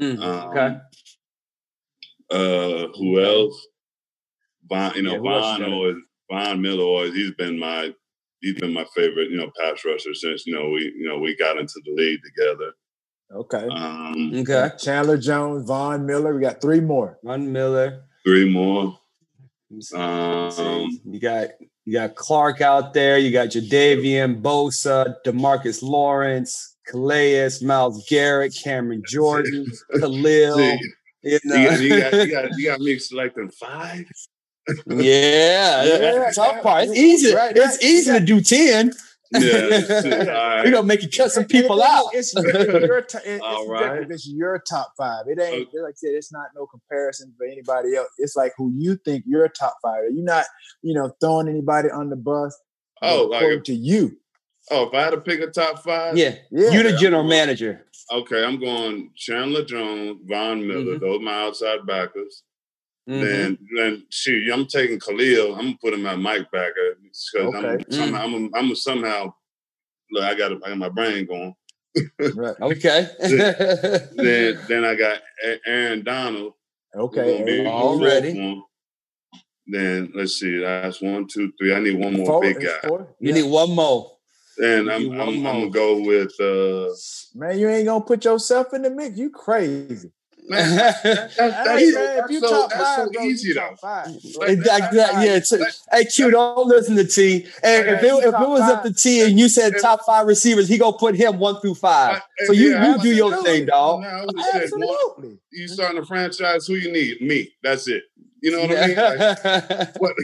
Mm, 0.00 0.20
um, 0.20 0.50
okay. 0.50 0.76
Uh, 2.30 2.88
who 2.98 3.20
else? 3.20 3.66
Von, 4.68 4.94
you 4.94 5.02
know, 5.02 5.22
yeah, 5.22 5.58
Von 5.58 5.72
always 5.72 5.96
Von 6.30 6.60
Miller 6.60 6.82
always 6.82 7.14
he's 7.14 7.32
been 7.32 7.58
my 7.58 7.92
he's 8.40 8.54
been 8.54 8.72
my 8.72 8.86
favorite, 8.94 9.30
you 9.30 9.36
know, 9.36 9.50
pass 9.60 9.84
rusher 9.84 10.14
since, 10.14 10.46
you 10.46 10.54
know, 10.54 10.70
we 10.70 10.92
you 10.96 11.06
know, 11.08 11.18
we 11.18 11.36
got 11.36 11.58
into 11.58 11.80
the 11.84 11.92
league 11.92 12.20
together. 12.24 12.72
Okay. 13.32 13.66
Um, 13.68 14.32
okay. 14.34 14.70
Chandler 14.78 15.18
Jones, 15.18 15.66
Von 15.66 16.06
Miller. 16.06 16.34
We 16.34 16.40
got 16.40 16.60
three 16.60 16.80
more. 16.80 17.18
Von 17.24 17.52
Miller. 17.52 18.04
Three 18.24 18.50
more. 18.50 18.98
Um, 19.94 21.00
you 21.04 21.20
got 21.20 21.48
you 21.84 21.92
got 21.92 22.14
Clark 22.14 22.60
out 22.60 22.94
there. 22.94 23.18
You 23.18 23.32
got 23.32 23.48
Jadeveon, 23.48 24.40
Bosa, 24.40 25.16
Demarcus 25.26 25.82
Lawrence, 25.82 26.73
Calais, 26.86 27.62
Myles 27.62 28.04
Garrett, 28.08 28.54
Cameron 28.62 29.02
Jordan, 29.06 29.66
Khalil. 29.98 30.56
See, 30.56 30.80
you, 31.22 31.38
know. 31.44 31.56
you, 31.56 31.68
got, 31.68 31.80
you, 31.80 31.88
got, 31.88 32.12
you, 32.12 32.30
got, 32.30 32.50
you 32.58 32.66
got 32.66 32.80
me 32.80 32.98
selecting 32.98 33.50
five. 33.50 34.04
yeah, 34.86 35.84
yeah, 35.84 36.30
tough 36.34 36.62
part. 36.62 36.84
It's 36.84 36.96
easy. 36.96 37.34
Right, 37.34 37.54
it's 37.54 37.82
easy 37.84 38.12
to 38.12 38.20
do 38.20 38.40
ten. 38.40 38.92
Yeah, 39.32 39.50
right. 40.30 40.64
we're 40.64 40.70
gonna 40.70 40.84
make 40.84 41.02
you 41.02 41.08
cut 41.08 41.32
some 41.32 41.44
people 41.44 41.82
out. 41.82 42.10
It's 42.12 42.32
your, 42.34 42.80
your 42.80 42.98
it's, 42.98 43.42
All 43.42 43.68
right. 43.68 44.06
it's 44.08 44.28
your 44.28 44.62
top 44.68 44.92
five. 44.96 45.24
It 45.26 45.40
ain't 45.40 45.68
like 45.74 45.90
I 45.90 45.96
said. 45.96 46.10
It's 46.14 46.32
not 46.32 46.46
no 46.54 46.66
comparison 46.66 47.34
for 47.36 47.46
anybody 47.46 47.96
else. 47.96 48.08
It's 48.18 48.36
like 48.36 48.52
who 48.56 48.72
you 48.76 48.96
think 49.04 49.24
your 49.26 49.48
top 49.48 49.74
five. 49.82 50.04
You're 50.12 50.24
not, 50.24 50.46
you 50.82 50.94
know, 50.94 51.12
throwing 51.20 51.48
anybody 51.48 51.90
on 51.90 52.10
the 52.10 52.16
bus. 52.16 52.56
Oh, 53.02 53.24
like 53.24 53.64
to 53.64 53.74
you. 53.74 54.16
Oh, 54.70 54.88
if 54.88 54.94
I 54.94 55.02
had 55.02 55.10
to 55.10 55.20
pick 55.20 55.40
a 55.40 55.48
top 55.48 55.82
five, 55.82 56.16
yeah, 56.16 56.36
yeah. 56.50 56.70
you're 56.70 56.84
the 56.84 56.96
general 56.96 57.24
manager. 57.24 57.86
Okay, 58.10 58.44
I'm 58.44 58.58
going 58.58 59.10
Chandler 59.14 59.64
Jones, 59.64 60.20
Von 60.26 60.66
Miller. 60.66 60.94
Mm-hmm. 60.94 61.04
Those 61.04 61.20
my 61.20 61.42
outside 61.42 61.86
backers. 61.86 62.42
Mm-hmm. 63.08 63.22
Then, 63.22 63.58
then 63.76 64.06
shoot, 64.08 64.50
I'm 64.50 64.66
taking 64.66 64.98
Khalil. 64.98 65.54
I'm 65.54 65.66
gonna 65.66 65.78
put 65.80 65.92
him 65.92 66.06
at 66.06 66.18
Mike 66.18 66.50
Backer 66.50 66.96
because 67.02 67.54
okay. 67.54 67.68
I'm, 67.68 67.78
mm. 67.78 67.92
somehow, 67.92 68.24
I'm, 68.24 68.50
I'm 68.54 68.74
somehow 68.74 69.34
look. 70.10 70.24
I 70.24 70.34
got 70.34 70.52
I 70.64 70.70
got 70.70 70.78
my 70.78 70.88
brain 70.88 71.26
going. 71.26 71.54
right. 72.34 72.56
Okay. 72.60 73.08
then, 73.20 74.58
then 74.68 74.84
I 74.84 74.94
got 74.94 75.20
Aaron 75.66 76.02
Donald. 76.02 76.54
Okay. 76.94 77.66
Already. 77.66 78.62
Then 79.66 80.12
let's 80.14 80.38
see. 80.38 80.58
That's 80.60 81.00
one, 81.00 81.26
two, 81.26 81.52
three. 81.58 81.74
I 81.74 81.80
need 81.80 81.98
one 81.98 82.14
more 82.14 82.26
four, 82.26 82.40
big 82.40 82.60
guy. 82.60 82.88
You 82.88 83.06
yeah. 83.20 83.34
need 83.34 83.50
one 83.50 83.70
more. 83.70 84.13
And 84.58 84.90
I'm 84.90 85.10
I'm, 85.12 85.20
I'm, 85.20 85.42
gonna 85.42 85.70
go 85.70 86.00
with. 86.00 86.32
uh 86.40 86.94
Man, 87.34 87.58
you 87.58 87.68
ain't 87.68 87.86
gonna 87.86 88.04
put 88.04 88.24
yourself 88.24 88.72
in 88.72 88.82
the 88.82 88.90
mix. 88.90 89.18
You 89.18 89.30
crazy. 89.30 90.12
Man, 90.46 90.76
that's, 90.76 91.02
that's, 91.02 91.36
that's, 91.36 92.40
so, 92.40 92.68
that's 92.68 92.96
so 93.14 93.22
easy 93.22 93.54
though. 93.54 93.74
Like, 93.82 94.58
yeah, 94.92 95.40
hey 95.90 96.04
Q, 96.04 96.30
don't 96.30 96.68
listen 96.68 96.96
to 96.96 97.06
T. 97.06 97.46
And 97.62 97.88
if 97.88 98.02
it, 98.02 98.12
if 98.12 98.26
it 98.26 98.48
was 98.48 98.60
up 98.60 98.82
to 98.82 98.92
T 98.92 99.22
and 99.22 99.38
you 99.38 99.48
said 99.48 99.72
top 99.80 100.00
five 100.04 100.26
receivers, 100.26 100.68
he 100.68 100.76
gonna 100.76 100.98
put 100.98 101.14
him 101.14 101.38
one 101.38 101.58
through 101.62 101.76
five. 101.76 102.20
So 102.44 102.52
you, 102.52 102.78
you 102.78 102.98
do 102.98 103.08
your 103.08 103.42
thing, 103.42 103.64
dog. 103.64 104.04
Absolutely. 104.04 105.38
You 105.50 105.66
starting 105.66 105.98
a 105.98 106.04
franchise? 106.04 106.66
Who 106.66 106.74
you 106.74 106.92
need? 106.92 107.22
Me. 107.22 107.50
That's 107.62 107.88
it. 107.88 108.02
You 108.44 108.50
know 108.50 108.60
what 108.60 108.76
I 108.76 108.86
mean? 108.86 108.96
Like, 108.96 109.96
what? 109.98 110.14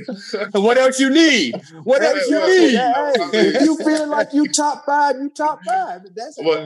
what 0.62 0.76
else 0.76 1.00
you 1.00 1.09
need? 1.09 1.54
What 1.85 2.02
else 2.02 2.28
you 2.28 2.46
need? 2.46 2.74
Yeah, 2.74 3.12
hey, 3.33 3.64
you 3.64 3.78
feel 3.78 4.06
like 4.09 4.35
you 4.35 4.46
top 4.48 4.85
five, 4.85 5.16
you 5.16 5.30
top 5.30 5.61
five. 5.66 6.02
That's 6.14 6.37
what 6.37 6.59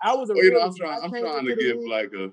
I 0.00 0.14
was. 0.14 0.30
A 0.30 0.34
well, 0.34 0.44
you 0.44 0.52
know, 0.52 0.60
I'm 0.60 0.72
trying. 0.72 1.02
I'm 1.02 1.10
trying 1.10 1.46
to 1.46 1.56
give 1.56 1.78
like 1.78 2.12
a 2.12 2.26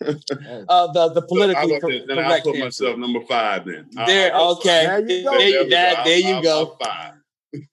uh, 0.70 0.92
the 0.94 1.10
the 1.12 1.20
politically 1.28 1.80
correct. 1.80 2.08
Then 2.08 2.18
I'll 2.18 2.40
put 2.40 2.58
myself 2.58 2.96
number 2.96 3.20
five. 3.20 3.66
Then 3.66 3.90
there. 4.06 4.34
I'll, 4.34 4.52
okay. 4.52 4.86
There 4.86 5.10
you 5.10 5.24
go. 5.24 5.36
There, 5.36 5.48
you, 5.48 5.68
there, 5.68 5.96
there 6.02 6.18
you 6.18 6.42
go. 6.42 6.78
Five. 6.82 7.12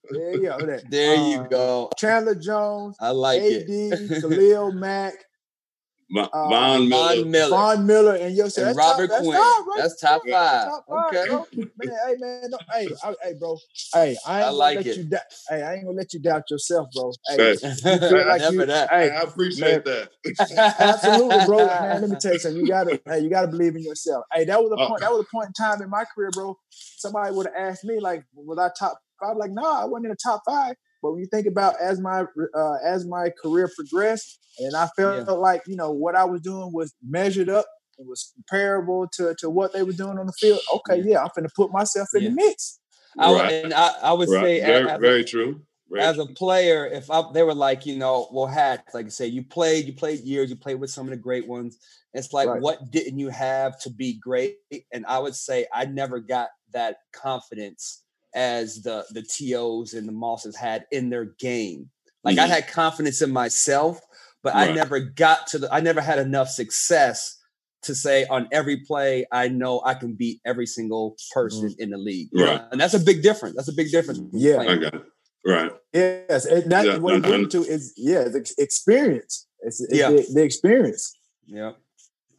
There 0.10 0.34
you 0.34 0.42
go. 0.42 0.80
There 0.90 1.18
uh, 1.18 1.28
you 1.30 1.48
go. 1.50 1.90
Chandler 1.98 2.36
Jones. 2.36 2.98
I 3.00 3.12
like 3.12 3.42
AD, 3.42 3.64
it. 3.70 4.22
Khalil 4.22 4.74
Mack. 4.74 5.14
Von, 6.14 6.30
uh, 6.34 6.50
Von 6.50 6.90
Miller. 6.90 7.26
Miller. 7.26 7.58
Von 7.58 7.86
Miller 7.86 8.16
and 8.16 8.36
yo, 8.36 8.46
and 8.46 8.76
Robert 8.76 9.10
top, 9.10 9.20
Quinn. 9.20 9.32
That's 9.32 9.56
top, 9.56 9.68
right? 9.68 9.78
that's 9.78 10.02
top 10.02 10.22
five. 10.30 10.66
Top 10.66 10.86
five 10.90 11.08
okay. 11.08 11.30
Bro. 11.30 11.46
Man, 11.56 11.98
hey 12.08 12.16
man, 12.20 12.50
no, 12.50 12.58
hey, 12.74 12.88
I, 13.04 13.16
hey, 13.24 13.34
bro. 13.40 13.58
Hey, 13.94 14.18
I 14.28 14.38
ain't 14.38 14.46
I 14.46 14.50
like 14.50 14.76
gonna 14.76 14.88
let 14.88 14.88
it. 14.88 14.98
you 14.98 15.04
doubt. 15.06 15.22
Hey, 15.50 15.62
I 15.64 15.74
ain't 15.76 15.86
gonna 15.86 15.98
let 15.98 16.14
you 16.14 16.20
doubt 16.20 16.44
yourself, 16.50 16.88
bro. 16.94 17.12
Hey, 17.30 17.38
you 17.62 18.26
like 18.26 18.52
you, 18.52 18.66
that. 18.66 18.90
Hey, 18.90 19.10
I 19.10 19.22
appreciate 19.22 19.86
man, 19.86 20.06
that. 20.26 20.76
absolutely, 20.80 21.46
bro. 21.46 21.66
Man, 21.66 22.02
let 22.02 22.10
me 22.10 22.18
tell 22.18 22.34
you 22.34 22.40
something. 22.40 22.62
You 22.62 22.68
gotta, 22.68 23.02
hey, 23.06 23.20
you 23.20 23.30
gotta 23.30 23.48
believe 23.48 23.76
in 23.76 23.84
yourself. 23.84 24.26
Hey, 24.34 24.46
that 24.46 24.62
was 24.62 24.72
a 24.72 24.82
uh, 24.82 24.88
point. 24.88 25.02
That 25.02 25.12
was 25.12 25.26
a 25.26 25.36
point 25.36 25.48
in 25.48 25.54
time 25.54 25.82
in 25.82 25.90
my 25.90 26.04
career, 26.14 26.30
bro. 26.34 26.58
Somebody 26.70 27.34
would 27.34 27.48
have 27.48 27.56
asked 27.56 27.86
me, 27.86 28.00
like, 28.00 28.26
was 28.34 28.58
I 28.58 28.70
top 28.78 29.00
five? 29.22 29.38
Like, 29.38 29.52
no, 29.52 29.62
nah, 29.62 29.82
I 29.82 29.86
wasn't 29.86 30.08
in 30.08 30.12
the 30.12 30.18
top 30.22 30.42
five. 30.46 30.76
But 31.02 31.12
when 31.12 31.22
you 31.22 31.28
think 31.28 31.48
about 31.48 31.76
as 31.82 32.00
my 32.00 32.26
uh, 32.56 32.76
as 32.86 33.06
my 33.06 33.32
career 33.42 33.70
progressed, 33.76 34.40
and 34.60 34.76
I 34.76 34.88
felt 34.96 35.28
yeah. 35.28 35.34
like 35.34 35.64
you 35.68 35.76
know 35.76 35.92
what 35.92 36.16
I 36.16 36.26
was 36.26 36.42
doing 36.42 36.72
was 36.74 36.94
measured 37.04 37.50
up, 37.50 37.66
it 37.98 38.08
was 38.08 38.34
comparable 38.36 39.08
to 39.14 39.36
to 39.40 39.50
what 39.50 39.74
they 39.74 39.84
were 39.84 39.94
doing 39.94 40.18
on 40.18 40.26
the 40.26 40.34
field. 40.34 40.60
Okay, 40.74 40.98
yeah, 40.98 41.14
yeah 41.14 41.22
I'm 41.22 41.30
going 41.36 41.48
to 41.48 41.54
put 41.56 41.72
myself 41.72 42.10
in 42.14 42.24
yeah. 42.24 42.30
the 42.30 42.36
mix. 42.36 42.80
I, 43.18 43.34
right. 43.34 43.52
and 43.66 43.74
I, 43.74 43.92
I 44.04 44.14
would 44.14 44.30
right. 44.30 44.42
say 44.42 44.60
very, 44.62 44.90
as, 44.90 45.00
very 45.00 45.24
true. 45.24 45.62
Very 45.90 46.04
as 46.04 46.16
true. 46.16 46.26
a 46.26 46.28
player, 46.28 46.86
if 46.86 47.12
I, 47.12 47.24
they 47.34 47.44
were 47.44 47.54
like, 47.54 47.86
you 47.86 47.98
know, 47.98 48.30
well, 48.32 48.48
had 48.48 48.84
like 48.94 49.08
I 49.08 49.10
say, 49.10 49.28
you 49.28 49.44
played, 49.44 49.86
you 49.86 49.94
played 49.94 50.22
years, 50.22 50.50
you 50.50 50.56
played 50.56 50.80
with 50.80 50.92
some 50.92 51.08
of 51.08 51.12
the 51.12 51.18
great 51.18 51.48
ones. 51.48 51.78
It's 52.14 52.34
like, 52.34 52.48
right. 52.48 52.62
what 52.62 52.92
didn't 52.92 53.20
you 53.20 53.30
have 53.30 53.80
to 53.82 53.90
be 53.90 54.20
great? 54.20 54.56
And 54.94 55.06
I 55.06 55.20
would 55.20 55.36
say 55.36 55.66
I 55.74 55.86
never 55.86 56.20
got 56.20 56.50
that 56.74 56.98
confidence 57.12 58.04
as 58.36 58.82
the 58.84 59.06
the 59.12 59.22
tos 59.22 59.94
and 59.94 60.08
the 60.08 60.14
mosses 60.14 60.56
had 60.56 60.86
in 60.92 61.10
their 61.10 61.26
game. 61.40 61.90
Like 62.24 62.38
mm-hmm. 62.38 62.46
I 62.46 62.56
had 62.56 62.68
confidence 62.68 63.22
in 63.22 63.32
myself, 63.32 64.00
but 64.44 64.54
right. 64.54 64.70
I 64.70 64.74
never 64.74 65.00
got 65.00 65.48
to 65.48 65.60
the. 65.60 65.74
I 65.74 65.80
never 65.80 66.02
had 66.02 66.20
enough 66.20 66.50
success 66.50 67.38
to 67.84 67.96
say 67.96 68.26
on 68.28 68.48
every 68.52 68.78
play 68.78 69.26
I 69.32 69.48
know 69.48 69.82
I 69.84 69.96
can 69.96 70.14
beat 70.14 70.40
every 70.46 70.68
single 70.68 71.16
person 71.34 71.70
mm-hmm. 71.70 71.82
in 71.82 71.90
the 71.90 71.98
league. 71.98 72.30
Right, 72.34 72.62
and 72.72 72.80
that's 72.80 72.94
a 72.94 73.00
big 73.00 73.24
difference. 73.24 73.56
That's 73.56 73.70
a 73.70 73.74
big 73.74 73.92
difference. 73.92 74.22
Yeah, 74.34 74.60
I 74.60 74.76
got 74.76 74.94
it. 74.96 75.04
Right. 75.46 75.72
Yes, 75.94 76.46
and 76.46 76.72
that's 76.72 76.88
yeah, 76.88 76.98
what 76.98 77.26
you're 77.26 77.36
into 77.36 77.64
is 77.64 77.94
yeah, 77.98 78.26
the 78.26 78.54
experience. 78.60 79.48
It's, 79.62 79.82
it's 79.82 79.94
yeah. 79.94 80.12
The, 80.12 80.28
the 80.34 80.44
experience. 80.44 81.16
Yeah. 81.48 81.72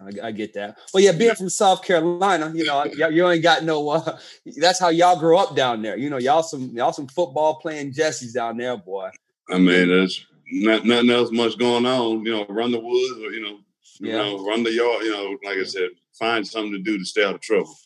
I, 0.03 0.29
I, 0.29 0.31
get 0.33 0.55
that. 0.55 0.79
Well, 0.93 1.03
yeah, 1.03 1.13
being 1.13 1.35
from 1.35 1.49
South 1.49 1.83
Carolina, 1.83 2.53
you 2.55 2.65
know, 2.65 2.85
you 2.85 3.29
ain't 3.29 3.43
got 3.43 3.65
no. 3.65 3.89
Uh, 3.91 4.19
that's 4.57 4.81
how 4.81 4.89
y'all 4.89 5.19
grow 5.19 5.39
up 5.39 5.55
down 5.57 5.83
there. 5.83 5.97
You 5.97 6.11
know, 6.11 6.19
y'all 6.19 6.43
some 6.43 6.71
y'all 6.75 6.93
some 6.93 7.07
football 7.09 7.57
playing 7.57 7.93
Jessies 7.93 8.35
down 8.35 8.57
there, 8.57 8.77
boy. 8.77 9.11
I 9.51 9.59
mean, 9.59 9.89
there's 9.89 10.27
not, 10.51 10.85
nothing 10.85 11.11
else 11.11 11.31
much 11.31 11.59
going 11.59 11.87
on. 11.87 12.25
You 12.25 12.33
know, 12.33 12.47
run 12.49 12.73
the 12.73 12.81
woods, 12.81 13.19
or 13.19 13.31
you 13.33 13.43
know, 13.43 13.59
yeah. 14.01 14.11
you 14.11 14.37
know, 14.37 14.47
run 14.47 14.63
the 14.63 14.73
yard. 14.73 15.03
You 15.03 15.13
know, 15.13 15.39
like 15.45 15.59
I 15.59 15.65
said, 15.65 15.91
find 16.19 16.47
something 16.47 16.73
to 16.73 16.79
do 16.79 16.99
to 16.99 17.05
stay 17.05 17.25
out 17.25 17.35
of 17.35 17.41
trouble. 17.41 17.77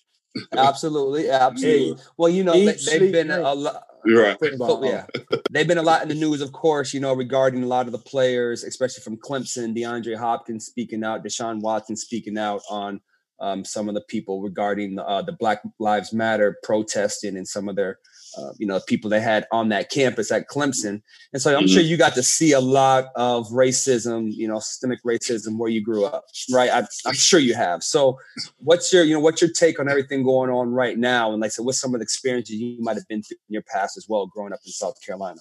absolutely, 0.56 1.30
absolutely. 1.30 2.02
Well, 2.16 2.28
you 2.28 2.44
know, 2.44 2.52
they, 2.52 2.66
have 2.66 3.12
been 3.12 3.30
a 3.30 3.54
lot. 3.54 3.85
Right. 4.06 4.36
yeah. 4.82 5.06
They've 5.50 5.66
been 5.66 5.78
a 5.78 5.82
lot 5.82 6.02
in 6.02 6.08
the 6.08 6.14
news, 6.14 6.40
of 6.40 6.52
course, 6.52 6.94
you 6.94 7.00
know, 7.00 7.14
regarding 7.14 7.62
a 7.62 7.66
lot 7.66 7.86
of 7.86 7.92
the 7.92 7.98
players, 7.98 8.64
especially 8.64 9.02
from 9.02 9.16
Clemson, 9.16 9.76
DeAndre 9.76 10.16
Hopkins 10.16 10.66
speaking 10.66 11.04
out, 11.04 11.24
Deshaun 11.24 11.60
Watson 11.60 11.96
speaking 11.96 12.38
out 12.38 12.62
on 12.70 13.00
um, 13.40 13.64
some 13.64 13.88
of 13.88 13.94
the 13.94 14.00
people 14.02 14.42
regarding 14.42 14.98
uh, 14.98 15.22
the 15.22 15.32
Black 15.32 15.62
Lives 15.78 16.12
Matter 16.12 16.56
protesting 16.62 17.36
and 17.36 17.46
some 17.46 17.68
of 17.68 17.76
their 17.76 17.98
uh, 18.36 18.52
you 18.58 18.66
know, 18.66 18.80
people 18.86 19.08
they 19.08 19.20
had 19.20 19.46
on 19.50 19.70
that 19.70 19.90
campus 19.90 20.30
at 20.30 20.48
Clemson. 20.48 21.00
And 21.32 21.40
so 21.40 21.54
I'm 21.54 21.64
mm-hmm. 21.64 21.72
sure 21.72 21.82
you 21.82 21.96
got 21.96 22.14
to 22.14 22.22
see 22.22 22.52
a 22.52 22.60
lot 22.60 23.06
of 23.16 23.48
racism, 23.48 24.30
you 24.30 24.46
know, 24.46 24.58
systemic 24.58 25.02
racism 25.04 25.56
where 25.56 25.70
you 25.70 25.82
grew 25.82 26.04
up, 26.04 26.26
right? 26.52 26.70
I, 26.70 26.80
am 27.08 27.14
sure 27.14 27.40
you 27.40 27.54
have. 27.54 27.82
So 27.82 28.18
what's 28.58 28.92
your, 28.92 29.04
you 29.04 29.14
know, 29.14 29.20
what's 29.20 29.40
your 29.40 29.50
take 29.50 29.80
on 29.80 29.88
everything 29.88 30.22
going 30.22 30.50
on 30.50 30.70
right 30.72 30.98
now? 30.98 31.32
And 31.32 31.40
like 31.40 31.48
I 31.48 31.50
said, 31.50 31.64
what's 31.64 31.80
some 31.80 31.94
of 31.94 32.00
the 32.00 32.04
experiences 32.04 32.56
you 32.56 32.76
might 32.80 32.96
have 32.96 33.08
been 33.08 33.22
through 33.22 33.38
in 33.48 33.54
your 33.54 33.62
past 33.62 33.96
as 33.96 34.06
well, 34.08 34.26
growing 34.26 34.52
up 34.52 34.60
in 34.66 34.72
South 34.72 35.00
Carolina? 35.04 35.40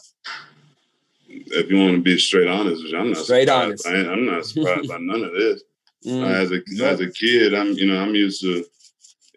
If 1.27 1.69
you 1.69 1.77
want 1.77 1.95
to 1.95 2.01
be 2.01 2.17
straight 2.17 2.47
honest, 2.47 2.85
I'm 2.93 3.11
not 3.11 3.17
straight 3.17 3.49
honest. 3.49 3.85
I 3.85 3.95
am 3.95 4.25
not 4.25 4.45
surprised 4.45 4.87
by 4.87 4.99
none 4.99 5.23
of 5.23 5.33
this. 5.33 5.63
Mm. 6.05 6.23
Uh, 6.23 6.27
as 6.27 6.51
a 6.51 6.85
as 6.85 6.99
a 6.99 7.09
kid, 7.09 7.53
I'm 7.53 7.73
you 7.73 7.87
know 7.87 8.01
I'm 8.01 8.15
used 8.15 8.41
to 8.41 8.65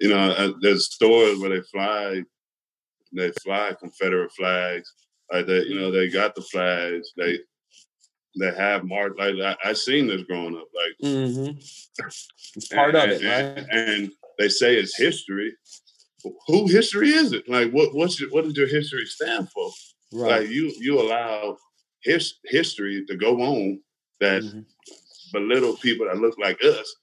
you 0.01 0.09
know 0.09 0.31
uh, 0.31 0.53
there's 0.61 0.93
stores 0.93 1.39
where 1.39 1.51
they 1.51 1.63
fly 1.63 2.23
they 3.13 3.33
fly 3.43 3.75
Confederate 3.79 4.33
flags. 4.33 4.93
Like 5.33 5.47
they, 5.47 5.61
you 5.65 5.79
know, 5.79 5.91
they 5.91 6.09
got 6.09 6.35
the 6.35 6.43
flags. 6.43 7.13
They 7.17 7.39
that 8.37 8.57
have 8.57 8.85
marked. 8.85 9.19
Like 9.19 9.35
I, 9.43 9.57
I 9.71 9.73
seen 9.73 10.07
this 10.07 10.23
growing 10.23 10.57
up. 10.57 10.69
Like 10.75 11.13
mm-hmm. 11.13 12.75
part 12.75 12.95
and, 12.95 13.13
of 13.13 13.23
it, 13.23 13.25
and, 13.25 13.57
right? 13.57 13.67
And 13.71 14.13
they 14.39 14.49
say 14.49 14.77
it's 14.77 14.97
history. 14.97 15.55
Who 16.47 16.67
history 16.67 17.11
is 17.11 17.33
it? 17.33 17.49
Like 17.49 17.71
what? 17.73 17.95
What's 17.95 18.21
your, 18.21 18.31
what 18.31 18.45
does 18.45 18.57
your 18.57 18.69
history 18.69 19.05
stand 19.07 19.51
for? 19.51 19.71
Right. 20.13 20.43
Like 20.43 20.51
you 20.51 20.73
you 20.79 21.01
allow 21.01 21.57
his 22.03 22.35
history 22.45 23.05
to 23.07 23.17
go 23.17 23.41
on 23.41 23.81
that 24.21 24.43
Mhm. 24.43 24.65
Belittle 25.33 25.77
people 25.77 26.07
that 26.07 26.19
look 26.19 26.37
like 26.39 26.59
us 26.65 26.95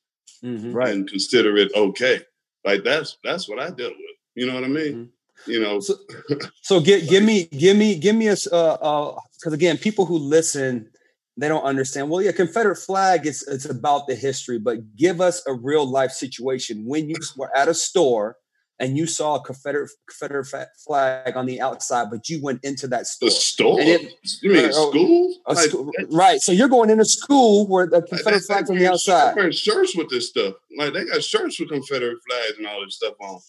Mhm. 0.43 0.73
Right. 0.73 0.89
and 0.93 1.07
consider 1.09 1.55
it 1.57 1.71
okay. 1.75 2.21
Like 2.63 2.83
that's 2.83 3.17
that's 3.23 3.47
what 3.49 3.59
I 3.59 3.69
dealt 3.69 3.93
with. 3.93 4.15
You 4.35 4.47
know 4.47 4.55
what 4.55 4.63
I 4.63 4.67
mean? 4.67 5.09
You 5.47 5.59
know, 5.61 5.79
So, 5.79 5.95
so 6.61 6.79
give 6.79 7.07
give 7.09 7.23
me 7.23 7.45
give 7.45 7.77
me 7.77 7.95
give 7.95 8.15
me 8.15 8.27
a 8.27 8.33
s- 8.33 8.47
uh 8.51 8.73
uh 8.73 9.15
because 9.39 9.53
again, 9.53 9.77
people 9.77 10.05
who 10.05 10.17
listen, 10.17 10.89
they 11.37 11.47
don't 11.47 11.63
understand. 11.63 12.09
Well, 12.09 12.21
yeah, 12.21 12.31
Confederate 12.31 12.77
flag 12.77 13.25
is 13.27 13.43
it's 13.47 13.65
about 13.65 14.07
the 14.07 14.15
history, 14.15 14.57
but 14.59 14.95
give 14.95 15.21
us 15.21 15.41
a 15.47 15.53
real 15.53 15.85
life 15.89 16.11
situation 16.11 16.83
when 16.85 17.09
you 17.09 17.15
were 17.37 17.55
at 17.55 17.67
a 17.67 17.73
store 17.73 18.37
and 18.79 18.97
you 18.97 19.07
saw 19.07 19.35
a 19.35 19.41
Confederate 19.41 19.89
Confederate 20.07 20.67
flag 20.85 21.35
on 21.37 21.45
the 21.45 21.61
outside, 21.61 22.07
but 22.11 22.27
you 22.29 22.41
went 22.41 22.63
into 22.63 22.87
that 22.89 23.07
store. 23.07 23.29
the 23.29 23.35
store. 23.35 23.79
It- 23.81 24.13
you 24.41 24.51
mean 24.51 24.65
uh, 24.65 24.71
schools? 24.71 25.37
A 25.47 25.53
Like, 25.53 25.69
school- 25.69 25.91
right. 26.11 26.41
So 26.41 26.51
you're 26.51 26.67
going 26.67 26.89
into 26.89 27.05
school 27.05 27.67
where 27.67 27.87
the 27.87 27.97
Like, 27.99 28.07
Confederate 28.07 28.39
they- 28.41 28.45
flag's 28.45 28.67
they 28.69 28.73
on 28.75 28.79
the 28.79 28.87
outside. 28.87 29.35
Wearing 29.35 29.51
shirts 29.51 29.95
with 29.95 30.09
this 30.09 30.29
stuff. 30.29 30.55
Like 30.77 30.93
they 30.93 31.05
got 31.05 31.23
shirts 31.23 31.59
with 31.59 31.69
Confederate 31.69 32.17
flags 32.27 32.57
and 32.57 32.67
all 32.67 32.83
this 32.83 32.95
stuff 32.95 33.13
on. 33.21 33.39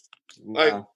like, 0.45 0.72
Wow. 0.72 0.89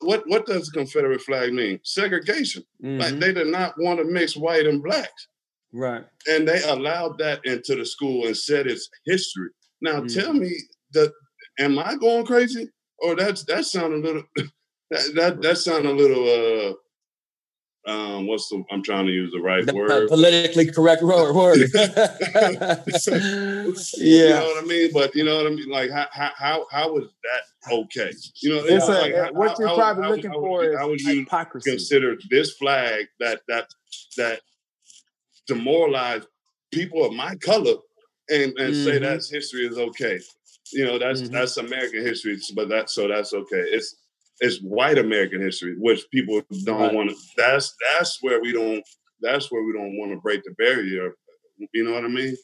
What 0.00 0.24
what 0.28 0.46
does 0.46 0.66
the 0.66 0.72
Confederate 0.72 1.20
flag 1.22 1.52
mean? 1.52 1.78
Segregation. 1.84 2.64
Like 2.80 3.14
Mhm. 3.14 3.20
they 3.20 3.32
did 3.32 3.46
not 3.46 3.74
want 3.78 4.00
to 4.00 4.04
mix 4.04 4.36
white 4.36 4.66
and 4.66 4.82
blacks. 4.82 5.28
right. 5.72 6.04
And 6.26 6.46
they 6.46 6.60
allowed 6.64 7.16
that 7.18 7.40
into 7.46 7.76
the 7.76 7.86
school 7.86 8.26
and 8.26 8.36
said 8.36 8.66
it's 8.66 8.90
history. 9.06 9.48
Now 9.80 10.00
Mhm. 10.00 10.12
tell 10.12 10.32
me 10.34 10.52
that 10.92 11.12
am 11.60 11.78
I 11.78 11.94
going 11.94 12.26
crazy? 12.26 12.68
Or 13.02 13.16
that's 13.16 13.42
that 13.44 13.64
sound 13.64 13.92
a 13.94 13.96
little 13.96 14.22
that 14.90 15.12
that, 15.16 15.42
that 15.42 15.58
sound 15.58 15.86
a 15.86 15.92
little 15.92 16.24
uh 16.28 16.72
um 17.90 18.28
what's 18.28 18.48
the 18.48 18.62
I'm 18.70 18.82
trying 18.82 19.06
to 19.06 19.12
use 19.12 19.32
the 19.32 19.40
right 19.40 19.66
The 19.66 19.74
word. 19.74 20.08
politically 20.08 20.70
correct 20.70 21.02
word. 21.02 21.34
word. 21.40 21.58
You 22.86 23.74
yeah. 23.98 24.38
know 24.38 24.46
what 24.46 24.62
I 24.64 24.66
mean? 24.66 24.90
But 24.92 25.14
you 25.16 25.24
know 25.24 25.36
what 25.38 25.46
I 25.46 25.50
mean? 25.50 25.68
Like 25.68 25.90
how 25.90 26.06
how 26.12 26.30
how, 26.36 26.66
how 26.70 26.96
is 26.98 27.08
that 27.24 27.72
okay? 27.72 28.10
You 28.40 28.50
know, 28.50 28.64
It's 28.64 28.86
a, 28.86 28.90
like, 28.90 29.14
how- 29.14 29.32
what 29.32 29.48
how- 29.50 29.56
you're 29.58 29.68
how- 29.68 29.74
probably 29.76 30.02
how- 30.04 30.10
looking 30.10 30.30
how 30.30 30.40
would 30.40 30.46
for 30.46 30.64
you- 30.64 30.70
is 30.72 30.78
how 30.78 30.88
would 30.88 31.00
you 31.00 31.14
hypocrisy. 31.20 31.70
consider 31.70 32.16
this 32.30 32.52
flag 32.52 33.06
that 33.20 33.40
that 33.48 33.66
that 34.16 34.40
demoralized 35.48 36.26
people 36.72 37.04
of 37.04 37.12
my 37.12 37.34
color 37.36 37.74
and 38.30 38.56
and 38.58 38.74
say 38.76 38.98
Mhm. 38.98 39.02
that's 39.02 39.28
history 39.30 39.66
is 39.66 39.76
okay. 39.78 40.20
You 40.72 40.86
know, 40.86 40.98
that's 40.98 41.22
Mhm. 41.22 41.32
that's 41.32 41.56
American 41.58 42.04
history, 42.04 42.38
but 42.54 42.68
that 42.70 42.90
so 42.90 43.08
that's 43.08 43.32
okay. 43.34 43.60
It's 43.70 43.96
it's 44.40 44.58
white 44.60 44.98
American 44.98 45.40
history, 45.40 45.76
which 45.78 46.08
people 46.10 46.42
don't 46.64 46.80
Right. 46.80 46.94
want 46.94 47.10
to. 47.10 47.16
That's 47.36 47.74
that's 47.94 48.18
where 48.22 48.40
we 48.40 48.52
don't. 48.52 48.82
That's 49.20 49.50
where 49.52 49.62
we 49.62 49.72
don't 49.72 49.96
want 49.98 50.12
to 50.12 50.20
break 50.20 50.42
the 50.44 50.52
barrier. 50.52 51.14
You 51.72 51.84
know 51.84 51.92
what 51.92 52.04
I 52.04 52.08
mean? 52.08 52.36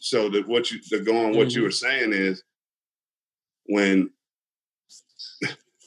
So 0.00 0.28
that 0.30 0.46
what 0.48 0.70
you 0.70 0.80
to 0.90 1.00
go 1.00 1.16
on 1.16 1.34
what 1.36 1.52
you 1.54 1.60
Mhm. 1.60 1.64
were 1.64 1.70
saying 1.70 2.12
is 2.12 2.42
when 3.66 4.10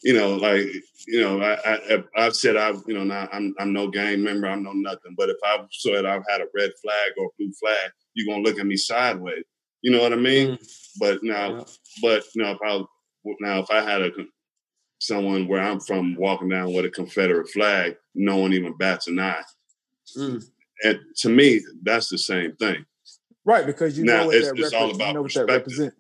you 0.04 0.14
know, 0.14 0.36
like 0.36 0.66
you 1.08 1.22
know, 1.22 1.42
I, 1.42 1.56
I 1.96 2.04
I've 2.16 2.36
said 2.36 2.56
I've 2.58 2.82
you 2.88 2.94
know, 2.94 3.04
not, 3.04 3.30
I'm 3.34 3.56
I'm 3.60 3.74
no 3.74 3.88
gang 3.88 4.22
member, 4.24 4.48
I'm 4.48 4.64
no 4.64 4.74
nothing. 4.74 5.16
But 5.18 5.30
if 5.30 5.38
I 5.44 5.60
said 5.72 6.06
I've 6.06 6.24
had 6.30 6.42
a 6.42 6.48
red 6.54 6.72
flag 6.82 7.12
or 7.18 7.32
blue 7.38 7.52
flag, 7.60 7.92
you're 8.14 8.32
gonna 8.32 8.44
look 8.44 8.60
at 8.60 8.66
me 8.68 8.78
sideways. 8.78 9.44
You 9.82 9.92
know 9.92 10.02
what 10.02 10.14
I 10.14 10.18
mean? 10.18 10.58
But 11.00 11.24
now, 11.24 11.58
Yeah. 11.58 11.64
but 12.02 12.24
you 12.36 12.44
know, 12.44 12.52
if 12.52 12.58
I 12.64 12.84
now 13.42 13.60
if 13.60 13.70
I 13.72 13.82
had 13.82 14.02
a 14.02 14.12
someone 15.00 15.48
where 15.48 15.62
I'm 15.62 15.80
from 15.80 16.16
walking 16.16 16.50
down 16.50 16.74
with 16.74 16.86
a 16.86 16.90
Confederate 16.90 17.50
flag, 17.50 17.96
no 18.16 18.38
one 18.38 18.54
even 18.54 18.76
bats 18.78 19.08
an 19.08 19.20
eye. 19.20 19.44
Mm. 20.18 20.44
And 20.84 21.00
to 21.18 21.30
me, 21.30 21.62
that's 21.84 22.10
the 22.10 22.18
same 22.18 22.56
thing. 22.56 22.84
Right, 23.46 23.66
because 23.66 23.98
you 23.98 24.04
Now, 24.06 24.22
know 24.22 24.26
what 24.28 24.36
it's- 24.36 24.52
that 24.52 24.60
it's 24.60 24.74
all 24.74 24.88
repre- 24.88 24.90
you 24.90 24.96
about 24.96 25.14
know 25.14 25.24
perspective. 25.24 25.56
represent. 25.58 25.94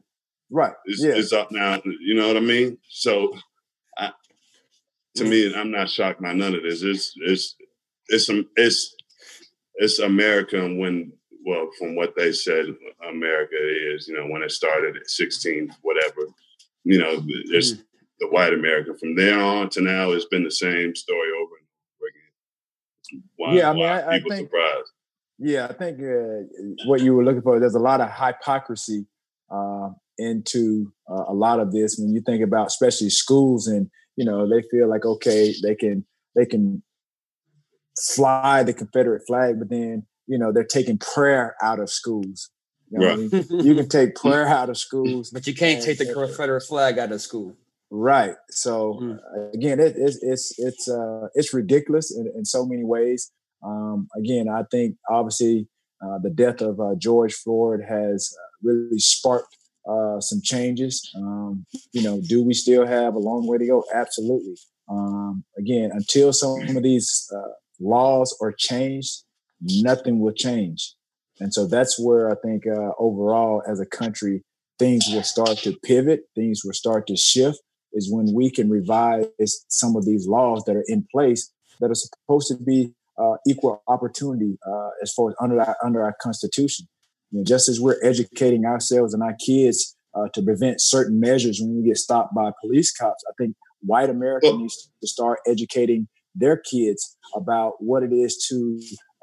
Right. 0.49 0.73
It's, 0.85 1.03
yeah. 1.03 1.13
it's 1.15 1.31
up 1.33 1.51
now. 1.51 1.81
You 1.85 2.15
know 2.15 2.27
what 2.27 2.37
I 2.37 2.41
mean? 2.41 2.77
So, 2.89 3.37
I, 3.97 4.11
to 5.15 5.25
me, 5.25 5.53
I'm 5.53 5.71
not 5.71 5.89
shocked 5.89 6.21
by 6.21 6.33
none 6.33 6.55
of 6.55 6.63
this. 6.63 6.81
It's 6.83 7.13
it's 7.17 7.55
it's 8.09 8.29
it's 8.55 8.95
it's 9.75 9.99
America 9.99 10.61
when 10.73 11.11
well, 11.47 11.69
from 11.79 11.95
what 11.95 12.13
they 12.17 12.31
said, 12.33 12.65
America 13.09 13.55
is. 13.93 14.07
You 14.07 14.15
know, 14.17 14.27
when 14.27 14.43
it 14.43 14.51
started 14.51 14.97
at 14.97 15.09
16, 15.09 15.73
whatever. 15.81 16.21
You 16.83 16.97
know, 16.99 17.23
it's 17.55 17.71
Mm. 17.73 17.83
the 18.19 18.27
white 18.27 18.53
America. 18.53 18.91
From 18.97 19.15
there 19.15 19.39
on 19.39 19.69
to 19.71 19.81
now, 19.81 20.11
it's 20.11 20.25
been 20.25 20.43
the 20.43 20.51
same 20.51 20.93
story 20.95 21.29
over 21.41 21.53
and 21.59 21.67
over 21.95 22.05
again. 22.11 23.23
Why, 23.37 23.53
Yeah, 23.55 23.69
I 23.69 23.73
mean, 23.73 23.85
I- 23.85 24.07
I 24.07 24.17
people 24.17 24.31
think- 24.31 24.47
surprised? 24.49 24.91
Yeah, 25.39 25.67
I 25.69 25.73
think 25.81 25.95
uh, 26.01 26.39
what 26.89 27.01
you 27.01 27.13
were 27.15 27.23
looking 27.23 27.43
for. 27.43 27.59
There's 27.59 27.75
a 27.75 27.87
lot 27.91 28.01
of 28.01 28.09
hypocrisy 28.11 29.05
uh, 29.49 29.89
into 30.17 30.91
uh, 31.09 31.25
a 31.27 31.33
lot 31.45 31.59
of 31.61 31.71
this 31.71 31.97
when 31.97 32.11
you 32.13 32.21
think 32.21 32.41
about, 32.43 32.67
especially 32.67 33.09
schools, 33.09 33.67
and 33.67 33.89
you 34.17 34.25
know 34.25 34.49
they 34.49 34.61
feel 34.71 34.87
like 34.89 35.05
okay, 35.05 35.53
they 35.63 35.75
can 35.75 36.05
they 36.35 36.45
can 36.45 36.83
fly 38.15 38.63
the 38.63 38.73
Confederate 38.73 39.23
flag, 39.27 39.59
but 39.59 39.69
then 39.69 40.05
you 40.27 40.37
know 40.37 40.51
they're 40.51 40.63
taking 40.63 40.97
prayer 40.97 41.55
out 41.61 41.79
of 41.79 41.89
schools. 41.89 42.49
You, 42.89 42.99
know 42.99 43.05
what 43.05 43.13
I 43.13 43.17
mean? 43.17 43.45
you 43.65 43.75
can 43.75 43.89
take 43.89 44.15
prayer 44.15 44.47
out 44.59 44.69
of 44.69 44.77
schools, 44.77 45.29
but 45.31 45.47
you 45.47 45.53
can't 45.53 45.83
take 45.83 45.97
the 45.97 46.13
Confederate 46.13 46.61
flag 46.61 46.97
out 46.99 47.11
of 47.11 47.21
school. 47.21 47.55
Right. 47.89 48.35
So 48.49 48.99
Mm. 49.01 49.17
uh, 49.17 49.49
again, 49.53 49.79
it, 49.79 49.95
it's 49.97 50.19
it's 50.21 50.59
it's 50.59 50.89
uh, 50.89 51.27
it's 51.33 51.53
ridiculous 51.53 52.15
in, 52.15 52.31
in 52.35 52.45
so 52.45 52.65
many 52.65 52.83
ways. 52.83 53.31
Um, 53.63 54.07
again, 54.15 54.47
I 54.49 54.63
think 54.69 54.97
obviously 55.09 55.67
uh, 56.03 56.19
the 56.19 56.29
death 56.29 56.61
of 56.61 56.79
uh, 56.79 56.95
George 56.97 57.33
Floyd 57.33 57.81
has 57.87 58.33
uh, 58.37 58.47
really 58.61 58.99
sparked 58.99 59.55
uh, 59.89 60.19
some 60.19 60.41
changes. 60.43 61.09
Um, 61.15 61.65
you 61.93 62.03
know, 62.03 62.21
do 62.21 62.43
we 62.43 62.53
still 62.53 62.85
have 62.85 63.15
a 63.15 63.19
long 63.19 63.47
way 63.47 63.57
to 63.57 63.65
go? 63.65 63.83
Absolutely. 63.93 64.57
Um, 64.89 65.43
again, 65.57 65.91
until 65.93 66.31
some 66.33 66.75
of 66.77 66.83
these 66.83 67.29
uh, 67.35 67.51
laws 67.79 68.37
are 68.41 68.53
changed, 68.57 69.23
nothing 69.61 70.19
will 70.19 70.33
change. 70.33 70.93
And 71.39 71.53
so 71.53 71.67
that's 71.67 71.99
where 71.99 72.31
I 72.31 72.35
think 72.43 72.65
uh, 72.65 72.91
overall, 72.97 73.61
as 73.67 73.79
a 73.79 73.85
country, 73.85 74.43
things 74.79 75.05
will 75.11 75.23
start 75.23 75.57
to 75.59 75.77
pivot, 75.83 76.21
things 76.35 76.61
will 76.63 76.73
start 76.73 77.07
to 77.07 77.15
shift. 77.15 77.59
Is 77.93 78.11
when 78.11 78.33
we 78.33 78.51
can 78.51 78.69
revise 78.69 79.25
some 79.69 79.95
of 79.95 80.05
these 80.05 80.27
laws 80.27 80.63
that 80.65 80.75
are 80.75 80.83
in 80.87 81.07
place 81.11 81.51
that 81.79 81.89
are 81.89 81.95
supposed 81.95 82.47
to 82.49 82.55
be 82.55 82.93
uh, 83.17 83.37
equal 83.47 83.81
opportunity 83.87 84.57
uh, 84.67 84.89
as 85.01 85.11
far 85.13 85.29
as 85.29 85.35
under 85.41 85.59
our, 85.61 85.75
under 85.83 86.03
our 86.03 86.15
constitution. 86.21 86.87
You 87.31 87.39
know, 87.39 87.43
just 87.43 87.69
as 87.69 87.79
we're 87.79 87.97
educating 88.03 88.65
ourselves 88.65 89.13
and 89.13 89.23
our 89.23 89.35
kids 89.43 89.95
uh, 90.13 90.27
to 90.33 90.41
prevent 90.41 90.81
certain 90.81 91.19
measures 91.19 91.59
when 91.59 91.77
we 91.77 91.87
get 91.87 91.97
stopped 91.97 92.35
by 92.35 92.51
police 92.61 92.91
cops, 92.91 93.23
I 93.27 93.33
think 93.37 93.55
white 93.81 94.09
America 94.09 94.51
needs 94.51 94.91
to 95.01 95.07
start 95.07 95.39
educating 95.47 96.07
their 96.35 96.57
kids 96.57 97.17
about 97.35 97.73
what 97.79 98.03
it 98.03 98.13
is 98.13 98.45
to 98.49 98.79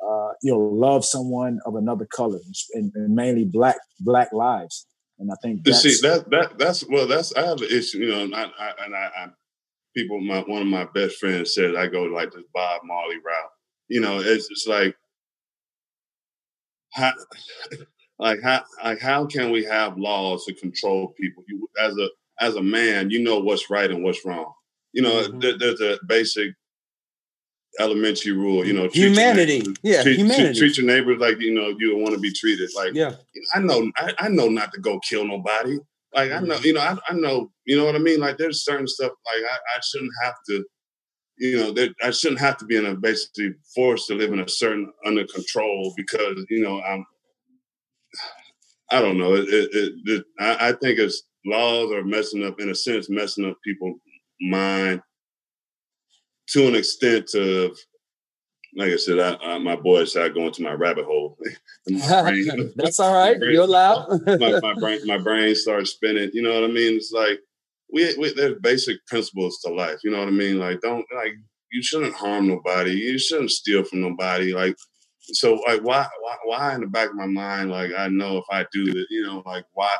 uh, 0.08 0.32
you 0.42 0.52
know 0.52 0.58
love 0.58 1.04
someone 1.04 1.58
of 1.66 1.74
another 1.76 2.06
color 2.06 2.38
and, 2.74 2.92
and 2.94 3.14
mainly 3.14 3.44
black 3.44 3.76
black 4.00 4.32
lives. 4.32 4.86
And 5.18 5.30
I 5.30 5.36
think 5.42 5.64
that's, 5.64 5.82
see 5.82 6.08
that 6.08 6.28
that 6.30 6.58
that's 6.58 6.84
well 6.88 7.06
that's 7.06 7.34
I 7.34 7.46
have 7.46 7.62
an 7.62 7.68
issue, 7.70 7.98
you 7.98 8.10
know, 8.10 8.24
and 8.24 8.34
I, 8.34 8.44
I 8.58 8.72
and 8.84 8.94
I, 8.94 9.10
I 9.16 9.26
people 9.96 10.20
my 10.20 10.40
one 10.40 10.62
of 10.62 10.68
my 10.68 10.84
best 10.94 11.16
friends 11.16 11.54
said 11.54 11.76
I 11.76 11.86
go 11.86 12.02
like 12.02 12.32
this 12.32 12.42
Bob 12.52 12.82
Marley 12.84 13.16
route. 13.16 13.50
You 13.88 14.00
know, 14.00 14.18
it's 14.20 14.50
it's 14.50 14.66
like 14.66 14.96
how 16.92 17.12
like 18.18 18.40
how 18.42 18.64
like 18.82 19.00
how 19.00 19.26
can 19.26 19.50
we 19.50 19.64
have 19.64 19.98
laws 19.98 20.44
to 20.46 20.54
control 20.54 21.14
people? 21.18 21.44
You 21.48 21.68
as 21.80 21.96
a 21.96 22.08
as 22.40 22.56
a 22.56 22.62
man, 22.62 23.10
you 23.10 23.22
know 23.22 23.38
what's 23.38 23.70
right 23.70 23.90
and 23.90 24.02
what's 24.02 24.24
wrong. 24.24 24.52
You 24.92 25.02
know, 25.02 25.28
Mhm. 25.28 25.40
there, 25.40 25.58
there's 25.58 25.80
a 25.80 25.98
basic 26.06 26.50
elementary 27.80 28.32
rule. 28.32 28.66
You 28.66 28.72
know, 28.72 28.88
Humanity. 28.92 29.62
Yeah, 29.82 30.02
treat, 30.02 30.18
humanity. 30.18 30.58
treat 30.58 30.76
your 30.76 30.86
neighbors 30.86 31.18
like 31.18 31.40
you 31.40 31.52
know 31.52 31.74
you 31.78 31.96
want 31.96 32.14
to 32.14 32.20
be 32.20 32.32
treated. 32.32 32.70
Like 32.74 32.94
Yeah. 32.94 33.14
I 33.54 33.60
know, 33.60 33.90
I, 33.96 34.14
I 34.18 34.28
know 34.28 34.48
not 34.48 34.72
to 34.72 34.80
go 34.80 34.98
kill 35.00 35.26
nobody. 35.26 35.78
Like 36.14 36.30
I 36.30 36.40
know, 36.40 36.54
mm-hmm. 36.54 36.64
you 36.64 36.72
know, 36.74 36.80
I, 36.80 36.96
I 37.08 37.14
know, 37.14 37.50
you 37.64 37.76
know 37.76 37.84
what 37.84 37.96
I 37.96 37.98
mean. 37.98 38.20
Like 38.20 38.38
there's 38.38 38.64
certain 38.64 38.86
stuff 38.86 39.12
like 39.26 39.44
I, 39.50 39.76
I 39.76 39.80
shouldn't 39.82 40.12
have 40.22 40.34
to, 40.48 40.64
you 41.38 41.56
know, 41.56 41.72
that 41.72 41.94
I 42.02 42.10
shouldn't 42.10 42.40
have 42.40 42.56
to 42.58 42.64
be 42.64 42.76
in 42.76 42.86
a 42.86 42.94
basically 42.94 43.54
forced 43.74 44.06
to 44.08 44.14
live 44.14 44.32
in 44.32 44.40
a 44.40 44.48
certain 44.48 44.92
under 45.04 45.26
control 45.26 45.92
because 45.96 46.44
you 46.48 46.62
know 46.62 46.80
I'm. 46.82 47.04
I 48.90 49.00
don't 49.00 49.18
know. 49.18 49.34
It, 49.34 49.48
it, 49.48 49.70
it, 49.72 49.92
it 50.04 50.24
I, 50.38 50.68
I 50.68 50.72
think 50.72 51.00
it's 51.00 51.24
laws 51.44 51.90
are 51.90 52.04
messing 52.04 52.44
up 52.44 52.60
in 52.60 52.68
a 52.68 52.74
sense, 52.74 53.10
messing 53.10 53.44
up 53.46 53.56
people's 53.64 53.98
mind 54.40 55.00
to 56.48 56.68
an 56.68 56.74
extent 56.74 57.34
of 57.34 57.76
like 58.76 58.90
I 58.90 58.96
said, 58.96 59.18
I, 59.20 59.36
I, 59.36 59.58
my 59.58 59.76
boys 59.76 60.10
started 60.10 60.34
going 60.34 60.52
to 60.52 60.62
my 60.62 60.72
rabbit 60.72 61.04
hole. 61.04 61.38
brain, 61.86 62.72
That's 62.76 62.98
all 63.00 63.14
right. 63.14 63.38
Brain, 63.38 63.52
You're 63.52 63.64
allowed. 63.64 64.20
my, 64.26 64.60
my, 64.60 64.74
brain, 64.74 65.00
my 65.06 65.18
brain 65.18 65.54
starts 65.54 65.90
spinning. 65.90 66.30
You 66.32 66.42
know 66.42 66.54
what 66.54 66.68
I 66.68 66.72
mean? 66.72 66.96
It's 66.96 67.12
like 67.12 67.38
we, 67.92 68.14
we 68.16 68.32
there's 68.34 68.58
basic 68.60 69.04
principles 69.06 69.60
to 69.64 69.72
life. 69.72 69.98
You 70.02 70.10
know 70.10 70.18
what 70.18 70.28
I 70.28 70.32
mean? 70.32 70.58
Like 70.58 70.80
don't 70.80 71.06
like 71.14 71.34
you 71.70 71.82
shouldn't 71.82 72.14
harm 72.14 72.48
nobody. 72.48 72.92
You 72.92 73.18
shouldn't 73.18 73.50
steal 73.50 73.84
from 73.84 74.00
nobody. 74.00 74.52
Like 74.52 74.76
so, 75.20 75.54
like 75.66 75.82
why 75.82 76.06
why 76.20 76.36
why 76.44 76.74
in 76.74 76.80
the 76.80 76.86
back 76.86 77.10
of 77.10 77.16
my 77.16 77.26
mind, 77.26 77.70
like 77.70 77.92
I 77.96 78.08
know 78.08 78.38
if 78.38 78.44
I 78.50 78.66
do 78.72 78.84
it, 78.86 79.06
you 79.10 79.24
know, 79.24 79.42
like 79.46 79.64
why 79.72 79.94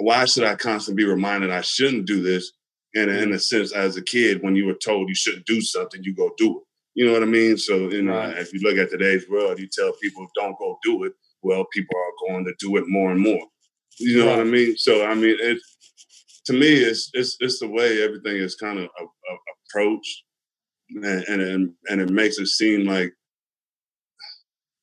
why 0.00 0.24
should 0.24 0.44
I 0.44 0.56
constantly 0.56 1.04
be 1.04 1.08
reminded 1.08 1.50
I 1.50 1.60
shouldn't 1.60 2.06
do 2.06 2.22
this? 2.22 2.52
And 2.94 3.10
in 3.10 3.16
mm-hmm. 3.16 3.32
a 3.34 3.38
sense, 3.38 3.72
as 3.72 3.96
a 3.96 4.02
kid, 4.02 4.42
when 4.42 4.54
you 4.54 4.66
were 4.66 4.74
told 4.74 5.08
you 5.08 5.14
shouldn't 5.14 5.46
do 5.46 5.60
something, 5.60 6.02
you 6.02 6.14
go 6.14 6.30
do 6.36 6.58
it. 6.58 6.64
You 6.94 7.06
know 7.06 7.12
what 7.12 7.22
I 7.22 7.26
mean? 7.26 7.56
So, 7.56 7.90
you 7.90 8.02
know, 8.02 8.14
right. 8.14 8.36
if 8.36 8.52
you 8.52 8.60
look 8.60 8.76
at 8.76 8.90
today's 8.90 9.28
world, 9.28 9.58
you 9.58 9.66
tell 9.66 9.92
people 10.02 10.26
don't 10.34 10.58
go 10.58 10.78
do 10.82 11.04
it. 11.04 11.14
Well, 11.42 11.64
people 11.72 11.96
are 11.96 12.28
going 12.28 12.44
to 12.44 12.54
do 12.58 12.76
it 12.76 12.84
more 12.86 13.10
and 13.10 13.20
more. 13.20 13.46
You 13.98 14.18
know 14.18 14.26
right. 14.26 14.38
what 14.38 14.46
I 14.46 14.50
mean? 14.50 14.76
So, 14.76 15.04
I 15.06 15.14
mean, 15.14 15.36
it 15.40 15.58
to 16.46 16.52
me, 16.52 16.68
it's 16.68 17.10
it's 17.14 17.36
it's 17.40 17.60
the 17.60 17.68
way 17.68 18.02
everything 18.02 18.36
is 18.36 18.56
kind 18.56 18.78
of 18.78 18.84
a, 18.84 19.02
a, 19.04 19.36
approached, 19.68 20.24
and, 20.90 21.40
and 21.40 21.72
and 21.88 22.00
it 22.00 22.10
makes 22.10 22.38
it 22.38 22.46
seem 22.48 22.86
like 22.86 23.12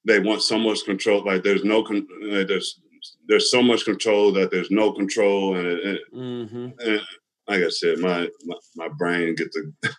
they 0.06 0.20
want 0.20 0.42
so 0.42 0.58
much 0.58 0.86
control. 0.86 1.24
Like 1.24 1.44
there's 1.44 1.64
no 1.64 1.84
con- 1.84 2.08
there's 2.22 2.80
there's 3.28 3.52
so 3.52 3.62
much 3.62 3.86
control 3.86 4.32
that 4.34 4.52
there's 4.52 4.72
no 4.72 4.92
control, 4.92 5.56
and, 5.58 5.68
it, 5.68 6.02
mm-hmm. 6.14 6.70
and 6.80 7.02
like 7.50 7.64
I 7.64 7.70
said, 7.70 8.00
my 8.00 8.30
my, 8.46 8.56
my 8.76 8.88
brain 8.98 9.36
gets 9.36 9.58
a 9.58 9.90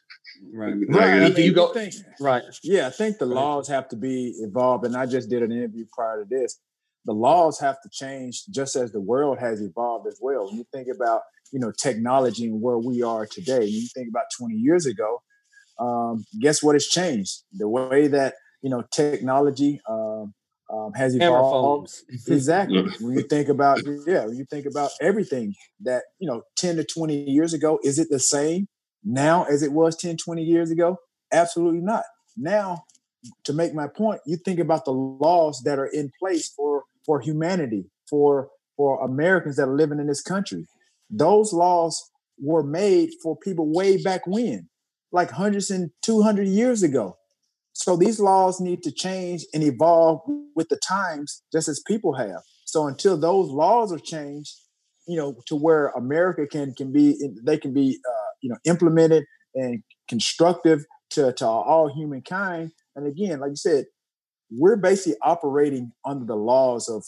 Right. 0.53 0.75
right. 0.89 1.23
I 1.23 1.29
mean, 1.29 1.37
you 1.37 1.53
go 1.53 1.73
think, 1.73 1.95
right. 2.21 2.43
Yeah, 2.63 2.87
I 2.87 2.91
think 2.91 3.19
the 3.19 3.27
laws 3.27 3.69
have 3.69 3.89
to 3.89 3.97
be 3.97 4.35
evolved. 4.39 4.85
And 4.85 4.97
I 4.97 5.07
just 5.07 5.29
did 5.29 5.43
an 5.43 5.53
interview 5.53 5.85
prior 5.93 6.25
to 6.25 6.29
this. 6.29 6.59
The 7.07 7.13
laws 7.13 7.59
have 7.61 7.81
to 7.83 7.89
change 7.91 8.45
just 8.51 8.77
as 8.77 8.93
the 8.93 9.01
world 9.01 9.39
has 9.39 9.61
evolved 9.61 10.07
as 10.07 10.19
well. 10.21 10.47
When 10.47 10.57
you 10.57 10.65
think 10.73 10.89
about, 10.95 11.23
you 11.53 11.59
know, 11.59 11.73
technology 11.73 12.47
and 12.47 12.61
where 12.61 12.79
we 12.79 13.03
are 13.03 13.27
today, 13.27 13.65
you 13.65 13.89
think 13.95 14.09
about 14.09 14.27
20 14.39 14.55
years 14.55 14.87
ago, 14.87 15.23
um, 15.79 16.25
guess 16.41 16.63
what 16.63 16.75
has 16.75 16.87
changed? 16.87 17.43
The 17.53 17.69
way 17.69 18.07
that, 18.09 18.35
you 18.63 18.71
know, 18.71 18.85
technology 18.91 19.81
um, 19.89 20.35
um, 20.73 20.93
has 20.95 21.15
evolved. 21.15 21.93
exactly. 22.29 22.87
when 23.01 23.17
you 23.17 23.23
think 23.23 23.49
about, 23.49 23.81
yeah, 24.07 24.27
when 24.27 24.37
you 24.37 24.45
think 24.45 24.67
about 24.67 24.91
everything 25.01 25.55
that, 25.81 26.03
you 26.19 26.29
know, 26.29 26.43
10 26.57 26.77
to 26.77 26.85
20 26.85 27.25
years 27.31 27.53
ago, 27.53 27.79
is 27.83 27.99
it 27.99 28.09
the 28.11 28.21
same? 28.21 28.69
now 29.05 29.45
as 29.45 29.63
it 29.63 29.73
was 29.73 29.97
10, 29.97 30.17
20 30.17 30.43
years 30.43 30.71
ago? 30.71 30.99
Absolutely 31.33 31.81
not. 31.81 32.05
Now, 32.37 32.85
to 33.45 33.53
make 33.53 33.75
my 33.75 33.87
point, 33.87 34.21
you 34.27 34.37
think 34.37 34.59
about 34.61 34.85
the 34.85 34.93
laws 34.93 35.63
that 35.65 35.79
are 35.79 35.87
in 35.87 36.11
place 36.19 36.49
for 36.49 36.85
for 37.05 37.21
humanity, 37.21 37.87
for 38.09 38.49
for 38.77 39.03
Americans 39.05 39.57
that 39.57 39.69
are 39.69 39.77
living 39.77 40.01
in 40.01 40.07
this 40.07 40.23
country. 40.23 40.67
Those 41.11 41.53
laws 41.53 42.11
were 42.39 42.63
made 42.63 43.11
for 43.23 43.37
people 43.37 43.71
way 43.73 44.03
back 44.03 44.27
when, 44.27 44.69
like 45.13 45.31
hundreds 45.31 45.71
and 45.71 45.91
200 46.03 46.47
years 46.47 46.83
ago. 46.83 47.17
So 47.73 47.97
these 47.97 48.21
laws 48.21 48.61
need 48.61 48.83
to 48.83 48.93
change 48.93 49.45
and 49.55 49.63
evolve 49.63 50.21
with 50.55 50.69
the 50.69 50.79
times, 50.87 51.43
just 51.53 51.69
as 51.69 51.83
people 51.87 52.15
have. 52.15 52.43
So 52.65 52.87
until 52.87 53.17
those 53.17 53.49
laws 53.51 53.93
are 53.93 53.99
changed, 53.99 54.55
you 55.07 55.17
know, 55.17 55.37
to 55.47 55.57
where 55.57 55.89
America 55.89 56.47
can 56.47 56.75
can 56.75 56.93
be, 56.93 57.17
they 57.45 57.59
can 57.59 57.73
be 57.73 57.99
uh, 58.09 58.31
you 58.43 58.51
know 58.51 58.57
implemented 58.65 59.25
and 59.55 59.83
constructive 60.09 60.85
to, 61.11 61.33
to 61.35 61.47
all 61.47 61.93
humankind. 61.93 62.73
And 62.95 63.07
again, 63.07 63.41
like 63.41 63.51
you 63.51 63.57
said, 63.57 63.87
we're 64.51 64.77
basically 64.77 65.19
operating 65.23 65.93
under 66.05 66.25
the 66.25 66.37
laws 66.37 66.89
of 66.89 67.05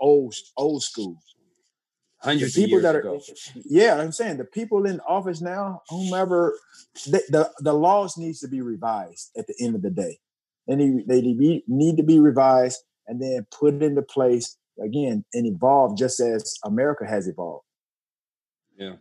old 0.00 0.34
old 0.56 0.82
school. 0.82 1.16
Hundreds 2.22 2.54
the 2.54 2.64
people 2.64 2.80
that 2.80 2.94
are, 2.94 3.00
ago. 3.00 3.20
yeah, 3.64 3.96
I'm 3.96 4.12
saying 4.12 4.36
the 4.36 4.44
people 4.44 4.86
in 4.86 5.00
office 5.00 5.40
now, 5.40 5.82
whomever, 5.88 6.56
the, 7.06 7.22
the, 7.28 7.50
the 7.58 7.72
laws 7.72 8.16
needs 8.16 8.40
to 8.40 8.48
be 8.48 8.60
revised 8.60 9.30
at 9.36 9.46
the 9.48 9.54
end 9.60 9.74
of 9.74 9.82
the 9.82 9.90
day. 9.90 10.18
They 10.68 10.76
need, 10.76 11.08
they 11.08 11.20
need 11.66 11.96
to 11.96 12.02
be 12.04 12.20
revised 12.20 12.80
and 13.08 13.20
then 13.20 13.46
put 13.50 13.82
into 13.82 14.02
place 14.02 14.56
again 14.82 15.24
and 15.34 15.46
evolve 15.46 15.98
just 15.98 16.20
as 16.20 16.58
America 16.64 17.04
has 17.04 17.26
evolved. 17.26 17.64
Yeah. 18.76 18.94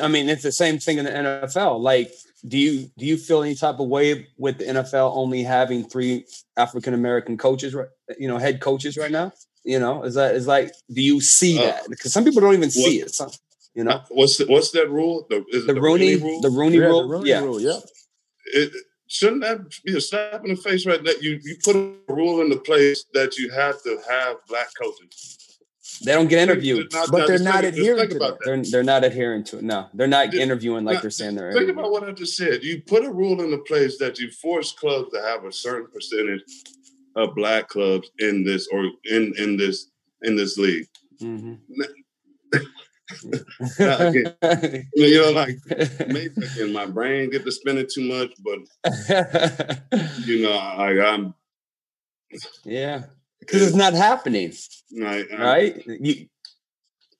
I 0.00 0.06
mean, 0.06 0.28
it's 0.28 0.44
the 0.44 0.52
same 0.52 0.78
thing 0.78 0.98
in 0.98 1.06
the 1.06 1.10
NFL. 1.10 1.80
Like, 1.80 2.12
do 2.46 2.56
you 2.56 2.90
do 2.96 3.04
you 3.04 3.16
feel 3.16 3.42
any 3.42 3.56
type 3.56 3.80
of 3.80 3.88
way 3.88 4.28
with 4.38 4.58
the 4.58 4.64
NFL 4.64 5.16
only 5.16 5.42
having 5.42 5.84
three 5.84 6.24
African 6.56 6.94
American 6.94 7.36
coaches, 7.36 7.74
you 8.16 8.28
know, 8.28 8.38
head 8.38 8.60
coaches 8.60 8.96
right 8.96 9.10
now? 9.10 9.32
You 9.64 9.78
know, 9.78 10.02
is 10.02 10.14
that 10.14 10.34
is 10.34 10.46
like, 10.46 10.72
do 10.92 11.00
you 11.00 11.20
see 11.20 11.58
uh, 11.58 11.66
that? 11.66 11.88
Because 11.88 12.12
some 12.12 12.24
people 12.24 12.40
don't 12.40 12.54
even 12.54 12.64
what, 12.64 12.72
see 12.72 13.00
it. 13.00 13.14
Some, 13.14 13.30
you 13.74 13.84
know, 13.84 14.02
what's 14.10 14.36
the, 14.36 14.46
what's 14.46 14.72
that 14.72 14.90
rule? 14.90 15.26
The, 15.30 15.44
the, 15.52 15.72
the 15.72 15.80
Rooney, 15.80 16.16
Rooney 16.16 16.22
rule. 16.22 16.40
The 16.40 16.50
Rooney 16.50 16.78
yeah, 16.78 16.84
rule. 16.84 17.02
The 17.02 17.14
Rooney 17.14 17.30
yeah. 17.30 17.40
rule. 17.40 17.60
Yeah. 17.60 17.78
It, 18.46 18.72
shouldn't 19.06 19.42
that 19.42 19.60
be 19.84 19.96
a 19.96 20.00
slap 20.00 20.42
in 20.44 20.54
the 20.54 20.56
face, 20.56 20.86
right? 20.86 21.02
That 21.04 21.22
you 21.22 21.38
you 21.42 21.56
put 21.62 21.76
a 21.76 21.94
rule 22.08 22.40
into 22.40 22.56
place 22.56 23.04
that 23.14 23.36
you 23.38 23.50
have 23.50 23.80
to 23.82 23.98
have 24.08 24.36
black 24.48 24.68
coaches. 24.80 25.38
They 26.04 26.12
don't 26.12 26.28
get 26.28 26.40
interviewed, 26.40 26.92
not, 26.92 27.10
but 27.12 27.28
they're 27.28 27.38
not 27.38 27.64
adhering 27.64 28.08
to 28.08 28.18
that. 28.18 28.38
They're, 28.44 28.62
they're 28.62 28.82
not 28.82 29.04
adhering 29.04 29.44
to 29.44 29.58
it. 29.58 29.64
No, 29.64 29.88
they're 29.94 30.06
not 30.06 30.34
interviewing 30.34 30.84
like 30.84 31.02
they're 31.02 31.10
saying 31.10 31.36
they're. 31.36 31.52
Think 31.52 31.70
about 31.70 31.92
what 31.92 32.02
I 32.02 32.12
just 32.12 32.36
said. 32.36 32.64
You 32.64 32.82
put 32.82 33.04
a 33.04 33.12
rule 33.12 33.40
into 33.42 33.58
place 33.58 33.98
that 33.98 34.18
you 34.18 34.30
force 34.30 34.72
clubs 34.72 35.12
to 35.12 35.20
have 35.20 35.44
a 35.44 35.52
certain 35.52 35.88
percentage 35.92 36.42
of 37.16 37.34
black 37.34 37.68
clubs 37.68 38.10
in 38.18 38.44
this 38.44 38.68
or 38.72 38.84
in 39.04 39.32
in 39.38 39.56
this 39.56 39.90
in 40.22 40.36
this 40.36 40.56
league. 40.58 40.86
Mm-hmm. 41.20 41.54
you 44.94 45.20
know, 45.20 45.30
like 45.32 45.56
maybe 46.08 46.32
again, 46.36 46.72
my 46.72 46.86
brain 46.86 47.30
get 47.30 47.44
to 47.44 47.52
spinning 47.52 47.86
too 47.92 48.08
much, 48.08 48.32
but 48.42 48.58
you 50.24 50.42
know, 50.42 50.74
like 50.78 50.98
I'm. 50.98 51.34
Yeah, 52.64 53.02
because 53.40 53.62
it's 53.62 53.76
not 53.76 53.92
happening. 53.92 54.52
Right. 54.98 55.26
Right. 55.36 55.82
You, 55.86 56.26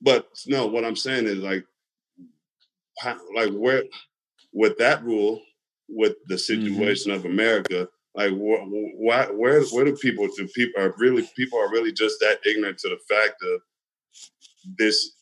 but 0.01 0.29
no, 0.47 0.67
what 0.67 0.85
I'm 0.85 0.97
saying 0.97 1.27
is 1.27 1.39
like, 1.39 1.65
how, 2.99 3.19
like 3.35 3.53
where 3.53 3.83
with 4.53 4.79
that 4.79 5.05
rule, 5.05 5.41
with 5.89 6.15
the 6.29 6.35
mm-hmm. 6.35 6.63
situation 6.63 7.13
mm-hmm. 7.13 7.27
of 7.27 7.31
America, 7.31 7.89
like 8.15 8.31
wh- 8.31 8.99
why, 8.99 9.27
where 9.27 9.63
where 9.65 9.85
do 9.85 9.97
people 9.97 10.29
do 10.37 10.47
people 10.49 10.83
are 10.83 10.95
really 10.99 11.29
people 11.37 11.59
are 11.59 11.71
really 11.71 11.93
just 11.93 12.21
that 12.21 12.39
ignorant 12.47 12.79
to 12.79 12.89
the 12.89 12.99
fact 13.09 13.37
of 13.43 13.61
this 14.79 15.13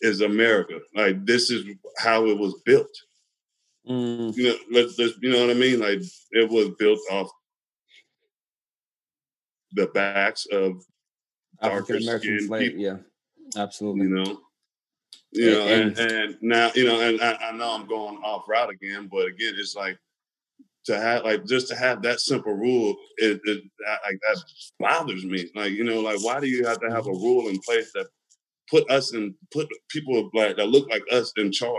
is 0.00 0.20
America. 0.20 0.80
Like 0.94 1.24
this 1.24 1.50
is 1.50 1.64
how 1.98 2.26
it 2.26 2.38
was 2.38 2.54
built. 2.64 2.90
Mm. 3.88 4.36
You 4.36 4.44
know, 4.44 4.54
let's, 4.70 4.98
let's, 4.98 5.14
you 5.20 5.30
know 5.30 5.40
what 5.40 5.50
I 5.50 5.58
mean. 5.58 5.80
Like 5.80 6.00
it 6.32 6.48
was 6.48 6.70
built 6.78 7.00
off 7.10 7.30
the 9.72 9.86
backs 9.88 10.46
of 10.52 10.82
African 11.62 11.96
American 11.96 12.46
slave. 12.46 12.78
Yeah, 12.78 12.96
absolutely. 13.56 14.06
You 14.06 14.14
know, 14.14 14.40
you 15.32 15.50
know, 15.52 15.66
and, 15.66 15.98
and, 15.98 16.10
and 16.10 16.36
now 16.42 16.70
you 16.74 16.84
know, 16.84 17.00
and 17.00 17.20
I, 17.20 17.34
I, 17.34 17.52
know 17.52 17.74
I'm 17.74 17.86
going 17.86 18.16
off 18.18 18.48
route 18.48 18.70
again, 18.70 19.08
but 19.10 19.26
again, 19.26 19.54
it's 19.56 19.76
like 19.76 19.98
to 20.86 20.98
have 20.98 21.24
like 21.24 21.44
just 21.46 21.68
to 21.68 21.76
have 21.76 22.02
that 22.02 22.20
simple 22.20 22.54
rule, 22.54 22.96
it, 23.18 23.40
it 23.44 23.62
like 24.04 24.18
that 24.22 24.42
bothers 24.78 25.24
me. 25.24 25.50
Like 25.54 25.72
you 25.72 25.84
know, 25.84 26.00
like 26.00 26.22
why 26.24 26.40
do 26.40 26.46
you 26.46 26.64
have 26.64 26.80
to 26.80 26.90
have 26.90 27.06
a 27.06 27.12
rule 27.12 27.48
in 27.48 27.58
place 27.60 27.90
that 27.94 28.06
put 28.70 28.88
us 28.90 29.12
and 29.12 29.34
put 29.52 29.68
people 29.88 30.30
like 30.34 30.56
that 30.56 30.66
look 30.66 30.88
like 30.90 31.02
us 31.12 31.32
in 31.36 31.52
charge? 31.52 31.76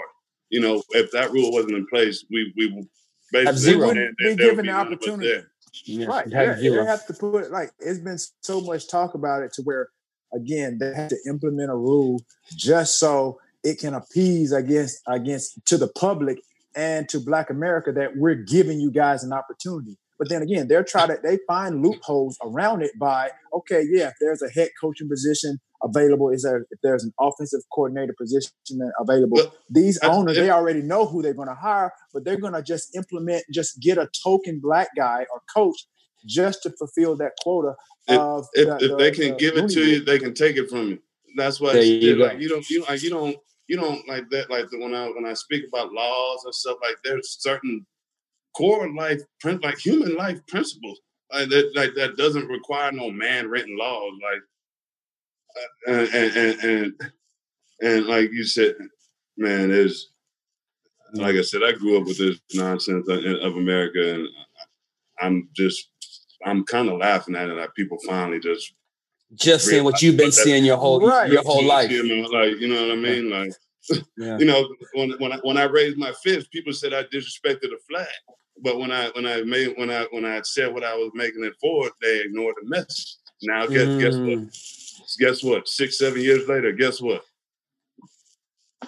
You 0.50 0.62
know, 0.62 0.84
if 0.92 1.12
that 1.12 1.32
rule 1.32 1.52
wasn't 1.52 1.76
in 1.76 1.88
place, 1.88 2.26
we 2.30 2.54
we 2.56 2.86
basically 3.32 3.78
would 3.78 4.16
be 4.18 4.36
given 4.36 4.66
the 4.66 4.72
opportunity. 4.72 5.46
Yeah, 5.86 6.06
right. 6.06 6.28
Yeah, 6.28 6.54
they 6.54 6.86
have 6.86 7.08
to 7.08 7.14
put 7.14 7.52
like 7.52 7.72
it's 7.80 8.00
been 8.00 8.20
so 8.42 8.62
much 8.62 8.90
talk 8.90 9.14
about 9.14 9.44
it 9.44 9.54
to 9.54 9.62
where 9.64 9.90
again 10.34 10.78
they 10.80 10.94
have 10.94 11.10
to 11.10 11.18
implement 11.28 11.72
a 11.72 11.76
rule 11.76 12.22
just 12.56 13.00
so 13.00 13.40
it 13.64 13.80
can 13.80 13.94
appease 13.94 14.52
against 14.52 15.02
against 15.08 15.66
to 15.66 15.78
the 15.78 15.88
public 15.88 16.40
and 16.76 17.08
to 17.10 17.20
Black 17.20 17.50
America 17.50 17.92
that 17.92 18.18
we're 18.18 18.36
giving 18.36 18.80
you 18.80 18.92
guys 18.92 19.24
an 19.24 19.34
opportunity. 19.34 19.98
But 20.18 20.30
then 20.30 20.44
again, 20.44 20.68
they're 20.68 20.84
trying 20.84 21.08
to 21.08 21.18
they 21.24 21.40
find 21.48 21.84
loopholes 21.84 22.38
around 22.44 22.84
it 22.84 22.92
by 23.00 23.32
okay, 23.54 23.84
yeah, 23.90 24.10
if 24.10 24.14
there's 24.22 24.44
a 24.44 24.50
head 24.50 24.70
coaching 24.80 25.10
position 25.10 25.58
available, 25.84 26.30
is 26.30 26.44
there 26.44 26.68
if 26.70 26.80
there's 26.84 27.04
an 27.04 27.12
offensive 27.20 27.62
coordinator 27.74 28.14
position 28.16 28.52
available, 29.00 29.38
but 29.38 29.54
these 29.68 29.98
owners 30.04 30.38
they 30.38 30.52
already 30.52 30.84
know 30.84 31.08
who 31.08 31.24
they're 31.24 31.34
going 31.34 31.48
to 31.48 31.56
hire, 31.56 31.92
but 32.14 32.24
they're 32.24 32.40
going 32.40 32.54
to 32.54 32.62
just 32.62 32.96
implement, 32.96 33.44
just 33.52 33.82
get 33.82 33.98
a 33.98 34.08
token 34.24 34.60
black 34.62 34.90
guy 34.96 35.26
or 35.34 35.42
coach 35.52 35.88
just 36.24 36.62
to 36.64 36.72
fulfill 36.78 37.18
that 37.18 37.32
quota. 37.42 37.74
If, 38.08 38.20
of 38.20 38.46
if, 38.54 38.68
the, 38.68 38.76
if 38.76 38.92
the, 38.92 38.98
they 38.98 39.12
can 39.12 39.30
the 39.30 39.38
give 39.38 39.58
it 39.58 39.70
to 39.70 39.84
you, 39.84 40.06
they 40.06 40.20
can 40.20 40.36
take 40.36 40.56
it 40.56 40.70
from 40.70 40.90
you. 40.90 41.00
That's 41.36 41.60
why 41.60 41.80
you, 41.80 42.16
like, 42.18 42.40
you 42.40 42.50
don't 42.50 42.70
you 42.70 42.86
like 42.88 43.02
you 43.02 43.10
don't 43.10 43.38
you 43.72 43.78
don't 43.78 44.06
like 44.06 44.30
that 44.32 44.50
like 44.50 44.70
the, 44.70 44.78
when 44.78 44.94
I 44.94 45.08
when 45.08 45.26
I 45.26 45.32
speak 45.32 45.64
about 45.66 45.94
laws 45.94 46.44
and 46.44 46.54
stuff 46.54 46.76
like 46.84 46.98
there's 47.06 47.38
certain 47.40 47.86
core 48.54 48.94
life, 48.94 49.22
like 49.46 49.78
human 49.78 50.18
life 50.18 50.46
principles, 50.46 51.00
like 51.32 51.48
that, 51.48 51.72
like 51.74 51.96
that 51.96 52.18
doesn't 52.18 52.50
require 52.50 52.92
no 52.92 53.10
man 53.10 53.48
written 53.48 53.78
laws, 53.78 54.12
like, 54.22 54.42
uh, 55.88 56.18
and, 56.18 56.36
and, 56.36 56.60
and 56.60 56.94
and 57.82 58.06
like 58.08 58.30
you 58.34 58.44
said, 58.44 58.76
man, 59.38 59.70
there's 59.70 60.12
like 61.14 61.38
I 61.38 61.42
said, 61.42 61.64
I 61.64 61.72
grew 61.72 61.98
up 61.98 62.08
with 62.08 62.18
this 62.18 62.42
nonsense 62.54 63.08
of 63.08 63.56
America, 63.56 64.16
and 64.16 64.28
I'm 65.22 65.48
just 65.56 65.88
I'm 66.46 66.66
kind 66.66 66.90
of 66.90 67.00
laughing 67.00 67.38
at 67.38 67.48
it. 67.48 67.54
Like 67.54 67.74
people 67.74 68.00
finally 68.06 68.42
just 68.42 68.74
just 69.36 69.66
seeing 69.66 69.84
what 69.84 70.02
you've 70.02 70.18
been 70.18 70.32
seeing 70.32 70.66
your 70.66 70.78
whole 70.78 71.00
right. 71.00 71.32
your 71.32 71.44
whole 71.44 71.64
life. 71.64 71.92
You 71.92 72.04
know, 72.04 72.28
like 72.30 72.60
you 72.60 72.68
know 72.68 72.82
what 72.82 72.92
I 72.92 72.96
mean? 72.96 73.30
Like 73.30 73.54
yeah. 74.18 74.38
you 74.38 74.46
know, 74.46 74.68
when 74.94 75.12
when 75.20 75.34
I, 75.34 75.38
when 75.44 75.58
I 75.58 75.64
raised 75.64 75.98
my 75.98 76.12
fist, 76.24 76.52
people 76.52 76.74
said 76.74 76.94
I 76.94 77.04
disrespected 77.04 77.62
the 77.62 77.80
flag. 77.90 78.08
But 78.62 78.78
when 78.78 78.92
I 78.92 79.10
when 79.10 79.26
I 79.26 79.42
made 79.42 79.74
when 79.78 79.90
I 79.90 80.06
when 80.12 80.26
I 80.26 80.42
said 80.44 80.74
what 80.74 80.84
I 80.84 80.96
was 80.96 81.12
making 81.14 81.44
it 81.44 81.54
for, 81.60 81.90
they 82.02 82.22
ignored 82.22 82.56
the 82.62 82.70
message. 82.70 83.16
Now 83.42 83.66
guess 83.66 83.88
mm. 83.88 84.00
guess 84.00 84.16
what? 84.16 84.40
Mm. 84.40 85.18
Guess 85.20 85.44
what? 85.44 85.68
Six 85.68 85.98
seven 85.98 86.22
years 86.22 86.48
later, 86.48 86.72
guess 86.72 87.02
what? 87.02 87.24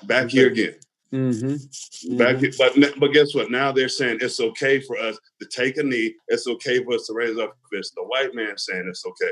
Back 0.03 0.29
here 0.29 0.47
again. 0.47 0.75
Mm-hmm. 1.11 2.17
Back, 2.17 2.37
mm-hmm. 2.37 2.79
but 2.79 2.99
but 2.99 3.13
guess 3.13 3.35
what? 3.35 3.51
Now 3.51 3.71
they're 3.71 3.89
saying 3.89 4.17
it's 4.21 4.39
okay 4.39 4.79
for 4.79 4.97
us 4.97 5.17
to 5.39 5.47
take 5.47 5.77
a 5.77 5.83
knee. 5.83 6.15
It's 6.27 6.47
okay 6.47 6.83
for 6.83 6.95
us 6.95 7.05
to 7.07 7.13
raise 7.13 7.37
our 7.37 7.51
fist. 7.71 7.93
The 7.95 8.03
white 8.03 8.33
man 8.33 8.57
saying 8.57 8.85
it's 8.87 9.05
okay. 9.05 9.31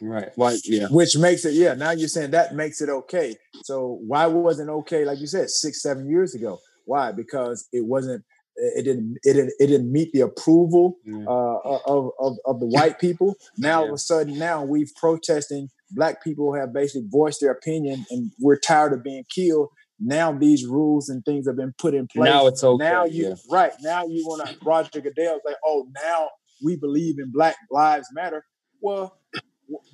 Right. 0.00 0.30
Why? 0.36 0.58
Yeah. 0.64 0.86
Which 0.90 1.16
makes 1.16 1.44
it, 1.44 1.54
yeah. 1.54 1.74
Now 1.74 1.90
you're 1.90 2.08
saying 2.08 2.30
that 2.32 2.54
makes 2.54 2.80
it 2.80 2.88
okay. 2.88 3.36
So 3.64 3.98
why 4.06 4.26
wasn't 4.26 4.70
okay, 4.70 5.04
like 5.04 5.18
you 5.18 5.26
said, 5.26 5.50
six, 5.50 5.82
seven 5.82 6.08
years 6.08 6.34
ago? 6.34 6.58
Why? 6.84 7.12
Because 7.12 7.68
it 7.72 7.84
wasn't. 7.86 8.24
It 8.56 8.84
didn't. 8.84 9.18
It 9.22 9.34
didn't. 9.34 9.52
It 9.60 9.66
didn't 9.68 9.92
meet 9.92 10.10
the 10.12 10.22
approval 10.22 10.96
yeah. 11.04 11.24
uh, 11.28 11.58
of, 11.86 12.10
of 12.18 12.36
of 12.44 12.58
the 12.58 12.66
white 12.66 12.98
people. 12.98 13.36
Now 13.56 13.68
yeah. 13.68 13.76
all 13.76 13.88
of 13.88 13.94
a 13.94 13.98
sudden, 13.98 14.36
now 14.36 14.64
we've 14.64 14.90
protesting. 14.96 15.68
Black 15.92 16.24
people 16.24 16.54
have 16.54 16.72
basically 16.72 17.06
voiced 17.08 17.40
their 17.40 17.52
opinion, 17.52 18.04
and 18.10 18.32
we're 18.40 18.58
tired 18.58 18.92
of 18.94 19.04
being 19.04 19.24
killed. 19.32 19.68
Now 20.00 20.32
these 20.32 20.66
rules 20.66 21.08
and 21.08 21.24
things 21.24 21.46
have 21.46 21.56
been 21.56 21.74
put 21.78 21.94
in 21.94 22.08
place. 22.08 22.30
Now 22.30 22.46
it's 22.46 22.64
okay. 22.64 22.82
Now 22.82 23.04
you 23.04 23.28
yeah. 23.28 23.34
right 23.50 23.72
now 23.80 24.06
you 24.06 24.24
want 24.26 24.48
to 24.48 24.56
Roger 24.64 25.00
Goodell 25.00 25.40
like, 25.44 25.56
oh, 25.64 25.86
now 25.94 26.28
we 26.64 26.76
believe 26.76 27.18
in 27.18 27.30
Black 27.30 27.56
Lives 27.70 28.08
Matter. 28.12 28.44
Well, 28.80 29.17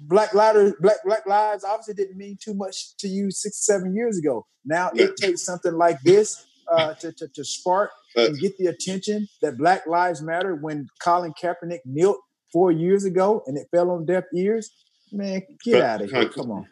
Black 0.00 0.34
lives, 0.34 0.72
Black 0.80 0.98
Black 1.04 1.26
Lives 1.26 1.64
obviously 1.64 1.94
didn't 1.94 2.16
mean 2.16 2.38
too 2.40 2.54
much 2.54 2.96
to 2.98 3.08
you 3.08 3.30
six, 3.30 3.64
seven 3.64 3.94
years 3.94 4.18
ago. 4.18 4.46
Now 4.64 4.90
yeah. 4.94 5.06
it 5.06 5.16
takes 5.16 5.42
something 5.42 5.74
like 5.74 6.00
this 6.02 6.46
uh, 6.70 6.94
to, 6.94 7.12
to, 7.12 7.28
to 7.28 7.44
spark 7.44 7.90
and 8.16 8.38
get 8.38 8.56
the 8.58 8.66
attention 8.66 9.28
that 9.42 9.58
Black 9.58 9.86
Lives 9.86 10.22
Matter. 10.22 10.54
When 10.54 10.88
Colin 11.00 11.32
Kaepernick 11.40 11.80
knelt 11.84 12.18
four 12.52 12.70
years 12.70 13.04
ago 13.04 13.42
and 13.46 13.58
it 13.58 13.66
fell 13.70 13.90
on 13.90 14.06
deaf 14.06 14.24
ears, 14.34 14.70
man, 15.12 15.42
get 15.64 15.82
out 15.82 16.02
of 16.02 16.10
here! 16.10 16.28
Come 16.28 16.50
on. 16.50 16.68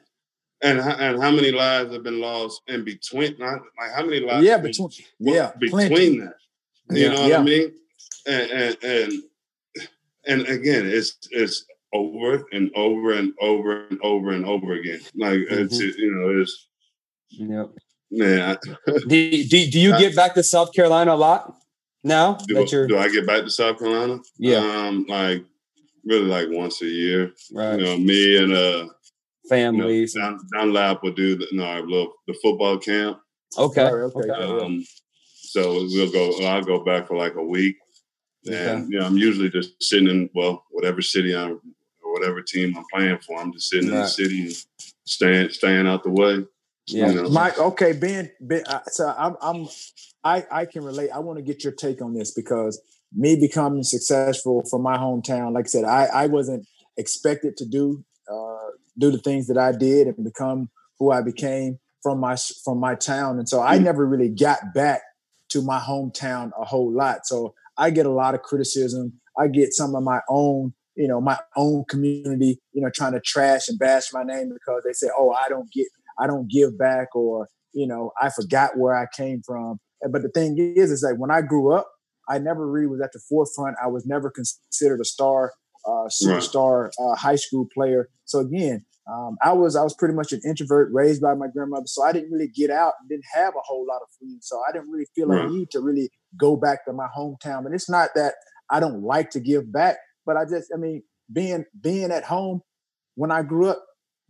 And 0.62 0.78
and 0.78 1.20
how 1.20 1.32
many 1.32 1.50
lives 1.50 1.92
have 1.92 2.05
been 2.05 2.20
lost 2.20 2.62
in 2.68 2.84
between? 2.84 3.36
Like 3.38 3.61
how 3.94 4.05
many 4.05 4.20
lives? 4.20 4.46
Yeah, 4.46 4.59
between 4.59 4.90
yeah, 5.18 5.53
between 5.59 5.88
plenty. 5.88 6.20
that. 6.20 6.34
You 6.90 7.03
yeah, 7.03 7.09
know 7.09 7.20
what 7.22 7.30
yeah. 7.30 7.38
I 7.38 7.42
mean? 7.42 7.72
And, 8.26 8.50
and 8.50 8.76
and 8.84 9.12
and 10.26 10.46
again, 10.46 10.86
it's 10.86 11.18
it's 11.32 11.66
over 11.93 12.45
and 12.53 12.70
over 12.74 13.12
and 13.12 13.32
over 13.40 13.86
and 13.86 14.01
over 14.03 14.30
and 14.30 14.45
over 14.45 14.72
again. 14.72 15.01
Like 15.14 15.38
mm-hmm. 15.38 15.64
it's 15.64 15.78
you 15.78 16.14
know 16.14 16.40
it's 16.40 16.68
yep. 17.30 17.70
man. 18.11 18.57
do, 19.09 19.45
do, 19.45 19.70
do 19.70 19.80
you 19.80 19.99
get 19.99 20.16
back 20.16 20.34
to 20.34 20.43
South 20.43 20.72
Carolina 20.72 21.14
a 21.14 21.16
lot 21.16 21.55
now? 22.03 22.34
Do, 22.47 22.55
that 22.55 22.72
you're... 22.72 22.86
do 22.86 22.99
I 22.99 23.09
get 23.09 23.26
back 23.26 23.45
to 23.45 23.51
South 23.51 23.78
Carolina? 23.78 24.18
Yeah, 24.38 24.59
um, 24.59 25.07
like 25.09 25.45
really 26.05 26.26
like 26.26 26.49
once 26.51 26.82
a 26.82 26.86
year. 26.86 27.32
Right. 27.53 27.78
You 27.78 27.84
know, 27.84 27.99
me 27.99 28.36
and 28.43 28.53
uh 28.53 28.88
families. 29.49 30.14
You 30.14 30.22
know, 30.22 30.30
down, 30.30 30.40
Dunlap 30.53 31.03
will 31.03 31.12
do 31.12 31.36
the, 31.36 31.47
you 31.51 31.59
know, 31.59 31.66
our 31.66 31.82
little 31.82 32.12
the 32.26 32.34
football 32.43 32.78
camp. 32.78 33.18
Okay. 33.59 33.82
okay. 33.82 34.30
Um, 34.30 34.84
so 35.34 35.72
we'll 35.72 36.11
go. 36.11 36.47
I'll 36.47 36.62
go 36.62 36.82
back 36.82 37.07
for 37.07 37.16
like 37.16 37.34
a 37.34 37.45
week, 37.45 37.76
and 38.47 38.55
okay. 38.55 38.84
you 38.88 38.99
know, 38.99 39.07
I'm 39.07 39.18
usually 39.18 39.51
just 39.51 39.82
sitting 39.82 40.09
in 40.09 40.30
well, 40.34 40.64
whatever 40.70 41.03
city 41.03 41.36
I'm 41.36 41.61
whatever 42.13 42.43
team 42.43 42.77
I'm 42.77 42.85
playing 42.93 43.19
for. 43.19 43.41
I'm 43.41 43.53
just 43.53 43.69
sitting 43.69 43.91
right. 43.91 43.97
in 43.97 44.03
the 44.03 44.09
city 44.09 44.43
and 44.43 44.65
staying 45.05 45.51
staying 45.51 45.87
out 45.87 46.05
the 46.05 46.11
way. 46.11 46.45
Yeah, 46.87 47.11
you 47.11 47.23
know? 47.23 47.29
Mike. 47.29 47.59
Okay, 47.59 47.93
Ben. 47.93 48.31
Ben 48.41 48.65
uh, 48.67 48.81
so 48.87 49.15
I'm, 49.17 49.37
I'm, 49.41 49.69
I, 50.25 50.45
I 50.51 50.65
can 50.67 50.85
relate. 50.85 51.11
I 51.11 51.21
want 51.21 51.39
to 51.39 51.43
get 51.43 51.65
your 51.65 51.73
take 51.73 52.03
on 52.03 52.15
this 52.15 52.33
because 52.33 52.81
me 53.15 53.37
becoming 53.37 53.83
successful 53.83 54.65
from 54.69 54.83
my 54.83 54.97
hometown, 54.97 55.53
like 55.53 55.67
I 55.67 55.69
said, 55.69 55.85
I, 55.85 56.07
I 56.07 56.27
wasn't 56.27 56.67
expected 56.97 57.57
to 57.59 57.67
do 57.67 58.05
uh, 58.31 58.71
do 58.99 59.11
the 59.11 59.19
things 59.19 59.47
that 59.47 59.59
I 59.59 59.73
did 59.73 60.07
and 60.07 60.25
become 60.25 60.71
who 60.99 61.11
I 61.11 61.23
became 61.23 61.79
from 62.03 62.19
my 62.19 62.37
from 62.65 62.79
my 62.79 62.95
town, 62.95 63.39
and 63.39 63.49
so 63.49 63.61
I 63.61 63.79
mm. 63.79 63.85
never 63.85 64.07
really 64.07 64.29
got 64.29 64.75
back 64.75 65.03
to 65.51 65.63
my 65.63 65.79
hometown 65.79 66.51
a 66.59 66.65
whole 66.65 66.91
lot. 66.91 67.27
So 67.27 67.55
I 67.77 67.91
get 67.91 68.07
a 68.07 68.11
lot 68.11 68.35
of 68.35 68.43
criticism. 68.43 69.21
I 69.39 69.49
get 69.49 69.73
some 69.73 69.95
of 69.95 70.03
my 70.03 70.21
own 70.29 70.75
you 70.97 71.09
know 71.09 71.20
my 71.20 71.38
own 71.57 71.84
community 71.88 72.59
you 72.72 72.82
know 72.82 72.90
trying 72.95 73.12
to 73.12 73.20
trash 73.20 73.68
and 73.68 73.78
bash 73.78 74.12
my 74.12 74.22
name 74.22 74.51
because 74.53 74.82
they 74.84 74.93
say 74.93 75.09
oh 75.16 75.34
i 75.45 75.49
don't 75.49 75.70
get 75.72 75.86
i 76.18 76.26
don't 76.26 76.51
give 76.51 76.78
back 76.78 77.14
or 77.14 77.49
you 77.72 77.86
know 77.86 78.12
i 78.20 78.28
forgot 78.30 78.76
where 78.76 78.95
i 78.95 79.07
came 79.16 79.40
from 79.45 79.78
but 80.11 80.22
the 80.22 80.28
thing 80.30 80.57
is 80.59 80.90
is 80.90 81.03
like 81.03 81.18
when 81.18 81.30
i 81.30 81.40
grew 81.40 81.72
up 81.72 81.88
i 82.28 82.38
never 82.38 82.68
really 82.68 82.86
was 82.86 83.01
at 83.01 83.12
the 83.12 83.20
forefront 83.28 83.76
i 83.82 83.86
was 83.86 84.07
never 84.07 84.30
considered 84.30 85.01
a 85.01 85.05
star 85.05 85.53
uh, 85.84 86.09
superstar 86.22 86.90
uh, 87.01 87.16
high 87.16 87.36
school 87.36 87.66
player 87.74 88.09
so 88.24 88.38
again 88.38 88.84
um, 89.11 89.36
I 89.43 89.53
was 89.53 89.74
I 89.74 89.82
was 89.82 89.95
pretty 89.95 90.14
much 90.14 90.32
an 90.32 90.40
introvert, 90.47 90.90
raised 90.93 91.20
by 91.20 91.34
my 91.34 91.49
grandmother, 91.49 91.86
so 91.86 92.05
I 92.05 92.12
didn't 92.12 92.30
really 92.30 92.49
get 92.49 92.70
out 92.70 92.93
and 93.01 93.09
didn't 93.09 93.24
have 93.34 93.55
a 93.55 93.62
whole 93.64 93.84
lot 93.86 94.01
of 94.01 94.09
friends. 94.16 94.47
So 94.47 94.61
I 94.68 94.72
didn't 94.72 94.90
really 94.90 95.09
feel 95.14 95.26
right. 95.26 95.45
a 95.45 95.51
need 95.51 95.70
to 95.70 95.80
really 95.80 96.11
go 96.38 96.57
back 96.57 96.84
to 96.84 96.93
my 96.93 97.09
hometown. 97.16 97.66
And 97.66 97.74
it's 97.74 97.90
not 97.90 98.11
that 98.14 98.34
I 98.70 98.78
don't 98.78 99.03
like 99.03 99.30
to 99.30 99.40
give 99.40 99.72
back, 99.72 99.97
but 100.27 100.37
I 100.37 100.45
just, 100.45 100.70
I 100.75 100.79
mean, 100.79 101.03
being 101.33 101.64
being 101.81 102.11
at 102.11 102.25
home 102.25 102.62
when 103.14 103.31
I 103.31 103.43
grew 103.43 103.68
up, 103.68 103.85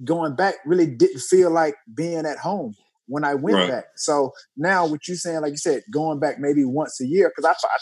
going 0.05 0.35
back 0.35 0.55
really 0.67 0.87
didn't 0.87 1.21
feel 1.21 1.51
like 1.51 1.75
being 1.95 2.27
at 2.27 2.39
home 2.39 2.75
when 3.07 3.25
I 3.25 3.35
went 3.35 3.57
right. 3.57 3.71
back. 3.71 3.85
So 3.97 4.33
now, 4.57 4.87
what 4.87 5.07
you 5.09 5.17
saying, 5.17 5.43
like 5.43 5.53
you 5.53 5.59
said, 5.59 5.83
going 5.93 6.21
back 6.21 6.39
maybe 6.39 6.65
once 6.65 7.01
a 7.01 7.07
year, 7.07 7.31
because 7.35 7.45
I, 7.45 7.53
I 7.67 7.79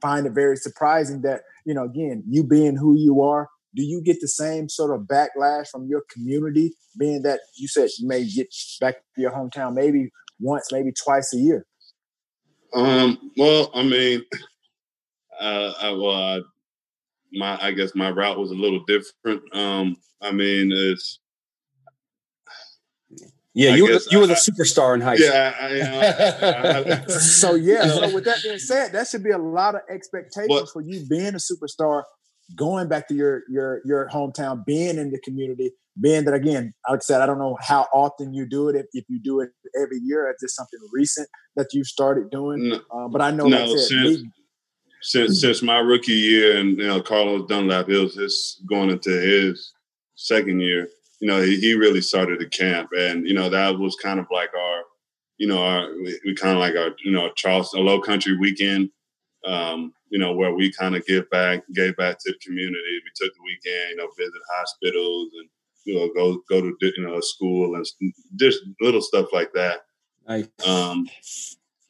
find 0.00 0.26
it 0.26 0.32
very 0.32 0.56
surprising 0.56 1.22
that 1.22 1.42
you 1.64 1.74
know, 1.74 1.84
again, 1.84 2.24
you 2.28 2.44
being 2.44 2.76
who 2.76 2.96
you 2.96 3.22
are, 3.22 3.48
do 3.74 3.82
you 3.82 4.02
get 4.02 4.20
the 4.20 4.28
same 4.28 4.68
sort 4.68 4.94
of 4.94 5.06
backlash 5.06 5.68
from 5.68 5.86
your 5.86 6.04
community, 6.12 6.74
being 6.98 7.22
that 7.22 7.40
you 7.56 7.68
said 7.68 7.88
you 7.98 8.06
may 8.06 8.24
get 8.24 8.48
back 8.80 8.96
to 9.14 9.20
your 9.20 9.32
hometown 9.32 9.74
maybe 9.74 10.10
once, 10.38 10.68
maybe 10.70 10.92
twice 10.92 11.32
a 11.34 11.38
year? 11.38 11.66
Um. 12.74 13.30
Well, 13.36 13.70
I 13.74 13.82
mean, 13.84 14.22
uh, 15.40 15.72
I, 15.80 15.90
well, 15.92 16.14
I 16.14 16.40
my 17.34 17.58
I 17.60 17.72
guess 17.72 17.94
my 17.94 18.10
route 18.10 18.38
was 18.38 18.50
a 18.50 18.54
little 18.54 18.84
different. 18.84 19.42
Um, 19.54 19.96
I 20.20 20.32
mean, 20.32 20.72
it's 20.72 21.20
yeah, 23.54 23.72
I 23.72 23.76
you 23.76 23.84
were 23.84 23.92
the, 23.92 24.08
you 24.10 24.18
were 24.18 24.26
the 24.26 24.34
superstar 24.34 24.94
in 24.94 25.00
high 25.00 25.14
school. 25.14 25.32
Yeah, 25.32 25.54
I, 25.60 27.02
I, 27.02 27.06
so 27.06 27.54
yeah. 27.54 27.86
So 27.86 28.12
with 28.12 28.24
that 28.24 28.42
being 28.42 28.58
said, 28.70 28.92
that 28.92 29.06
should 29.06 29.22
be 29.22 29.30
a 29.30 29.38
lot 29.38 29.76
of 29.76 29.82
expectations 29.88 30.48
but, 30.48 30.68
for 30.70 30.82
you 30.82 31.06
being 31.08 31.34
a 31.34 31.38
superstar, 31.38 32.02
going 32.56 32.88
back 32.88 33.06
to 33.08 33.14
your 33.14 33.42
your 33.48 33.80
your 33.84 34.08
hometown, 34.12 34.64
being 34.64 34.98
in 34.98 35.12
the 35.12 35.20
community, 35.20 35.70
being 36.00 36.24
that 36.24 36.34
again. 36.34 36.74
Like 36.88 36.98
I 36.98 37.00
said, 37.00 37.20
I 37.20 37.26
don't 37.26 37.38
know 37.38 37.56
how 37.60 37.86
often 37.92 38.34
you 38.34 38.44
do 38.48 38.68
it. 38.68 38.76
If, 38.76 38.86
if 38.92 39.04
you 39.08 39.20
do 39.22 39.40
it 39.40 39.50
every 39.80 39.98
year, 40.02 40.28
is 40.30 40.36
this 40.40 40.56
something 40.56 40.80
recent 40.92 41.28
that 41.54 41.68
you 41.72 41.84
started 41.84 42.30
doing? 42.30 42.70
No, 42.70 42.80
uh, 42.90 43.08
but 43.08 43.20
I 43.20 43.30
know, 43.30 43.46
no, 43.46 43.56
like 43.56 43.76
I 43.76 43.80
said, 43.80 44.02
me, 44.02 44.30
since 45.04 45.42
since 45.42 45.60
my 45.62 45.78
rookie 45.78 46.12
year, 46.12 46.56
and 46.56 46.78
you 46.78 46.86
know 46.86 47.00
Carlos 47.00 47.46
Dunlap, 47.46 47.90
it 47.90 47.98
was 47.98 48.14
his 48.14 48.62
going 48.66 48.88
into 48.88 49.10
his 49.10 49.72
second 50.14 50.60
year. 50.60 50.88
You 51.20 51.28
know, 51.28 51.42
he, 51.42 51.60
he 51.60 51.74
really 51.74 52.00
started 52.00 52.40
the 52.40 52.48
camp, 52.48 52.88
and 52.96 53.28
you 53.28 53.34
know 53.34 53.50
that 53.50 53.78
was 53.78 53.96
kind 53.96 54.18
of 54.18 54.26
like 54.30 54.50
our, 54.54 54.82
you 55.36 55.46
know, 55.46 55.62
our 55.62 55.92
we, 56.02 56.18
we 56.24 56.34
kind 56.34 56.54
of 56.54 56.58
like 56.58 56.74
our 56.74 56.96
you 57.04 57.12
know 57.12 57.30
Charleston 57.36 57.80
a 57.80 57.82
low 57.82 58.00
country 58.00 58.36
weekend. 58.38 58.90
Um, 59.44 59.92
you 60.08 60.18
know, 60.18 60.32
where 60.32 60.54
we 60.54 60.72
kind 60.72 60.96
of 60.96 61.04
give 61.04 61.28
back, 61.28 61.64
gave 61.74 61.96
back 61.98 62.18
to 62.20 62.32
the 62.32 62.38
community. 62.38 63.00
We 63.04 63.10
took 63.14 63.34
the 63.34 63.42
weekend, 63.44 63.90
you 63.90 63.96
know, 63.96 64.08
visit 64.16 64.40
hospitals 64.56 65.32
and 65.38 65.48
you 65.84 65.96
know 65.96 66.08
go 66.14 66.42
go 66.48 66.62
to 66.62 66.74
you 66.80 67.06
know 67.06 67.18
a 67.18 67.22
school 67.22 67.74
and 67.74 67.84
just 68.36 68.60
little 68.80 69.02
stuff 69.02 69.26
like 69.34 69.52
that. 69.52 69.80
Nice. 70.26 70.48
Um, 70.66 71.06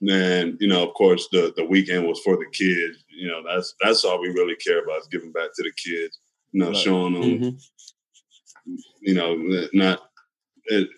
and 0.08 0.56
you 0.60 0.68
know, 0.68 0.86
of 0.86 0.94
course, 0.94 1.28
the 1.30 1.52
the 1.56 1.64
weekend 1.64 2.06
was 2.06 2.20
for 2.20 2.36
the 2.36 2.46
kids. 2.52 3.04
You 3.08 3.28
know, 3.28 3.42
that's 3.46 3.74
that's 3.82 4.04
all 4.04 4.20
we 4.20 4.28
really 4.28 4.56
care 4.56 4.82
about 4.82 5.00
is 5.00 5.08
giving 5.08 5.32
back 5.32 5.50
to 5.54 5.62
the 5.62 5.72
kids. 5.72 6.18
You 6.52 6.60
know, 6.60 6.68
right. 6.68 6.76
showing 6.76 7.14
them. 7.14 7.22
Mm-hmm. 7.22 8.74
You 9.00 9.14
know, 9.14 9.36
not 9.72 10.00
it, 10.66 10.88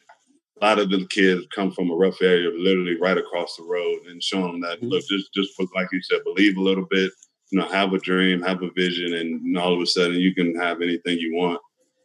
a 0.60 0.64
lot 0.64 0.78
of 0.78 0.90
the 0.90 1.06
kids 1.08 1.46
come 1.54 1.70
from 1.70 1.90
a 1.90 1.94
rough 1.94 2.22
area, 2.22 2.50
literally 2.56 2.96
right 2.98 3.18
across 3.18 3.56
the 3.56 3.64
road, 3.64 4.06
and 4.06 4.22
showing 4.22 4.52
them 4.52 4.60
that 4.62 4.78
mm-hmm. 4.78 4.88
look, 4.88 5.04
just 5.08 5.32
just 5.34 5.52
like 5.74 5.88
you 5.92 6.00
said, 6.02 6.24
believe 6.24 6.56
a 6.56 6.62
little 6.62 6.86
bit. 6.88 7.10
you 7.50 7.58
know 7.58 7.68
have 7.68 7.92
a 7.92 7.98
dream, 7.98 8.42
have 8.42 8.62
a 8.62 8.70
vision, 8.70 9.14
and 9.14 9.58
all 9.58 9.74
of 9.74 9.80
a 9.80 9.86
sudden 9.86 10.16
you 10.16 10.34
can 10.34 10.54
have 10.56 10.80
anything 10.80 11.18
you 11.18 11.34
want. 11.34 11.60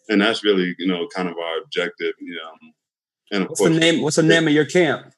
And 0.10 0.22
that's 0.22 0.44
really 0.44 0.76
you 0.78 0.88
know 0.88 1.08
kind 1.16 1.30
of 1.30 1.38
our 1.38 1.60
objective. 1.60 2.14
You 2.20 2.36
know, 2.36 2.52
and 3.32 3.48
what's 3.48 3.60
course, 3.60 3.74
the 3.74 3.80
name? 3.80 4.02
What's 4.02 4.18
the 4.18 4.24
name 4.24 4.48
of 4.48 4.54
your 4.54 4.66
camp? 4.66 5.14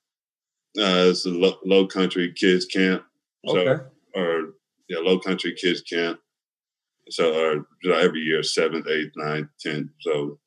Uh, 0.77 1.09
it's 1.09 1.25
a 1.25 1.29
low, 1.29 1.55
low 1.65 1.85
country 1.85 2.33
kids 2.33 2.65
camp. 2.65 3.03
So, 3.47 3.57
okay. 3.57 3.83
Or 4.15 4.53
yeah, 4.89 4.99
low 4.99 5.19
country 5.19 5.53
kids 5.53 5.81
camp. 5.81 6.19
So, 7.09 7.63
uh, 7.85 7.93
every 7.93 8.21
year, 8.21 8.41
seventh, 8.43 8.87
eighth, 8.87 9.11
ninth, 9.15 9.49
tenth. 9.59 9.89
So, 10.01 10.39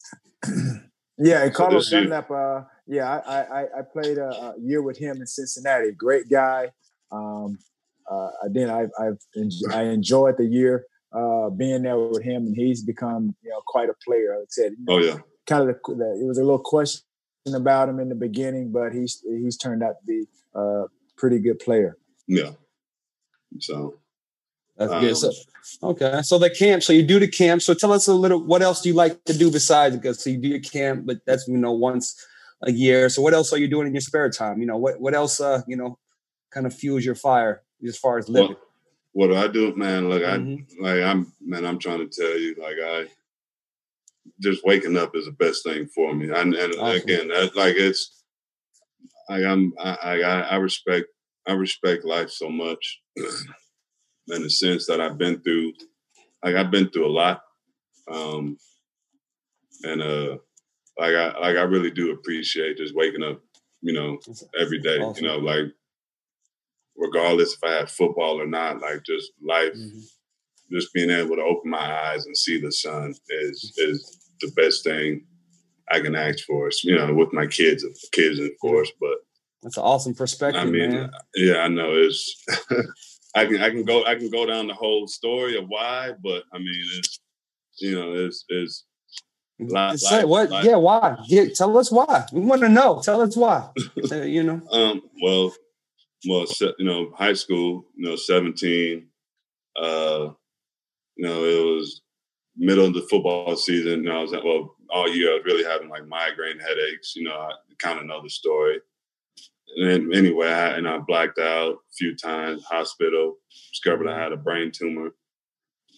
yeah, 1.18 1.45
and 1.45 1.55
Carlos 1.55 1.91
so 1.91 2.01
Dunlap. 2.01 2.31
Uh, 2.31 2.62
yeah, 2.87 3.18
I, 3.18 3.41
I 3.43 3.62
I 3.62 3.83
played 3.93 4.18
a, 4.18 4.29
a, 4.29 4.55
year 4.61 4.83
with 4.83 4.99
him 4.99 5.16
in 5.20 5.27
Cincinnati. 5.27 5.93
Great 5.93 6.29
guy. 6.29 6.70
Um, 7.12 7.59
uh, 8.11 8.29
then 8.51 8.70
I, 8.70 8.87
I've 8.99 9.18
I 9.72 9.83
enjoyed 9.85 10.39
the 10.39 10.47
year 10.47 10.87
uh, 11.12 11.51
being 11.51 11.83
there 11.83 11.99
with 11.99 12.22
him, 12.22 12.47
and 12.47 12.57
he's 12.57 12.83
become 12.83 13.35
you 13.43 13.51
know 13.51 13.61
quite 13.66 13.91
a 13.91 13.95
player. 14.05 14.37
Like 14.39 14.43
I 14.43 14.47
said, 14.49 14.72
you 14.79 14.85
know, 14.87 14.95
oh 14.95 14.99
yeah, 14.99 15.18
kind 15.47 15.68
of 15.68 15.77
the, 15.87 15.95
the, 15.95 16.20
it 16.22 16.27
was 16.27 16.39
a 16.39 16.43
little 16.43 16.59
question 16.59 17.06
about 17.55 17.89
him 17.89 18.01
in 18.01 18.09
the 18.09 18.15
beginning, 18.15 18.73
but 18.73 18.93
he's 18.93 19.23
he's 19.27 19.57
turned 19.57 19.83
out 19.83 19.97
to 20.01 20.07
be 20.07 20.25
a 20.55 20.85
pretty 21.17 21.39
good 21.39 21.59
player. 21.59 21.97
Yeah. 22.27 22.53
So 23.59 23.99
that's 24.77 24.93
um, 24.93 25.01
good. 25.01 25.17
So, 25.17 25.33
okay, 25.83 26.21
so 26.23 26.39
the 26.39 26.51
camp. 26.51 26.83
So 26.83 26.93
you 26.93 27.03
do 27.03 27.19
the 27.19 27.29
camp. 27.29 27.63
So 27.63 27.75
tell 27.75 27.93
us 27.93 28.07
a 28.09 28.15
little. 28.15 28.43
What 28.43 28.63
else 28.63 28.83
do 28.83 28.89
you 28.89 28.95
like 28.95 29.25
to 29.25 29.37
do 29.37 29.51
besides? 29.51 29.97
Because 29.97 30.23
so 30.23 30.31
you 30.31 30.39
do 30.39 30.49
your 30.49 30.61
camp, 30.61 31.07
but 31.07 31.19
that's 31.27 31.49
you 31.49 31.57
know 31.57 31.73
once 31.73 32.23
a 32.63 32.73
year. 32.73 33.09
So 33.09 33.23
what 33.23 33.35
else 33.35 33.53
are 33.53 33.59
you 33.59 33.69
doing 33.69 33.87
in 33.87 33.95
your 33.95 34.01
spare 34.01 34.31
time? 34.31 34.61
You 34.61 34.67
know 34.67 34.77
what 34.77 35.01
what 35.01 35.15
else? 35.15 35.41
Uh, 35.41 35.63
you 35.67 35.77
know, 35.77 35.99
kind 36.51 36.67
of 36.67 36.75
fuels 36.75 37.05
your 37.05 37.15
fire 37.15 37.63
as 37.87 37.97
far 37.97 38.19
as 38.19 38.29
living. 38.29 38.57
what 39.13 39.29
do 39.29 39.37
I 39.37 39.49
do, 39.49 39.75
man? 39.77 40.11
Like 40.11 40.23
mm-hmm. 40.23 40.85
I 40.85 40.91
like 40.91 41.03
I'm 41.03 41.33
man. 41.41 41.65
I'm 41.65 41.79
trying 41.79 41.99
to 41.99 42.09
tell 42.09 42.39
you, 42.39 42.55
like 42.59 42.77
I 42.85 43.07
just 44.41 44.64
waking 44.64 44.97
up 44.97 45.14
is 45.16 45.26
the 45.26 45.32
best 45.32 45.64
thing 45.64 45.87
for 45.87 46.14
me. 46.14 46.26
And, 46.26 46.55
and 46.55 46.74
awesome. 46.74 47.03
again, 47.03 47.28
that, 47.28 47.57
like 47.57 47.76
it's 47.76 48.22
like 49.28 49.45
I'm 49.45 49.72
I, 49.78 50.20
I 50.20 50.41
I 50.41 50.57
respect 50.57 51.07
I 51.47 51.53
respect 51.53 52.05
life 52.05 52.30
so 52.30 52.49
much 52.49 53.01
in 53.16 54.43
the 54.43 54.51
sense 54.51 54.87
that 54.87 55.01
I've 55.01 55.18
been 55.18 55.41
through 55.41 55.72
like 56.45 56.55
I've 56.55 56.70
been 56.70 56.91
through 56.91 57.07
a 57.07 57.09
lot. 57.09 57.43
Um 58.11 58.59
and 59.82 60.03
uh 60.03 60.37
like 60.99 61.14
I 61.14 61.39
like 61.39 61.57
I 61.57 61.62
really 61.62 61.91
do 61.91 62.12
appreciate 62.12 62.78
just 62.78 62.95
waking 62.95 63.22
up, 63.22 63.41
you 63.80 63.93
know, 63.93 64.18
every 64.59 64.80
day. 64.80 64.99
Awesome. 64.99 65.24
You 65.24 65.30
know, 65.30 65.39
like 65.39 65.66
regardless 66.97 67.55
if 67.55 67.64
I 67.64 67.72
had 67.72 67.91
football 67.91 68.41
or 68.41 68.47
not, 68.47 68.80
like 68.80 69.03
just 69.05 69.32
life 69.43 69.72
mm-hmm 69.74 70.01
just 70.70 70.93
being 70.93 71.11
able 71.11 71.37
to 71.37 71.43
open 71.43 71.70
my 71.70 72.09
eyes 72.09 72.26
and 72.26 72.37
see 72.37 72.61
the 72.61 72.72
sun 72.72 73.14
is 73.28 73.72
is 73.76 74.26
the 74.41 74.51
best 74.57 74.84
thing 74.84 75.24
I 75.91 76.01
can 76.01 76.14
ask 76.14 76.45
for. 76.45 76.68
Is 76.68 76.82
you 76.84 76.97
know, 76.97 77.12
with 77.14 77.32
my 77.32 77.47
kids, 77.47 77.84
kids, 78.12 78.39
of 78.39 78.51
course. 78.61 78.91
But 79.01 79.18
that's 79.62 79.76
an 79.76 79.82
awesome 79.82 80.14
perspective. 80.14 80.62
I 80.62 80.64
mean, 80.64 80.91
man. 80.93 81.11
yeah, 81.34 81.59
I 81.59 81.68
know 81.68 81.91
it's. 81.95 82.45
I 83.37 83.45
can 83.45 83.61
I 83.61 83.68
can 83.68 83.84
go 83.84 84.05
I 84.07 84.14
can 84.14 84.30
go 84.30 84.47
down 84.47 84.66
the 84.66 84.74
whole 84.74 85.07
story 85.07 85.59
of 85.59 85.66
why, 85.68 86.12
but 86.22 86.45
I 86.53 86.59
mean 86.59 86.84
it's 86.99 87.20
you 87.78 87.95
know 87.95 88.12
it's 88.14 88.45
it's. 88.49 88.84
Life, 89.59 89.99
Say 90.01 90.24
what? 90.24 90.51
Life. 90.51 90.66
Yeah, 90.66 90.76
why? 90.76 91.16
Yeah, 91.28 91.47
tell 91.55 91.78
us 91.78 91.91
why. 91.91 92.26
We 92.30 92.41
want 92.41 92.61
to 92.61 92.68
know. 92.68 93.01
Tell 93.03 93.22
us 93.22 93.34
why. 93.34 93.70
you 94.11 94.43
know. 94.43 94.61
Um. 94.70 95.01
Well, 95.22 95.55
well, 96.28 96.47
you 96.78 96.84
know, 96.84 97.11
high 97.16 97.32
school. 97.32 97.87
You 97.97 98.11
know, 98.11 98.16
seventeen. 98.16 99.09
Uh, 99.74 100.32
you 101.16 101.26
know, 101.26 101.45
it 101.45 101.64
was 101.64 102.03
middle 102.57 102.87
of 102.87 102.95
the 102.95 103.07
football 103.11 103.57
season. 103.57 104.09
I 104.09 104.21
was 104.21 104.33
well 104.33 104.77
all 104.91 105.09
year. 105.09 105.31
I 105.31 105.35
was 105.35 105.45
really 105.45 105.65
having 105.65 105.89
like 105.89 106.07
migraine 106.07 106.59
headaches. 106.59 107.15
You 107.17 107.25
know, 107.25 107.35
I 107.35 107.53
kind 107.79 107.99
of 107.99 108.07
know 108.07 108.23
the 108.23 108.31
story. 108.31 108.81
And 109.77 109.91
then, 109.91 110.11
anyway, 110.15 110.49
I, 110.49 110.77
and 110.77 110.89
I 110.89 110.99
blacked 110.99 111.39
out 111.39 111.75
a 111.75 111.95
few 111.97 112.17
times. 112.17 112.65
Hospital 112.65 113.37
discovered 113.71 114.09
I 114.09 114.19
had 114.19 114.33
a 114.33 114.37
brain 114.37 114.71
tumor, 114.73 115.11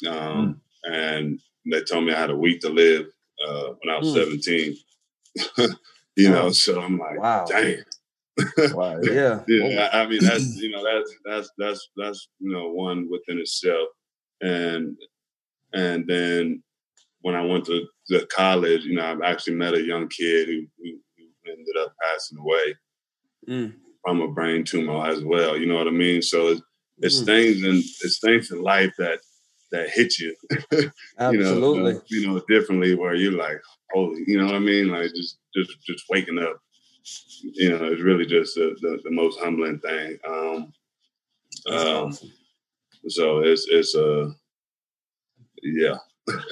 um, 0.09 0.61
mm. 0.85 0.93
and 0.93 1.41
they 1.71 1.83
told 1.83 2.05
me 2.05 2.13
I 2.13 2.19
had 2.19 2.31
a 2.31 2.37
week 2.37 2.61
to 2.63 2.71
live 2.71 3.07
uh, 3.47 3.75
when 3.81 3.95
I 3.95 3.99
was 3.99 4.09
mm. 4.09 4.15
seventeen. 4.15 4.77
you 6.17 6.31
know, 6.31 6.51
so 6.51 6.81
I'm 6.81 6.99
like, 6.99 7.21
wow. 7.21 7.45
dang. 7.47 7.85
wow, 8.73 8.99
yeah, 9.03 9.43
yeah. 9.47 9.91
I, 9.93 10.03
I 10.03 10.07
mean, 10.07 10.25
that's 10.25 10.57
you 10.61 10.71
know, 10.71 10.83
that's 10.83 11.15
that's 11.25 11.51
that's 11.59 11.89
that's 11.97 12.29
you 12.41 12.51
know, 12.51 12.71
one 12.71 13.09
within 13.11 13.39
itself 13.39 13.89
and 14.41 14.97
and 15.73 16.07
then 16.07 16.63
when 17.23 17.35
I 17.35 17.45
went 17.45 17.67
to, 17.67 17.87
the 18.09 18.27
college, 18.35 18.85
you 18.85 18.95
know, 18.95 19.03
I 19.03 19.31
actually 19.31 19.57
met 19.57 19.75
a 19.75 19.83
young 19.83 20.09
kid 20.09 20.49
who, 20.49 20.67
who, 20.79 20.99
who 21.19 21.51
ended 21.53 21.77
up 21.79 21.93
passing 22.03 22.39
away 22.39 22.75
mm. 23.47 23.75
from 24.03 24.23
a 24.23 24.29
brain 24.29 24.65
tumor 24.65 25.07
as 25.07 25.23
well. 25.23 25.57
You 25.57 25.67
know 25.67 25.77
what 25.77 25.89
I 25.89 25.91
mean? 25.91 26.23
So 26.23 26.49
it's, 26.49 26.63
it's 26.99 27.21
mm. 27.21 27.27
things 27.27 27.63
in 27.65 27.77
it's 27.77 28.19
things 28.19 28.51
in 28.51 28.63
life 28.63 28.93
that 28.99 29.21
that 29.73 29.91
hit 29.91 30.19
you. 30.19 30.35
Absolutely. 31.19 31.39
you 31.59 31.61
know, 31.61 32.03
you 32.09 32.27
know, 32.27 32.43
differently 32.49 32.95
where 32.95 33.15
you're 33.15 33.33
like, 33.33 33.61
holy, 33.93 34.25
you 34.27 34.39
know 34.39 34.47
what 34.47 34.55
I 34.55 34.61
mean? 34.61 34.89
Like 34.89 35.11
just 35.15 35.39
just 35.55 35.71
just 35.87 36.05
waking 36.09 36.39
up. 36.39 36.59
You 37.43 37.71
know, 37.71 37.85
it's 37.85 38.03
really 38.03 38.27
just 38.27 38.55
the, 38.55 38.77
the, 38.81 39.01
the 39.05 39.11
most 39.11 39.39
humbling 39.41 39.79
thing. 39.81 40.19
Um, 40.27 40.73
um, 41.71 42.09
awesome. 42.09 42.33
So 43.09 43.39
it's 43.41 43.67
it's 43.69 43.95
a 43.95 44.21
uh, 44.21 44.31
yeah. 45.75 45.97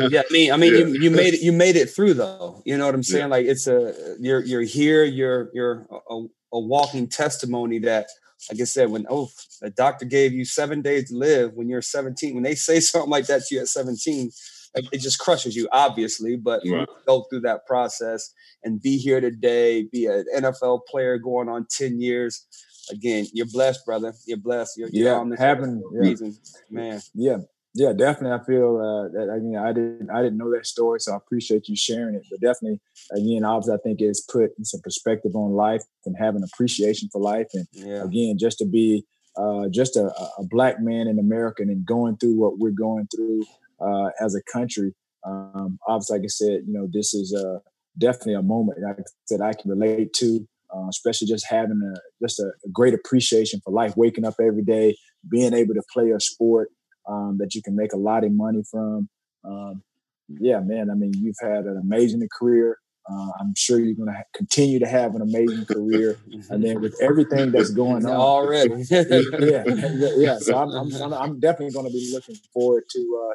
yeah, 0.08 0.22
I 0.28 0.32
mean, 0.32 0.52
I 0.52 0.56
mean, 0.56 0.72
yeah. 0.72 0.78
you, 0.86 1.02
you 1.02 1.10
made 1.10 1.34
it. 1.34 1.42
You 1.42 1.52
made 1.52 1.76
it 1.76 1.90
through, 1.90 2.14
though. 2.14 2.62
You 2.64 2.78
know 2.78 2.86
what 2.86 2.94
I'm 2.94 3.02
saying? 3.02 3.24
Yeah. 3.24 3.36
Like 3.36 3.46
it's 3.46 3.66
a 3.66 4.16
you're 4.18 4.42
you're 4.42 4.62
here. 4.62 5.04
You're 5.04 5.50
you're 5.52 5.86
a, 6.08 6.22
a, 6.52 6.60
walking 6.60 7.08
testimony 7.08 7.78
that, 7.80 8.06
like 8.50 8.60
I 8.60 8.64
said, 8.64 8.90
when 8.90 9.06
oh 9.10 9.28
the 9.60 9.70
doctor 9.70 10.06
gave 10.06 10.32
you 10.32 10.46
seven 10.46 10.80
days 10.80 11.10
to 11.10 11.16
live 11.16 11.52
when 11.54 11.68
you're 11.68 11.82
17. 11.82 12.34
When 12.34 12.42
they 12.42 12.54
say 12.54 12.80
something 12.80 13.10
like 13.10 13.26
that 13.26 13.42
to 13.42 13.54
you 13.54 13.60
at 13.60 13.68
17, 13.68 14.30
like 14.74 14.86
it 14.92 14.98
just 14.98 15.18
crushes 15.18 15.54
you, 15.54 15.68
obviously. 15.72 16.36
But 16.36 16.62
right. 16.66 16.88
go 17.06 17.26
through 17.28 17.40
that 17.40 17.66
process 17.66 18.32
and 18.64 18.80
be 18.80 18.96
here 18.96 19.20
today, 19.20 19.82
be 19.92 20.06
an 20.06 20.24
NFL 20.34 20.86
player 20.88 21.18
going 21.18 21.50
on 21.50 21.66
10 21.70 22.00
years 22.00 22.46
again, 22.90 23.26
you're 23.32 23.46
blessed, 23.46 23.84
brother. 23.84 24.12
You're 24.26 24.38
blessed. 24.38 24.78
You're, 24.78 24.88
you're 24.90 25.12
yeah, 25.12 25.18
on 25.18 25.30
this 25.30 25.40
having 25.40 25.82
yeah. 25.92 25.98
reason, 25.98 26.36
man. 26.70 27.00
Yeah, 27.14 27.38
yeah, 27.76 27.92
definitely. 27.92 28.38
I 28.38 28.44
feel 28.44 28.78
uh, 28.78 29.08
that 29.12 29.30
again. 29.30 29.56
I 29.62 29.72
didn't, 29.72 30.10
I 30.10 30.22
didn't 30.22 30.38
know 30.38 30.50
that 30.52 30.66
story, 30.66 30.98
so 30.98 31.12
I 31.12 31.16
appreciate 31.16 31.68
you 31.68 31.76
sharing 31.76 32.14
it. 32.14 32.26
But 32.30 32.40
definitely, 32.40 32.80
again, 33.12 33.44
obviously, 33.44 33.74
I 33.74 33.82
think 33.84 34.00
it's 34.00 34.22
put 34.22 34.52
some 34.62 34.80
perspective 34.80 35.36
on 35.36 35.52
life 35.52 35.82
and 36.06 36.16
having 36.18 36.42
appreciation 36.42 37.10
for 37.12 37.20
life, 37.20 37.48
and 37.52 37.66
yeah. 37.72 38.02
again, 38.02 38.38
just 38.38 38.58
to 38.58 38.66
be 38.66 39.04
uh, 39.36 39.68
just 39.70 39.94
a, 39.96 40.06
a, 40.38 40.44
black 40.44 40.80
man 40.80 41.06
in 41.06 41.18
America 41.18 41.62
and 41.62 41.84
going 41.84 42.16
through 42.16 42.36
what 42.36 42.58
we're 42.58 42.70
going 42.70 43.06
through 43.14 43.44
uh, 43.78 44.08
as 44.20 44.34
a 44.34 44.42
country. 44.50 44.94
Um, 45.26 45.78
obviously, 45.86 46.18
like 46.18 46.24
I 46.24 46.28
said, 46.28 46.60
you 46.66 46.72
know, 46.72 46.88
this 46.90 47.12
is 47.12 47.34
uh, 47.34 47.58
definitely 47.98 48.34
a 48.34 48.42
moment 48.42 48.78
like 48.82 48.98
I 48.98 49.02
said 49.26 49.40
I 49.40 49.52
can 49.52 49.70
relate 49.70 50.12
to 50.14 50.46
uh, 50.74 50.88
especially 50.88 51.28
just 51.28 51.46
having 51.48 51.80
a 51.82 52.24
just 52.24 52.40
a, 52.40 52.50
a, 52.64 52.68
great 52.72 52.94
appreciation 52.94 53.60
for 53.64 53.72
life, 53.72 53.96
waking 53.96 54.24
up 54.24 54.34
every 54.40 54.62
day, 54.62 54.96
being 55.30 55.54
able 55.54 55.74
to 55.74 55.82
play 55.92 56.10
a 56.10 56.20
sport 56.20 56.70
um, 57.08 57.36
that 57.38 57.54
you 57.54 57.62
can 57.62 57.76
make 57.76 57.92
a 57.92 57.96
lot 57.98 58.24
of 58.24 58.32
money 58.32 58.62
from. 58.70 59.08
Um, 59.44 59.82
yeah, 60.28 60.60
man. 60.60 60.90
I 60.90 60.94
mean, 60.94 61.12
you've 61.14 61.36
had 61.40 61.64
an 61.64 61.78
amazing 61.78 62.26
career. 62.36 62.78
Uh, 63.08 63.30
I'm 63.38 63.54
sure 63.56 63.78
you're 63.78 63.94
going 63.94 64.08
to 64.08 64.14
ha- 64.16 64.24
continue 64.34 64.80
to 64.80 64.86
have 64.86 65.14
an 65.14 65.22
amazing 65.22 65.64
career, 65.66 66.18
and 66.50 66.64
then 66.64 66.80
with 66.80 67.00
everything 67.00 67.52
that's 67.52 67.70
going 67.70 68.04
on 68.04 68.16
already, 68.16 68.82
yeah, 68.90 69.62
yeah. 70.16 70.38
So 70.38 70.58
I'm, 70.58 70.70
I'm, 70.72 71.12
I'm 71.14 71.38
definitely 71.38 71.72
going 71.72 71.86
to 71.86 71.92
be 71.92 72.10
looking 72.12 72.34
forward 72.52 72.82
to 72.90 73.30
uh, 73.30 73.34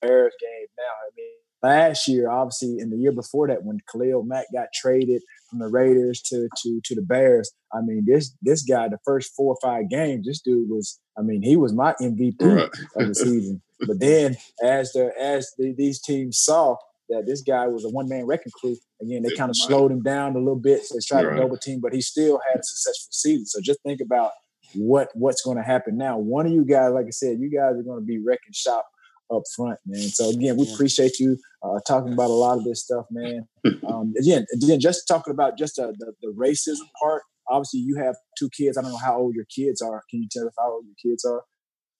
Bears 0.00 0.32
game 0.40 0.66
now. 0.78 0.84
I 0.84 1.08
mean, 1.14 1.32
last 1.62 2.08
year, 2.08 2.30
obviously, 2.30 2.78
in 2.78 2.88
the 2.88 2.96
year 2.96 3.12
before 3.12 3.48
that, 3.48 3.62
when 3.62 3.78
Khalil 3.92 4.22
Mack 4.22 4.46
got 4.54 4.68
traded 4.72 5.20
from 5.48 5.60
the 5.60 5.68
Raiders 5.68 6.20
to 6.22 6.48
to 6.62 6.80
to 6.84 6.94
the 6.94 7.02
Bears, 7.02 7.52
I 7.72 7.80
mean, 7.80 8.04
this 8.06 8.34
this 8.42 8.62
guy, 8.62 8.88
the 8.88 8.98
first 9.04 9.32
four 9.34 9.54
or 9.54 9.58
five 9.62 9.90
games, 9.90 10.26
this 10.26 10.40
dude 10.40 10.68
was, 10.68 11.00
I 11.18 11.22
mean, 11.22 11.42
he 11.42 11.56
was 11.56 11.72
my 11.72 11.94
MVP 12.00 12.34
right. 12.40 12.70
of 12.96 13.08
the 13.08 13.14
season. 13.14 13.62
But 13.86 14.00
then, 14.00 14.36
as 14.62 14.92
the 14.92 15.12
as 15.20 15.52
the, 15.58 15.74
these 15.76 16.00
teams 16.00 16.38
saw 16.38 16.76
that 17.08 17.24
this 17.26 17.42
guy 17.42 17.66
was 17.68 17.84
a 17.84 17.88
one 17.88 18.08
man 18.08 18.26
wrecking 18.26 18.52
crew, 18.60 18.76
again, 19.00 19.22
they 19.22 19.34
kind 19.36 19.50
of 19.50 19.56
slowed 19.56 19.92
him 19.92 20.02
down 20.02 20.34
a 20.34 20.38
little 20.38 20.56
bit. 20.56 20.84
So 20.84 20.94
they 20.94 21.00
tried 21.06 21.26
right. 21.26 21.34
to 21.34 21.42
double 21.42 21.58
team, 21.58 21.80
but 21.82 21.92
he 21.92 22.00
still 22.00 22.40
had 22.50 22.60
a 22.60 22.64
successful 22.64 23.12
season. 23.12 23.46
So 23.46 23.60
just 23.60 23.82
think 23.82 24.00
about 24.00 24.32
what 24.74 25.08
what's 25.14 25.42
going 25.42 25.58
to 25.58 25.62
happen 25.62 25.96
now. 25.96 26.18
One 26.18 26.46
of 26.46 26.52
you 26.52 26.64
guys, 26.64 26.92
like 26.92 27.06
I 27.06 27.10
said, 27.10 27.38
you 27.38 27.50
guys 27.50 27.78
are 27.78 27.82
going 27.82 28.00
to 28.00 28.06
be 28.06 28.18
wrecking 28.18 28.52
shop 28.52 28.86
up 29.30 29.42
front, 29.54 29.78
man. 29.86 30.08
So 30.08 30.30
again, 30.30 30.56
we 30.56 30.72
appreciate 30.72 31.18
you 31.18 31.36
uh, 31.66 31.80
talking 31.86 32.12
about 32.12 32.30
a 32.30 32.34
lot 32.34 32.58
of 32.58 32.64
this 32.64 32.82
stuff, 32.82 33.06
man. 33.10 33.48
Um, 33.88 34.14
again, 34.20 34.46
again, 34.62 34.78
just 34.78 35.08
talking 35.08 35.32
about 35.32 35.58
just 35.58 35.76
uh, 35.78 35.90
the, 35.98 36.12
the 36.22 36.32
racism 36.38 36.86
part. 37.02 37.22
Obviously, 37.48 37.80
you 37.80 37.96
have 37.96 38.14
two 38.38 38.48
kids. 38.56 38.78
I 38.78 38.82
don't 38.82 38.92
know 38.92 38.96
how 38.96 39.18
old 39.18 39.34
your 39.34 39.44
kids 39.46 39.82
are. 39.82 40.02
Can 40.08 40.22
you 40.22 40.28
tell 40.30 40.46
us 40.46 40.54
how 40.56 40.72
old 40.72 40.84
your 40.86 41.12
kids 41.12 41.24
are? 41.24 41.42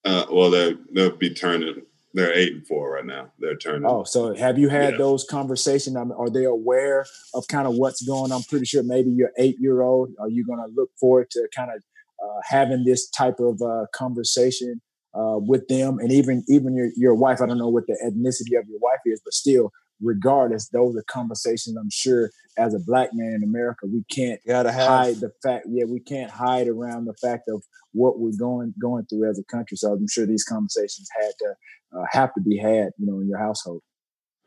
Uh, 0.04 0.26
well, 0.30 0.50
they 0.50 0.76
they'll 0.92 1.16
be 1.16 1.34
turning. 1.34 1.82
They're 2.14 2.32
eight 2.32 2.52
and 2.52 2.66
four 2.66 2.92
right 2.94 3.04
now. 3.04 3.32
They're 3.40 3.56
turning. 3.56 3.84
Oh, 3.84 4.04
so 4.04 4.34
have 4.34 4.58
you 4.58 4.68
had 4.68 4.92
yeah. 4.92 4.98
those 4.98 5.24
conversations? 5.24 5.96
I 5.96 6.04
mean, 6.04 6.14
are 6.16 6.30
they 6.30 6.44
aware 6.44 7.04
of 7.34 7.48
kind 7.48 7.66
of 7.66 7.74
what's 7.74 8.02
going? 8.06 8.30
on? 8.30 8.38
I'm 8.38 8.44
pretty 8.44 8.64
sure 8.64 8.84
maybe 8.84 9.10
your 9.10 9.32
eight 9.38 9.56
year 9.58 9.82
old. 9.82 10.10
Are 10.20 10.28
you 10.28 10.46
going 10.46 10.60
to 10.60 10.72
look 10.74 10.90
forward 11.00 11.30
to 11.32 11.48
kind 11.54 11.70
of 11.72 11.82
uh, 12.22 12.40
having 12.44 12.84
this 12.84 13.10
type 13.10 13.40
of 13.40 13.60
uh, 13.60 13.86
conversation 13.92 14.80
uh, 15.16 15.38
with 15.38 15.66
them, 15.68 15.98
and 15.98 16.12
even 16.12 16.44
even 16.48 16.74
your 16.74 16.90
your 16.96 17.14
wife? 17.14 17.40
I 17.40 17.46
don't 17.46 17.58
know 17.58 17.68
what 17.68 17.86
the 17.86 17.94
ethnicity 18.04 18.58
of 18.58 18.68
your 18.68 18.80
wife 18.80 19.00
is, 19.06 19.20
but 19.24 19.34
still, 19.34 19.72
regardless, 20.00 20.68
those 20.68 20.96
are 20.96 21.04
conversations 21.08 21.76
I'm 21.76 21.90
sure 21.90 22.30
as 22.58 22.74
a 22.74 22.78
black 22.78 23.10
man 23.12 23.34
in 23.34 23.42
America, 23.42 23.86
we 23.86 24.02
can't 24.10 24.40
Gotta 24.46 24.72
have. 24.72 24.88
hide 24.88 25.16
the 25.16 25.30
fact. 25.42 25.66
Yeah, 25.68 25.84
we 25.84 26.00
can't 26.00 26.30
hide 26.30 26.68
around 26.68 27.04
the 27.04 27.14
fact 27.14 27.48
of 27.48 27.62
what 27.92 28.18
we're 28.18 28.36
going 28.38 28.74
going 28.80 29.06
through 29.06 29.28
as 29.28 29.38
a 29.38 29.44
country. 29.44 29.76
So 29.76 29.92
I'm 29.92 30.08
sure 30.08 30.26
these 30.26 30.44
conversations 30.44 31.08
had 31.18 31.32
to 31.40 31.98
uh, 31.98 32.04
have 32.10 32.32
to 32.34 32.40
be 32.40 32.56
had, 32.56 32.90
you 32.98 33.06
know, 33.06 33.20
in 33.20 33.28
your 33.28 33.38
household. 33.38 33.82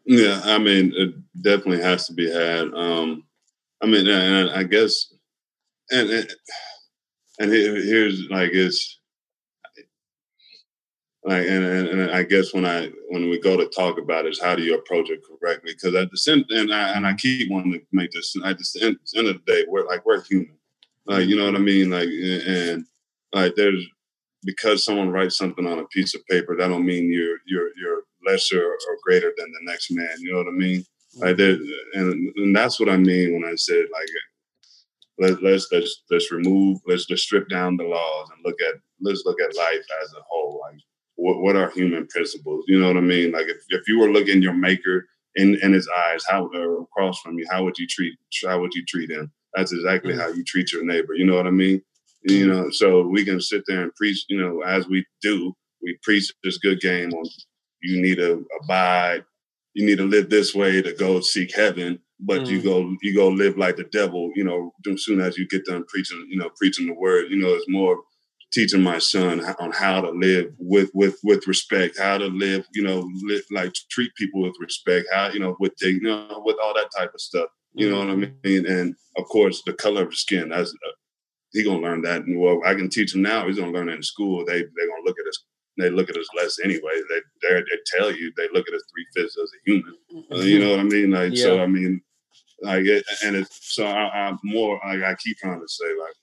Yeah, 0.06 0.42
I 0.44 0.58
mean, 0.58 0.92
it 0.96 1.14
definitely 1.42 1.84
has 1.84 2.08
to 2.08 2.14
be 2.14 2.32
had. 2.32 2.74
Um, 2.74 3.24
I 3.82 3.86
mean, 3.86 4.08
and 4.08 4.50
I 4.50 4.64
guess, 4.64 5.14
and 5.92 6.10
and, 6.10 6.30
and 7.40 7.52
here's 7.52 8.28
like 8.30 8.50
it's 8.54 8.99
like 11.30 11.46
and, 11.46 11.64
and, 11.64 11.88
and, 11.88 12.12
I 12.12 12.24
guess 12.24 12.56
when 12.56 12.66
I 12.66 12.90
when 13.10 13.30
we 13.30 13.40
go 13.40 13.56
to 13.56 13.68
talk 13.68 14.00
about 14.00 14.26
it 14.26 14.32
is 14.32 14.42
how 14.42 14.56
do 14.56 14.64
you 14.64 14.74
approach 14.74 15.12
it 15.12 15.22
correctly? 15.24 15.74
Because 15.74 15.94
at 15.94 16.10
the 16.10 16.18
same 16.18 16.44
and 16.50 16.74
I 16.74 16.94
and 16.94 17.06
I 17.06 17.14
keep 17.14 17.52
wanting 17.52 17.74
to 17.74 17.82
make 17.92 18.10
this 18.10 18.36
at 18.44 18.58
the 18.58 18.80
end, 18.82 18.98
end 19.16 19.28
of 19.28 19.36
the 19.46 19.52
day 19.54 19.66
we're 19.68 19.86
like 19.86 20.04
we're 20.08 20.24
human, 20.24 20.58
like 21.06 21.28
you 21.28 21.36
know 21.36 21.46
what 21.46 21.54
I 21.54 21.60
mean, 21.60 21.92
like 21.92 22.10
and 22.10 22.84
like 23.32 23.54
there's 23.54 23.86
because 24.42 24.84
someone 24.84 25.12
writes 25.12 25.38
something 25.38 25.68
on 25.68 25.78
a 25.78 25.86
piece 25.90 26.16
of 26.16 26.26
paper 26.26 26.58
that 26.58 26.68
don't 26.68 26.84
mean 26.84 27.14
you're 27.14 27.38
you're 27.46 27.70
you're 27.78 28.02
lesser 28.26 28.66
or 28.66 28.98
greater 29.04 29.32
than 29.38 29.52
the 29.52 29.72
next 29.72 29.92
man. 29.92 30.10
You 30.18 30.32
know 30.32 30.40
what 30.40 30.48
I 30.48 30.58
mean? 30.58 30.84
Like 31.18 31.38
there, 31.38 31.58
and 31.94 32.34
and 32.38 32.56
that's 32.56 32.80
what 32.80 32.90
I 32.90 32.98
mean 32.98 33.34
when 33.34 33.46
I 33.46 33.54
said 33.54 33.86
like 33.94 34.08
let, 35.20 35.44
let's 35.44 35.68
let's 35.72 36.02
let's 36.10 36.32
remove 36.32 36.80
let's 36.88 37.06
just 37.06 37.26
strip 37.26 37.50
down 37.50 37.78
the 37.78 37.84
laws 37.84 38.30
and 38.32 38.44
look 38.44 38.60
at 38.68 38.82
let's 39.00 39.22
look 39.26 39.40
at 39.40 39.56
life 39.56 39.86
as 40.02 40.14
a 40.14 40.22
whole 40.28 40.60
like 40.64 40.82
what, 41.20 41.42
what 41.42 41.56
are 41.56 41.70
human 41.72 42.08
principles? 42.08 42.66
You 42.68 42.80
know 42.80 42.88
what 42.88 42.98
I 42.98 43.02
mean? 43.02 43.32
Like 43.32 43.48
if, 43.48 43.58
if 43.70 43.88
you 43.88 44.00
were 44.00 44.10
looking 44.10 44.42
your 44.42 44.54
maker 44.54 45.06
in, 45.36 45.58
in 45.62 45.74
his 45.74 45.88
eyes, 45.88 46.24
how 46.28 46.50
uh, 46.54 46.82
across 46.82 47.20
from 47.20 47.38
you, 47.38 47.46
how 47.52 47.64
would 47.64 47.78
you 47.78 47.88
treat 47.88 48.14
how 48.46 48.60
would 48.62 48.74
you 48.74 48.84
treat 48.86 49.12
him? 49.12 49.32
That's 49.56 49.74
exactly 49.74 50.14
mm-hmm. 50.14 50.22
how 50.22 50.30
you 50.30 50.44
treat 50.44 50.72
your 50.72 50.86
neighbor. 50.86 51.14
You 51.14 51.26
know 51.26 51.36
what 51.36 51.48
I 51.48 51.52
mean? 51.52 51.82
You 52.24 52.48
mm-hmm. 52.48 52.52
know, 52.52 52.70
so 52.72 53.08
we 53.08 53.26
can 53.26 53.42
sit 53.42 53.64
there 53.68 53.82
and 53.82 53.96
preach, 53.96 54.26
you 54.30 54.40
know, 54.40 54.62
as 54.62 54.88
we 54.88 55.06
do, 55.22 55.54
we 55.82 55.98
preach 56.04 56.32
this 56.44 56.58
good 56.58 56.80
game 56.80 57.12
on 57.14 57.26
you 57.82 58.02
need 58.02 58.18
to 58.18 58.46
abide, 58.62 59.24
you 59.74 59.86
need 59.86 59.98
to 59.98 60.06
live 60.06 60.30
this 60.30 60.54
way 60.54 60.82
to 60.82 60.94
go 60.94 61.22
seek 61.22 61.56
heaven, 61.56 62.00
but 62.20 62.42
mm-hmm. 62.42 62.52
you 62.52 62.62
go 62.62 62.96
you 63.02 63.16
go 63.16 63.30
live 63.30 63.58
like 63.58 63.78
the 63.78 63.86
devil, 63.86 64.32
you 64.36 64.44
know, 64.44 64.72
as 64.92 65.04
soon 65.04 65.22
as 65.22 65.38
you 65.38 65.48
get 65.48 65.66
done 65.66 65.86
preaching, 65.88 66.26
you 66.30 66.38
know, 66.38 66.50
preaching 66.58 66.88
the 66.88 66.94
word, 66.94 67.26
you 67.30 67.38
know, 67.38 67.50
it's 67.50 67.70
more 67.70 68.00
teaching 68.52 68.82
my 68.82 68.98
son 68.98 69.44
on 69.60 69.72
how 69.72 70.02
to 70.02 70.10
live 70.10 70.52
with 70.58 70.90
with 70.94 71.20
with 71.24 71.48
respect, 71.48 72.00
how 72.00 72.18
to 72.18 72.28
live, 72.28 72.66
you 72.74 72.84
know, 72.84 73.10
live, 73.24 73.44
like 73.52 73.74
treat 73.92 74.14
people 74.16 74.42
with 74.42 74.56
respect, 74.60 75.08
how 75.12 75.30
you 75.30 75.40
know 75.40 75.56
with 75.60 75.74
you 75.82 76.02
know 76.02 76.42
with 76.46 76.58
all 76.62 76.74
that 76.74 76.90
type 76.98 77.14
of 77.14 77.22
stuff. 77.22 77.50
You 77.74 77.90
know 77.90 78.00
what 78.00 78.10
I 78.10 78.14
mm-hmm. 78.14 78.48
mean? 78.48 78.66
And 78.66 78.96
of 79.18 79.26
course, 79.26 79.62
the 79.66 79.74
color 79.74 80.04
of 80.04 80.12
the 80.12 80.16
skin. 80.16 80.50
That's 80.50 80.72
uh, 80.72 80.92
he 81.52 81.64
gonna 81.64 81.80
learn 81.80 82.02
that. 82.04 82.24
And 82.24 82.40
well, 82.40 82.60
I 82.66 82.74
can 82.74 82.90
teach 82.90 83.14
him 83.14 83.22
now. 83.22 83.48
He's 83.48 83.60
gonna 83.60 83.72
learn 83.72 83.90
it 83.90 83.96
in 83.96 84.04
school. 84.04 84.46
They 84.46 84.60
they 84.60 84.88
gonna 84.88 85.06
look 85.06 85.18
at 85.20 85.28
us. 85.28 85.44
They 85.78 85.90
look 85.90 86.10
at 86.10 86.18
us 86.18 86.28
less 86.36 86.60
anyway. 86.64 86.92
They 87.10 87.22
they 87.48 87.56
they 87.56 87.98
tell 87.98 88.12
you 88.12 88.32
they 88.36 88.48
look 88.54 88.68
at 88.68 88.74
us 88.74 88.84
three 88.92 89.06
fifths 89.16 89.38
as 89.38 89.50
a 89.50 89.72
human. 89.72 89.96
Uh, 90.32 90.38
you 90.38 90.60
know 90.60 90.72
what 90.72 90.80
I 90.80 90.84
mean? 90.84 91.12
Like 91.12 91.36
yeah. 91.36 91.44
so. 91.44 91.62
I 91.62 91.68
mean, 91.68 92.02
like 92.62 92.86
it, 92.86 93.06
and 93.24 93.36
it's 93.36 93.74
so 93.74 93.86
I, 93.86 94.28
I'm 94.28 94.40
more 94.44 94.80
like 94.86 95.04
I 95.04 95.16
keep 95.16 95.38
trying 95.38 95.62
to 95.62 95.68
say 95.68 95.86
like 96.00 96.14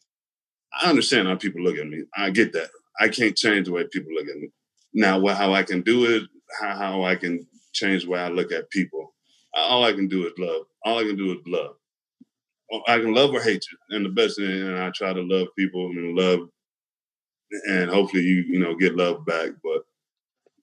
I 0.80 0.90
understand 0.90 1.28
how 1.28 1.36
people 1.36 1.62
look 1.62 1.78
at 1.78 1.86
me. 1.86 2.04
I 2.16 2.30
get 2.30 2.52
that. 2.52 2.68
I 3.00 3.08
can't 3.08 3.36
change 3.36 3.66
the 3.66 3.72
way 3.72 3.84
people 3.90 4.12
look 4.14 4.28
at 4.28 4.36
me. 4.36 4.48
Now, 4.94 5.18
what, 5.18 5.36
how 5.36 5.52
I 5.52 5.62
can 5.62 5.82
do 5.82 6.04
it, 6.04 6.22
how, 6.60 6.76
how 6.76 7.04
I 7.04 7.16
can 7.16 7.46
change 7.72 8.04
the 8.04 8.10
way 8.10 8.20
I 8.20 8.28
look 8.28 8.52
at 8.52 8.70
people. 8.70 9.14
All 9.54 9.84
I 9.84 9.92
can 9.92 10.08
do 10.08 10.26
is 10.26 10.32
love. 10.38 10.62
All 10.84 10.98
I 10.98 11.04
can 11.04 11.16
do 11.16 11.32
is 11.32 11.38
love. 11.46 11.76
I 12.88 12.98
can 12.98 13.14
love 13.14 13.32
or 13.32 13.40
hate 13.40 13.64
you, 13.70 13.96
and 13.96 14.04
the 14.04 14.10
best 14.10 14.36
thing, 14.36 14.50
and 14.50 14.78
I 14.78 14.90
try 14.90 15.12
to 15.12 15.22
love 15.22 15.48
people 15.56 15.86
and 15.86 16.18
love, 16.18 16.48
and 17.68 17.88
hopefully 17.88 18.24
you 18.24 18.44
you 18.48 18.58
know 18.58 18.74
get 18.74 18.96
love 18.96 19.24
back. 19.24 19.50
But 19.62 19.82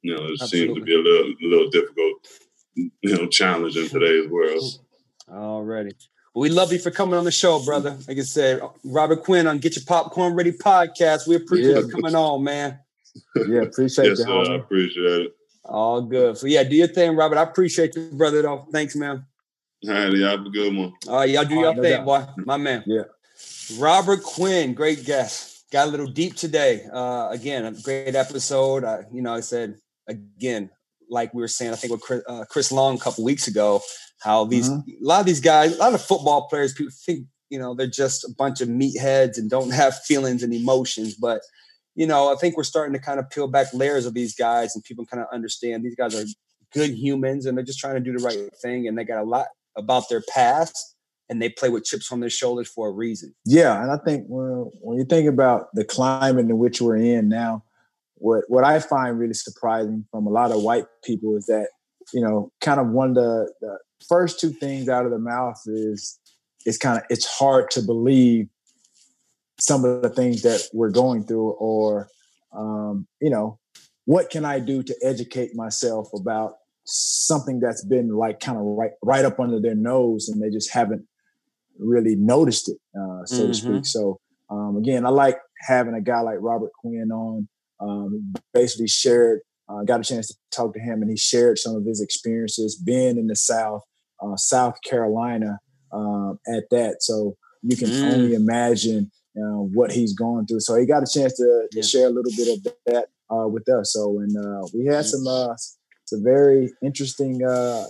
you 0.02 0.14
know, 0.14 0.26
it 0.26 0.38
Absolutely. 0.42 0.76
seems 0.76 0.80
to 0.80 0.84
be 0.84 0.96
a 0.96 1.00
little 1.00 1.32
a 1.32 1.48
little 1.48 1.70
difficult, 1.70 2.28
you 2.76 2.92
know, 3.04 3.28
challenge 3.28 3.78
in 3.78 3.88
today's 3.88 4.30
world. 4.30 4.64
Already. 5.32 5.92
Well, 6.34 6.42
we 6.42 6.50
love 6.50 6.74
you 6.74 6.80
for 6.80 6.90
coming 6.90 7.14
on 7.14 7.26
the 7.26 7.32
show, 7.32 7.64
brother. 7.64 7.96
Like 8.08 8.18
I 8.18 8.22
said, 8.22 8.60
Robert 8.84 9.24
Quinn 9.24 9.46
on 9.46 9.60
Get 9.60 9.76
Your 9.76 9.86
Popcorn 9.86 10.34
Ready 10.34 10.52
podcast. 10.52 11.28
We 11.28 11.36
appreciate 11.36 11.74
yeah. 11.74 11.80
you 11.82 11.88
coming 11.90 12.16
on, 12.16 12.44
man. 12.44 12.80
Yeah, 13.36 13.62
appreciate 13.62 14.08
yes, 14.08 14.20
it. 14.20 14.28
I 14.28 14.56
appreciate 14.56 15.22
it. 15.22 15.36
All 15.64 16.02
good. 16.02 16.36
So 16.36 16.48
yeah, 16.48 16.64
do 16.64 16.76
your 16.76 16.88
thing, 16.88 17.16
Robert. 17.16 17.38
I 17.38 17.44
appreciate 17.44 17.96
you, 17.96 18.10
brother. 18.14 18.42
Though. 18.42 18.68
Thanks, 18.72 18.96
man. 18.96 19.28
All 19.88 19.94
right, 19.94 20.12
y'all 20.12 20.30
have 20.30 20.46
a 20.46 20.50
good 20.50 20.76
one. 20.76 20.94
All 21.08 21.18
right, 21.18 21.30
y'all 21.30 21.46
do 21.46 21.54
your 21.54 21.76
thing, 21.76 22.04
boy. 22.04 22.26
My 22.38 22.58
man. 22.58 22.84
Yeah. 22.88 23.04
Robert 23.78 24.24
Quinn, 24.24 24.74
great 24.74 25.06
guest. 25.06 25.66
Got 25.72 25.88
a 25.88 25.92
little 25.92 26.08
deep 26.08 26.36
today. 26.36 26.88
Uh, 26.92 27.30
again, 27.30 27.66
a 27.66 27.72
great 27.74 28.16
episode. 28.16 28.84
Uh, 28.84 29.04
you 29.12 29.22
know, 29.22 29.36
I 29.36 29.42
said 29.42 29.78
again, 30.08 30.72
like 31.10 31.32
we 31.36 31.42
were 31.42 31.48
saying, 31.48 31.74
I 31.74 31.76
think 31.76 31.94
with 31.94 32.02
Chris, 32.02 32.24
uh, 32.28 32.46
Chris 32.50 32.72
Long 32.72 32.96
a 32.96 33.00
couple 33.00 33.24
weeks 33.24 33.48
ago, 33.48 33.82
how 34.24 34.46
these 34.46 34.70
mm-hmm. 34.70 35.04
a 35.04 35.08
lot 35.08 35.20
of 35.20 35.26
these 35.26 35.42
guys, 35.42 35.76
a 35.76 35.80
lot 35.80 35.94
of 35.94 36.02
football 36.02 36.48
players, 36.48 36.74
people 36.74 36.94
think 37.06 37.26
you 37.50 37.60
know 37.60 37.76
they're 37.76 37.88
just 37.88 38.24
a 38.24 38.34
bunch 38.38 38.62
of 38.62 38.70
meatheads 38.70 39.38
and 39.38 39.50
don't 39.50 39.72
have 39.74 39.98
feelings 40.04 40.44
and 40.44 40.54
emotions, 40.54 41.16
but 41.16 41.42
you 41.96 42.08
know 42.08 42.32
I 42.32 42.36
think 42.36 42.58
we're 42.58 42.64
starting 42.64 42.94
to 42.94 43.00
kind 43.00 43.20
of 43.20 43.30
peel 43.30 43.48
back 43.48 43.68
layers 43.74 44.06
of 44.06 44.14
these 44.14 44.36
guys 44.36 44.76
and 44.76 44.84
people 44.84 45.06
kind 45.06 45.22
of 45.22 45.28
understand 45.32 45.84
these 45.84 45.96
guys 45.96 46.16
are 46.16 46.26
good 46.74 46.92
humans 46.92 47.46
and 47.46 47.58
they're 47.58 47.66
just 47.66 47.80
trying 47.80 47.96
to 47.96 48.00
do 48.00 48.18
the 48.18 48.24
right 48.24 48.50
thing 48.62 48.88
and 48.88 48.98
they 48.98 49.04
got 49.04 49.22
a 49.22 49.26
lot 49.26 49.48
about 49.76 50.10
their 50.10 50.24
past 50.30 50.96
and 51.30 51.42
they 51.42 51.50
play 51.50 51.70
with 51.70 51.84
chips 51.84 52.12
on 52.12 52.20
their 52.20 52.30
shoulders 52.30 52.68
for 52.68 52.90
a 52.90 52.92
reason. 52.92 53.34
Yeah, 53.46 53.82
and 53.82 53.92
I 53.92 53.98
think 53.98 54.26
when, 54.28 54.70
when 54.82 54.98
you 54.98 55.06
think 55.06 55.28
about 55.28 55.68
the 55.74 55.86
climate 55.86 56.50
in 56.50 56.58
which 56.58 56.82
we're 56.82 56.98
in 56.98 57.30
now, 57.30 57.64
what 58.16 58.46
what 58.48 58.64
I 58.64 58.80
find 58.80 59.20
really 59.20 59.34
surprising 59.34 60.06
from 60.12 60.28
a 60.28 60.30
lot 60.30 60.52
of 60.52 60.62
white 60.62 60.86
people 61.04 61.36
is 61.36 61.46
that 61.48 61.68
you 62.14 62.22
know 62.22 62.52
kind 62.62 62.80
of 62.80 62.88
one 62.90 63.10
of 63.10 63.16
the, 63.16 63.54
the 63.62 63.78
first 64.08 64.40
two 64.40 64.50
things 64.50 64.90
out 64.90 65.06
of 65.06 65.12
the 65.12 65.20
mouth 65.20 65.62
is 65.66 66.20
it's 66.66 66.78
kind 66.78 66.98
of 66.98 67.04
it's 67.10 67.26
hard 67.26 67.70
to 67.72 67.82
believe 67.82 68.48
some 69.60 69.86
of 69.86 70.02
the 70.02 70.10
things 70.10 70.42
that 70.42 70.68
we're 70.74 70.90
going 70.90 71.24
through 71.24 71.52
or 71.52 72.08
um, 72.54 73.08
you 73.22 73.30
know 73.30 73.60
what 74.06 74.30
can 74.30 74.46
i 74.46 74.60
do 74.60 74.84
to 74.84 74.96
educate 75.02 75.56
myself 75.56 76.10
about 76.14 76.56
something 76.86 77.60
that's 77.60 77.86
been 77.86 78.10
like 78.10 78.40
kind 78.40 78.58
of 78.58 78.64
right 78.64 78.92
right 79.02 79.26
up 79.26 79.40
under 79.40 79.60
their 79.60 79.76
nose 79.76 80.28
and 80.28 80.42
they 80.42 80.50
just 80.50 80.72
haven't 80.72 81.06
really 81.80 82.16
noticed 82.16 82.70
it 82.70 82.78
uh, 83.00 83.26
so 83.26 83.44
mm-hmm. 83.44 83.48
to 83.48 83.54
speak 83.54 83.86
so 83.86 84.20
um, 84.50 84.78
again 84.78 85.06
i 85.06 85.10
like 85.10 85.40
having 85.62 85.94
a 85.94 86.02
guy 86.02 86.20
like 86.20 86.38
robert 86.40 86.72
quinn 86.74 87.12
on 87.12 87.48
um, 87.80 88.34
basically 88.54 88.88
shared 88.88 89.42
uh, 89.74 89.84
got 89.84 90.00
a 90.00 90.04
chance 90.04 90.28
to 90.28 90.36
talk 90.52 90.74
to 90.74 90.80
him 90.80 91.02
and 91.02 91.10
he 91.10 91.18
shared 91.18 91.58
some 91.58 91.76
of 91.76 91.86
his 91.86 92.02
experiences 92.02 92.76
being 92.76 93.18
in 93.18 93.28
the 93.28 93.36
south 93.36 93.82
uh, 94.24 94.36
South 94.38 94.76
Carolina 94.88 95.60
um, 95.92 96.40
at 96.48 96.64
that. 96.72 96.98
So 97.02 97.36
you 97.62 97.78
can 97.78 97.90
mm. 97.90 98.14
only 98.14 98.34
imagine 98.36 99.12
uh, 99.38 99.62
what 99.74 99.92
he's 99.92 100.14
going 100.14 100.46
through. 100.46 100.62
So 100.62 100.76
he 100.76 100.86
got 100.86 101.04
a 101.04 101.12
chance 101.12 101.36
to, 101.38 101.68
to 101.72 101.78
yeah. 101.78 101.84
share 101.84 102.08
a 102.08 102.10
little 102.10 102.32
bit 102.36 102.58
of 102.58 102.74
that 102.86 103.06
uh, 103.30 103.48
with 103.48 103.68
us. 103.70 103.94
So 103.94 104.20
and 104.20 104.38
uh, 104.38 104.68
we 104.74 104.86
had 104.86 105.06
some 105.06 105.26
uh, 105.28 105.56
some 106.06 106.24
very 106.24 106.72
interesting 106.82 107.44
uh, 107.44 107.86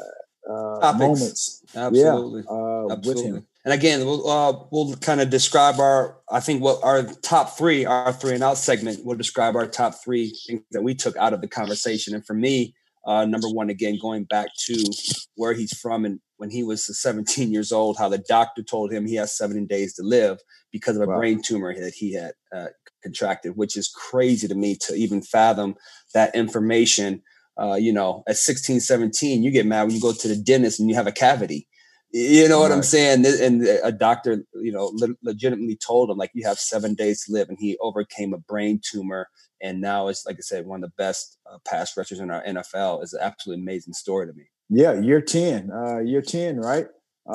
moments. 0.98 1.64
Absolutely. 1.76 2.42
Yeah, 2.42 2.86
Absolutely. 2.92 3.14
with 3.14 3.24
him. 3.24 3.48
And 3.66 3.74
again, 3.74 4.06
we'll 4.06 4.30
uh, 4.30 4.60
we'll 4.72 4.96
kind 4.98 5.22
of 5.22 5.30
describe 5.30 5.80
our 5.80 6.18
I 6.30 6.42
think 6.42 6.62
what 6.62 6.84
our 6.84 7.04
top 7.04 7.58
three, 7.58 7.86
our 7.86 8.12
three 8.12 8.34
and 8.34 8.44
out 8.44 8.58
segment 8.58 9.06
will 9.06 9.16
describe 9.16 9.56
our 9.56 9.68
top 9.68 9.96
three 10.04 10.36
things 10.48 10.64
that 10.72 10.84
we 10.84 10.94
took 10.94 11.16
out 11.18 11.34
of 11.34 11.42
the 11.42 11.48
conversation. 11.48 12.14
And 12.14 12.26
for 12.26 12.34
me, 12.34 12.76
uh, 13.06 13.26
number 13.26 13.50
one, 13.50 13.70
again, 13.70 13.98
going 14.02 14.26
back 14.26 14.50
to 14.66 14.84
where 15.36 15.54
he's 15.54 15.78
from 15.78 16.04
and 16.06 16.20
when 16.38 16.50
he 16.50 16.64
was 16.64 16.86
17 17.02 17.52
years 17.52 17.72
old, 17.72 17.98
how 17.98 18.10
the 18.10 18.18
doctor 18.18 18.64
told 18.64 18.92
him 18.92 19.06
he 19.06 19.16
has 19.16 19.38
70 19.38 19.66
days 19.68 19.94
to 19.96 20.04
live 20.04 20.40
because 20.72 20.98
of 20.98 21.04
a 21.04 21.08
wow. 21.08 21.18
brain 21.18 21.42
tumor 21.42 21.74
that 21.74 21.94
he 21.94 22.14
had 22.14 22.34
uh, 22.54 22.68
contracted, 23.02 23.56
which 23.56 23.78
is 23.78 23.88
crazy 23.88 24.48
to 24.48 24.56
me 24.56 24.76
to 24.82 24.94
even 24.96 25.22
fathom 25.22 25.76
that 26.14 26.36
information. 26.36 27.22
Uh, 27.58 27.76
you 27.76 27.94
know, 27.94 28.24
at 28.28 28.36
16, 28.36 28.80
17, 28.80 29.44
you 29.44 29.52
get 29.52 29.66
mad 29.66 29.84
when 29.84 29.96
you 29.96 30.02
go 30.02 30.12
to 30.12 30.28
the 30.28 30.36
dentist 30.36 30.80
and 30.80 30.90
you 30.90 30.96
have 30.96 31.08
a 31.08 31.12
cavity. 31.12 31.68
You 32.16 32.48
know 32.48 32.60
what 32.60 32.70
right. 32.70 32.78
I'm 32.78 32.84
saying? 32.84 33.26
And 33.26 33.64
a 33.84 33.92
doctor, 33.92 34.46
you 34.54 34.72
know, 34.72 34.92
le- 34.94 35.16
legitimately 35.24 35.78
told 35.78 36.12
him 36.12 36.18
like 36.18 36.30
you 36.36 36.46
have 36.48 36.60
seven 36.60 36.94
days 36.94 37.26
to 37.26 37.34
live, 37.34 37.50
and 37.50 37.58
he 37.60 37.76
overcame 37.82 38.36
a 38.36 38.38
brain 38.38 38.80
tumor, 38.84 39.30
and 39.62 39.82
now 39.82 40.10
it's 40.10 40.24
like 40.24 40.36
I 40.36 40.42
said, 40.42 40.68
one 40.68 40.84
of 40.84 40.90
the 40.92 40.96
best 40.96 41.40
uh, 41.52 41.58
pass 41.68 41.98
rushers 41.98 42.20
in 42.20 42.30
our 42.30 42.44
NFL. 42.44 43.04
is 43.04 43.14
an 43.14 43.22
absolutely 43.24 43.64
amazing 43.64 43.94
story 43.94 44.28
to 44.28 44.34
me. 44.34 44.44
Yeah, 44.70 44.94
year 44.94 45.22
ten, 45.22 45.72
uh, 45.72 46.00
year 46.00 46.22
ten, 46.22 46.58
right? 46.58 46.86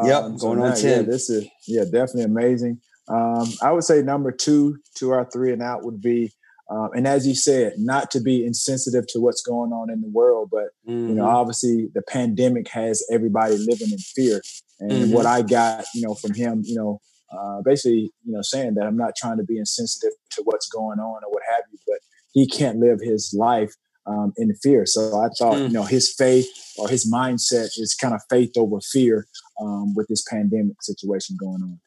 Yep, 0.05 0.23
um, 0.23 0.37
going 0.37 0.39
so 0.39 0.51
on 0.51 0.59
now, 0.59 0.75
ten. 0.75 1.05
Yeah, 1.05 1.11
this 1.11 1.29
is 1.29 1.49
yeah, 1.67 1.83
definitely 1.83 2.25
amazing. 2.25 2.81
Um, 3.09 3.49
I 3.61 3.73
would 3.73 3.85
say 3.85 4.03
number 4.03 4.31
two 4.31 4.79
to 4.99 5.11
our 5.11 5.29
three 5.29 5.53
and 5.53 5.63
out 5.63 5.83
would 5.83 6.01
be 6.01 6.31
um, 6.71 6.91
and 6.93 7.07
as 7.07 7.27
you 7.27 7.35
said, 7.35 7.75
not 7.79 8.11
to 8.11 8.21
be 8.21 8.45
insensitive 8.45 9.07
to 9.09 9.21
what's 9.21 9.41
going 9.41 9.73
on 9.73 9.91
in 9.91 10.03
the 10.03 10.09
world, 10.09 10.51
but 10.53 10.69
mm-hmm. 10.87 11.09
you 11.09 11.15
know, 11.15 11.25
mm-hmm. 11.25 11.37
obviously 11.37 11.89
the 11.95 12.03
pandemic 12.03 12.69
has 12.69 13.05
everybody 13.11 13.57
living 13.57 13.91
in 13.91 13.99
fear. 13.99 14.43
And 14.81 14.91
mm-hmm. 14.91 15.13
what 15.13 15.27
I 15.27 15.43
got, 15.43 15.85
you 15.95 16.03
know, 16.03 16.15
from 16.15 16.35
him, 16.35 16.63
you 16.65 16.77
know, 16.77 17.01
uh, 17.37 17.61
basically, 17.63 18.13
you 18.25 18.33
know, 18.33 18.43
saying 18.43 18.75
that 18.75 18.87
I'm 18.87 18.97
not 18.97 19.15
trying 19.17 19.37
to 19.39 19.45
be 19.45 19.59
insensitive 19.59 20.13
to 20.33 20.43
what's 20.45 20.69
going 20.69 20.99
on 20.99 21.23
or 21.25 21.31
what 21.31 21.43
have 21.51 21.65
you, 21.73 21.79
but 21.87 21.99
he 22.33 22.47
can't 22.47 22.79
live 22.79 23.01
his 23.03 23.35
life 23.37 23.75
um, 24.07 24.33
in 24.37 24.55
fear. 24.63 24.87
So 24.87 25.21
I 25.21 25.29
thought, 25.39 25.57
mm. 25.57 25.69
you 25.69 25.75
know, 25.75 25.83
his 25.83 26.15
faith 26.15 26.49
or 26.79 26.89
his 26.89 27.11
mindset 27.13 27.71
is 27.77 27.97
kind 28.01 28.15
of 28.15 28.23
faith 28.31 28.53
over 28.57 28.81
fear 28.81 29.27
um, 29.61 29.95
with 29.95 30.07
this 30.09 30.25
pandemic 30.31 30.77
situation 30.83 31.37
going 31.39 31.63
on. 31.63 31.81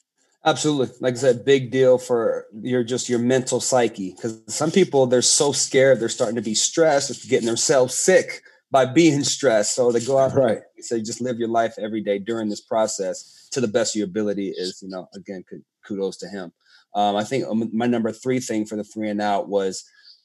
Absolutely. 0.44 0.96
Like 1.00 1.14
I 1.14 1.18
said, 1.18 1.46
big 1.46 1.72
deal 1.72 1.98
for 1.98 2.48
your 2.62 2.84
just 2.84 3.10
your 3.10 3.20
mental 3.20 3.60
psyche. 3.60 4.14
Because 4.16 4.42
some 4.48 4.72
people 4.72 5.06
they're 5.06 5.22
so 5.22 5.52
scared, 5.52 6.00
they're 6.00 6.10
starting 6.10 6.36
to 6.36 6.42
be 6.42 6.56
stressed, 6.56 7.12
or 7.12 7.28
getting 7.28 7.46
themselves 7.46 7.94
sick 7.94 8.42
by 8.72 8.86
being 8.86 9.24
stressed. 9.24 9.76
So 9.76 9.92
to 9.92 10.00
go 10.00 10.18
out 10.18 10.34
right. 10.34 10.62
So 10.80 10.96
you 10.96 11.04
just 11.04 11.22
live 11.22 11.38
your 11.38 11.50
life 11.50 11.76
every 11.78 12.02
day 12.02 12.20
during 12.20 12.50
this 12.50 12.62
process 12.62 13.48
to 13.52 13.62
the 13.62 13.68
best 13.68 13.96
of 13.96 14.00
your 14.00 14.08
ability 14.08 14.54
is, 14.56 14.80
you 14.82 14.90
know, 14.90 15.08
again, 15.14 15.44
kudos 15.86 16.18
to 16.18 16.28
him. 16.28 16.52
Um, 16.96 17.16
I 17.16 17.24
think 17.24 17.46
um, 17.46 17.70
my 17.74 17.86
number 17.86 18.12
three 18.12 18.40
thing 18.40 18.66
for 18.66 18.76
the 18.76 18.84
three 18.84 19.10
and 19.10 19.22
out 19.22 19.50
was 19.50 19.84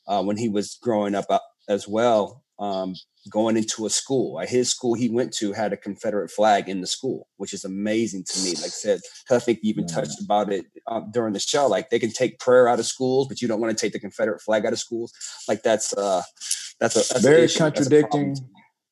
uh, 0.08 0.22
when 0.22 0.36
he 0.36 0.48
was 0.48 0.78
growing 0.80 1.14
up 1.14 1.26
uh, 1.28 1.38
as 1.68 1.86
well 1.86 2.44
um, 2.58 2.94
going 3.30 3.56
into 3.56 3.86
a 3.86 3.90
school. 3.90 4.38
His 4.40 4.70
school 4.70 4.94
he 4.94 5.08
went 5.08 5.32
to 5.34 5.52
had 5.52 5.72
a 5.72 5.76
Confederate 5.76 6.30
flag 6.30 6.68
in 6.68 6.80
the 6.80 6.86
school, 6.86 7.28
which 7.36 7.52
is 7.52 7.64
amazing 7.64 8.24
to 8.24 8.40
me. 8.40 8.50
Like 8.54 8.64
I 8.64 8.68
said, 8.68 9.00
I 9.30 9.38
think 9.38 9.60
you 9.62 9.70
even 9.70 9.86
touched 9.86 10.20
about 10.22 10.52
it 10.52 10.66
um, 10.86 11.10
during 11.12 11.32
the 11.32 11.40
show. 11.40 11.66
Like 11.66 11.90
they 11.90 11.98
can 11.98 12.12
take 12.12 12.38
prayer 12.38 12.68
out 12.68 12.78
of 12.78 12.86
schools, 12.86 13.28
but 13.28 13.42
you 13.42 13.48
don't 13.48 13.60
want 13.60 13.76
to 13.76 13.80
take 13.80 13.92
the 13.92 14.00
Confederate 14.00 14.40
flag 14.40 14.64
out 14.64 14.72
of 14.72 14.78
schools. 14.78 15.12
Like 15.48 15.62
that's 15.62 15.92
uh, 15.92 16.22
that's 16.80 16.96
a 16.96 17.14
that's 17.14 17.22
very 17.22 17.48
contradicting 17.48 18.36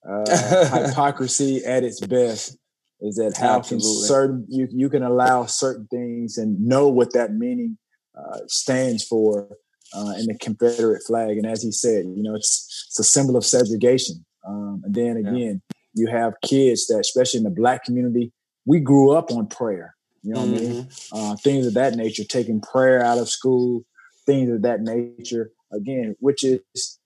uh, 0.09 0.87
hypocrisy 0.87 1.65
at 1.65 1.85
its 1.85 2.01
best. 2.01 2.57
Is 3.01 3.17
that 3.17 3.37
how 3.37 3.61
can 3.61 3.81
certain 3.81 4.47
you 4.49 4.69
you 4.71 4.89
can 4.89 5.03
allow 5.03 5.45
certain 5.47 5.87
things 5.89 6.39
and 6.39 6.59
know 6.61 6.89
what 6.89 7.13
that 7.13 7.35
meaning 7.35 7.77
uh, 8.17 8.39
stands 8.47 9.05
for 9.05 9.49
uh, 9.95 10.15
in 10.19 10.27
the 10.27 10.39
Confederate 10.41 11.03
flag. 11.07 11.37
And 11.37 11.47
as 11.47 11.63
he 11.63 11.73
said, 11.73 12.07
you 12.07 12.23
know, 12.23 12.35
it's 12.35 12.87
it's 12.89 12.99
a 12.99 13.05
symbol 13.05 13.37
of 13.37 13.45
segregation. 13.45 14.25
Um, 14.47 14.83
and 14.85 14.95
then 14.95 15.17
again, 15.17 15.63
yeah. 15.63 15.77
you 15.95 16.07
have 16.09 16.35
kids 16.43 16.87
that, 16.87 17.01
especially 17.01 17.39
in 17.39 17.45
the 17.45 17.51
black 17.51 17.85
community, 17.85 18.33
we 18.67 18.81
grew 18.81 19.13
up 19.13 19.31
on 19.31 19.47
prayer. 19.47 19.95
You 20.23 20.33
know 20.35 20.41
what 20.41 20.51
mm-hmm. 20.51 20.57
I 20.57 20.61
mean? 20.61 20.85
Mm-hmm. 20.85 21.17
Uh, 21.17 21.37
things 21.37 21.67
of 21.67 21.75
that 21.75 21.95
nature, 21.95 22.25
taking 22.25 22.61
prayer 22.61 23.05
out 23.05 23.19
of 23.19 23.29
school, 23.29 23.85
things 24.25 24.51
of 24.51 24.63
that 24.63 24.81
nature. 24.81 25.51
Again, 25.73 26.15
which 26.21 26.45
is 26.45 26.61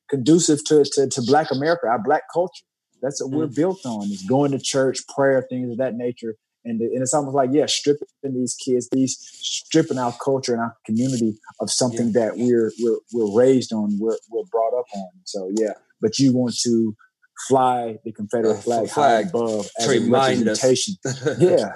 conducive 0.09 0.65
to, 0.67 0.85
to, 0.93 1.09
to 1.09 1.23
Black 1.23 1.51
America, 1.51 1.87
our 1.87 2.03
Black 2.03 2.23
culture. 2.33 2.65
That's 3.03 3.23
what 3.23 3.31
mm-hmm. 3.31 3.39
we're 3.39 3.47
mm. 3.47 3.57
built 3.57 3.87
on: 3.87 4.11
is 4.11 4.23
going 4.23 4.53
to 4.53 4.59
church, 4.59 5.01
prayer, 5.15 5.47
things 5.49 5.71
of 5.71 5.79
that 5.79 5.95
nature. 5.95 6.37
And, 6.65 6.81
and 6.81 7.01
it's 7.01 7.15
almost 7.15 7.37
like 7.37 7.51
yeah 7.53 7.67
stripping 7.67 8.09
these 8.25 8.55
kids 8.55 8.89
these 8.91 9.17
stripping 9.17 9.97
our 9.97 10.13
culture 10.23 10.53
and 10.53 10.61
our 10.61 10.77
community 10.85 11.39
of 11.61 11.71
something 11.71 12.09
yeah. 12.09 12.21
that 12.21 12.37
we're, 12.37 12.73
we're 12.81 12.99
we're 13.13 13.39
raised 13.39 13.73
on 13.73 13.97
we're, 13.99 14.19
we're 14.29 14.45
brought 14.51 14.77
up 14.77 14.87
on. 14.95 15.09
So 15.25 15.51
yeah 15.55 15.75
but 16.01 16.19
you 16.19 16.33
want 16.33 16.57
to 16.63 16.97
fly 17.47 17.99
the 18.05 18.13
confederate 18.13 18.59
uh, 18.59 18.61
flag, 18.61 18.89
flag 18.89 19.27
above 19.29 19.69
as 19.79 19.89
a 19.89 20.11
representation. 20.11 20.95
Yeah. 21.39 21.73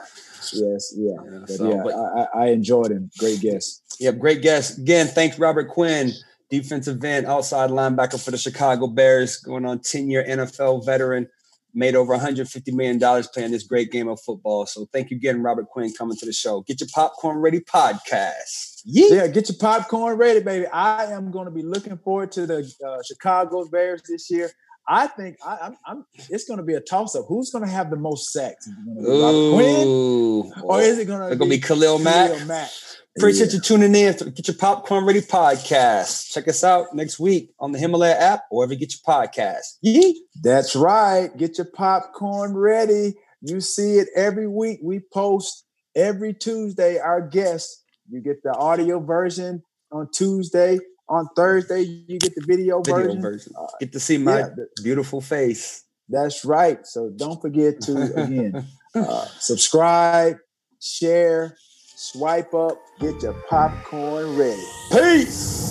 Yes 0.53 0.93
yeah. 0.97 1.13
Yeah, 1.25 1.39
but 1.47 1.51
so, 1.51 1.71
yeah 1.71 1.83
but, 1.85 1.95
I, 1.95 2.27
I 2.35 2.47
enjoyed 2.49 2.91
him 2.91 3.11
great 3.17 3.41
guest 3.41 3.81
yep 4.01 4.19
great 4.19 4.43
guest 4.43 4.77
again 4.77 5.07
thanks 5.07 5.39
robert 5.39 5.69
quinn 5.69 6.11
defensive 6.53 7.03
end 7.03 7.27
outside 7.27 7.71
linebacker 7.71 8.23
for 8.23 8.31
the 8.31 8.39
chicago 8.39 8.87
bears 8.87 9.39
going 9.39 9.65
on 9.65 9.81
10 9.81 10.11
year 10.11 10.25
nfl 10.25 10.85
veteran 10.85 11.27
made 11.75 11.95
over 11.95 12.13
150 12.13 12.73
million 12.73 12.99
dollars 12.99 13.29
playing 13.29 13.51
this 13.51 13.63
great 13.63 13.91
game 13.91 14.09
of 14.09 14.21
football. 14.21 14.67
So 14.67 14.87
thank 14.93 15.11
you 15.11 15.17
again, 15.17 15.43
Robert 15.43 15.69
Quinn, 15.69 15.93
coming 15.97 16.17
to 16.19 16.27
the 16.27 16.33
show. 16.33 16.61
Get 16.63 16.81
your 16.81 16.89
popcorn 16.95 17.39
ready 17.39 17.61
podcast. 17.61 18.83
Yeah, 18.85 19.07
yeah 19.11 19.27
get 19.29 19.49
your 19.49 19.59
popcorn 19.59 20.17
ready, 20.17 20.41
baby. 20.41 20.67
I 20.67 21.07
am 21.07 21.31
going 21.31 21.47
to 21.47 21.51
be 21.51 21.63
looking 21.63 21.97
forward 21.99 22.33
to 22.33 22.47
the 22.47 22.73
uh, 22.87 23.03
Chicago 23.07 23.67
Bears 23.69 24.03
this 24.03 24.31
year. 24.31 24.51
I 24.87 25.07
think 25.07 25.37
I, 25.47 25.67
am 25.67 25.77
I'm, 25.87 26.05
it's 26.29 26.45
going 26.45 26.59
to 26.59 26.65
be 26.65 26.75
a 26.75 26.81
toss 26.81 27.15
up. 27.15 27.27
Who's 27.29 27.51
going 27.51 27.65
to 27.65 27.71
have 27.71 27.89
the 27.89 27.97
most 27.97 28.33
sacks? 28.33 28.67
Is 28.67 28.73
it 28.73 28.85
going 28.85 28.97
to 28.97 29.03
be 29.03 29.21
Robert 29.23 29.55
Quinn, 29.55 30.65
or 30.65 30.81
is 30.81 30.99
it 30.99 31.05
going 31.05 31.31
to 31.31 31.37
be, 31.37 31.51
be 31.51 31.61
Khalil 31.61 32.01
Mack? 32.01 32.33
Khalil 32.33 32.47
Mack. 32.47 32.71
Appreciate 33.17 33.49
yeah. 33.49 33.55
you 33.57 33.61
tuning 33.61 33.95
in. 33.95 34.17
Get 34.35 34.49
your 34.49 34.57
popcorn 34.57 35.05
ready 35.05 35.21
podcast. 35.21 36.33
Check 36.33 36.49
us 36.49 36.65
out 36.65 36.95
next 36.95 37.21
week 37.21 37.53
on 37.61 37.73
the 37.73 37.79
Himalaya 37.79 38.17
app 38.17 38.45
or 38.51 38.59
wherever 38.59 38.73
you 38.73 38.79
get 38.79 38.95
your 38.95 39.15
podcast. 39.15 39.77
Yee. 39.83 40.25
That's 40.43 40.75
right. 40.75 41.29
Get 41.37 41.59
your 41.59 41.67
popcorn 41.67 42.57
ready. 42.57 43.15
You 43.43 43.61
see 43.61 43.99
it 43.99 44.09
every 44.17 44.49
week. 44.49 44.81
We 44.83 45.01
post 45.13 45.67
every 45.95 46.33
Tuesday 46.33 46.99
our 46.99 47.21
guests. 47.21 47.83
You 48.09 48.21
get 48.21 48.43
the 48.43 48.55
audio 48.55 48.99
version 48.99 49.63
on 49.91 50.09
Tuesday. 50.15 50.79
On 51.09 51.29
Thursday, 51.37 51.83
you 51.83 52.19
get 52.19 52.35
the 52.35 52.45
video, 52.47 52.81
video 52.81 53.03
version. 53.03 53.21
version. 53.21 53.53
Uh, 53.61 53.67
get 53.81 53.93
to 53.93 54.01
see 54.01 54.17
my 54.17 54.39
yeah, 54.39 54.49
beautiful 54.83 55.21
face. 55.21 55.85
That's 56.09 56.45
right. 56.47 56.87
So 56.87 57.11
don't 57.15 57.43
forget 57.43 57.81
to 57.83 58.23
again 58.23 58.67
uh, 58.95 59.27
subscribe, 59.39 60.39
share, 60.81 61.57
swipe 62.03 62.53
up, 62.53 62.83
get 62.99 63.23
your 63.23 63.35
popcorn 63.49 64.37
ready. 64.37 64.61
Peace. 64.91 65.71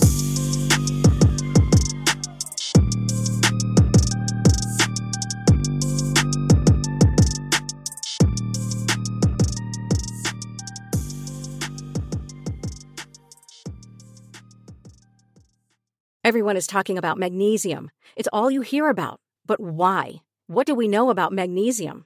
Everyone 16.23 16.55
is 16.55 16.65
talking 16.65 16.97
about 16.97 17.17
magnesium. 17.17 17.91
It's 18.15 18.29
all 18.31 18.49
you 18.49 18.61
hear 18.61 18.87
about. 18.87 19.19
But 19.45 19.59
why? 19.59 20.21
What 20.47 20.65
do 20.65 20.75
we 20.75 20.87
know 20.87 21.09
about 21.09 21.33
magnesium? 21.33 22.05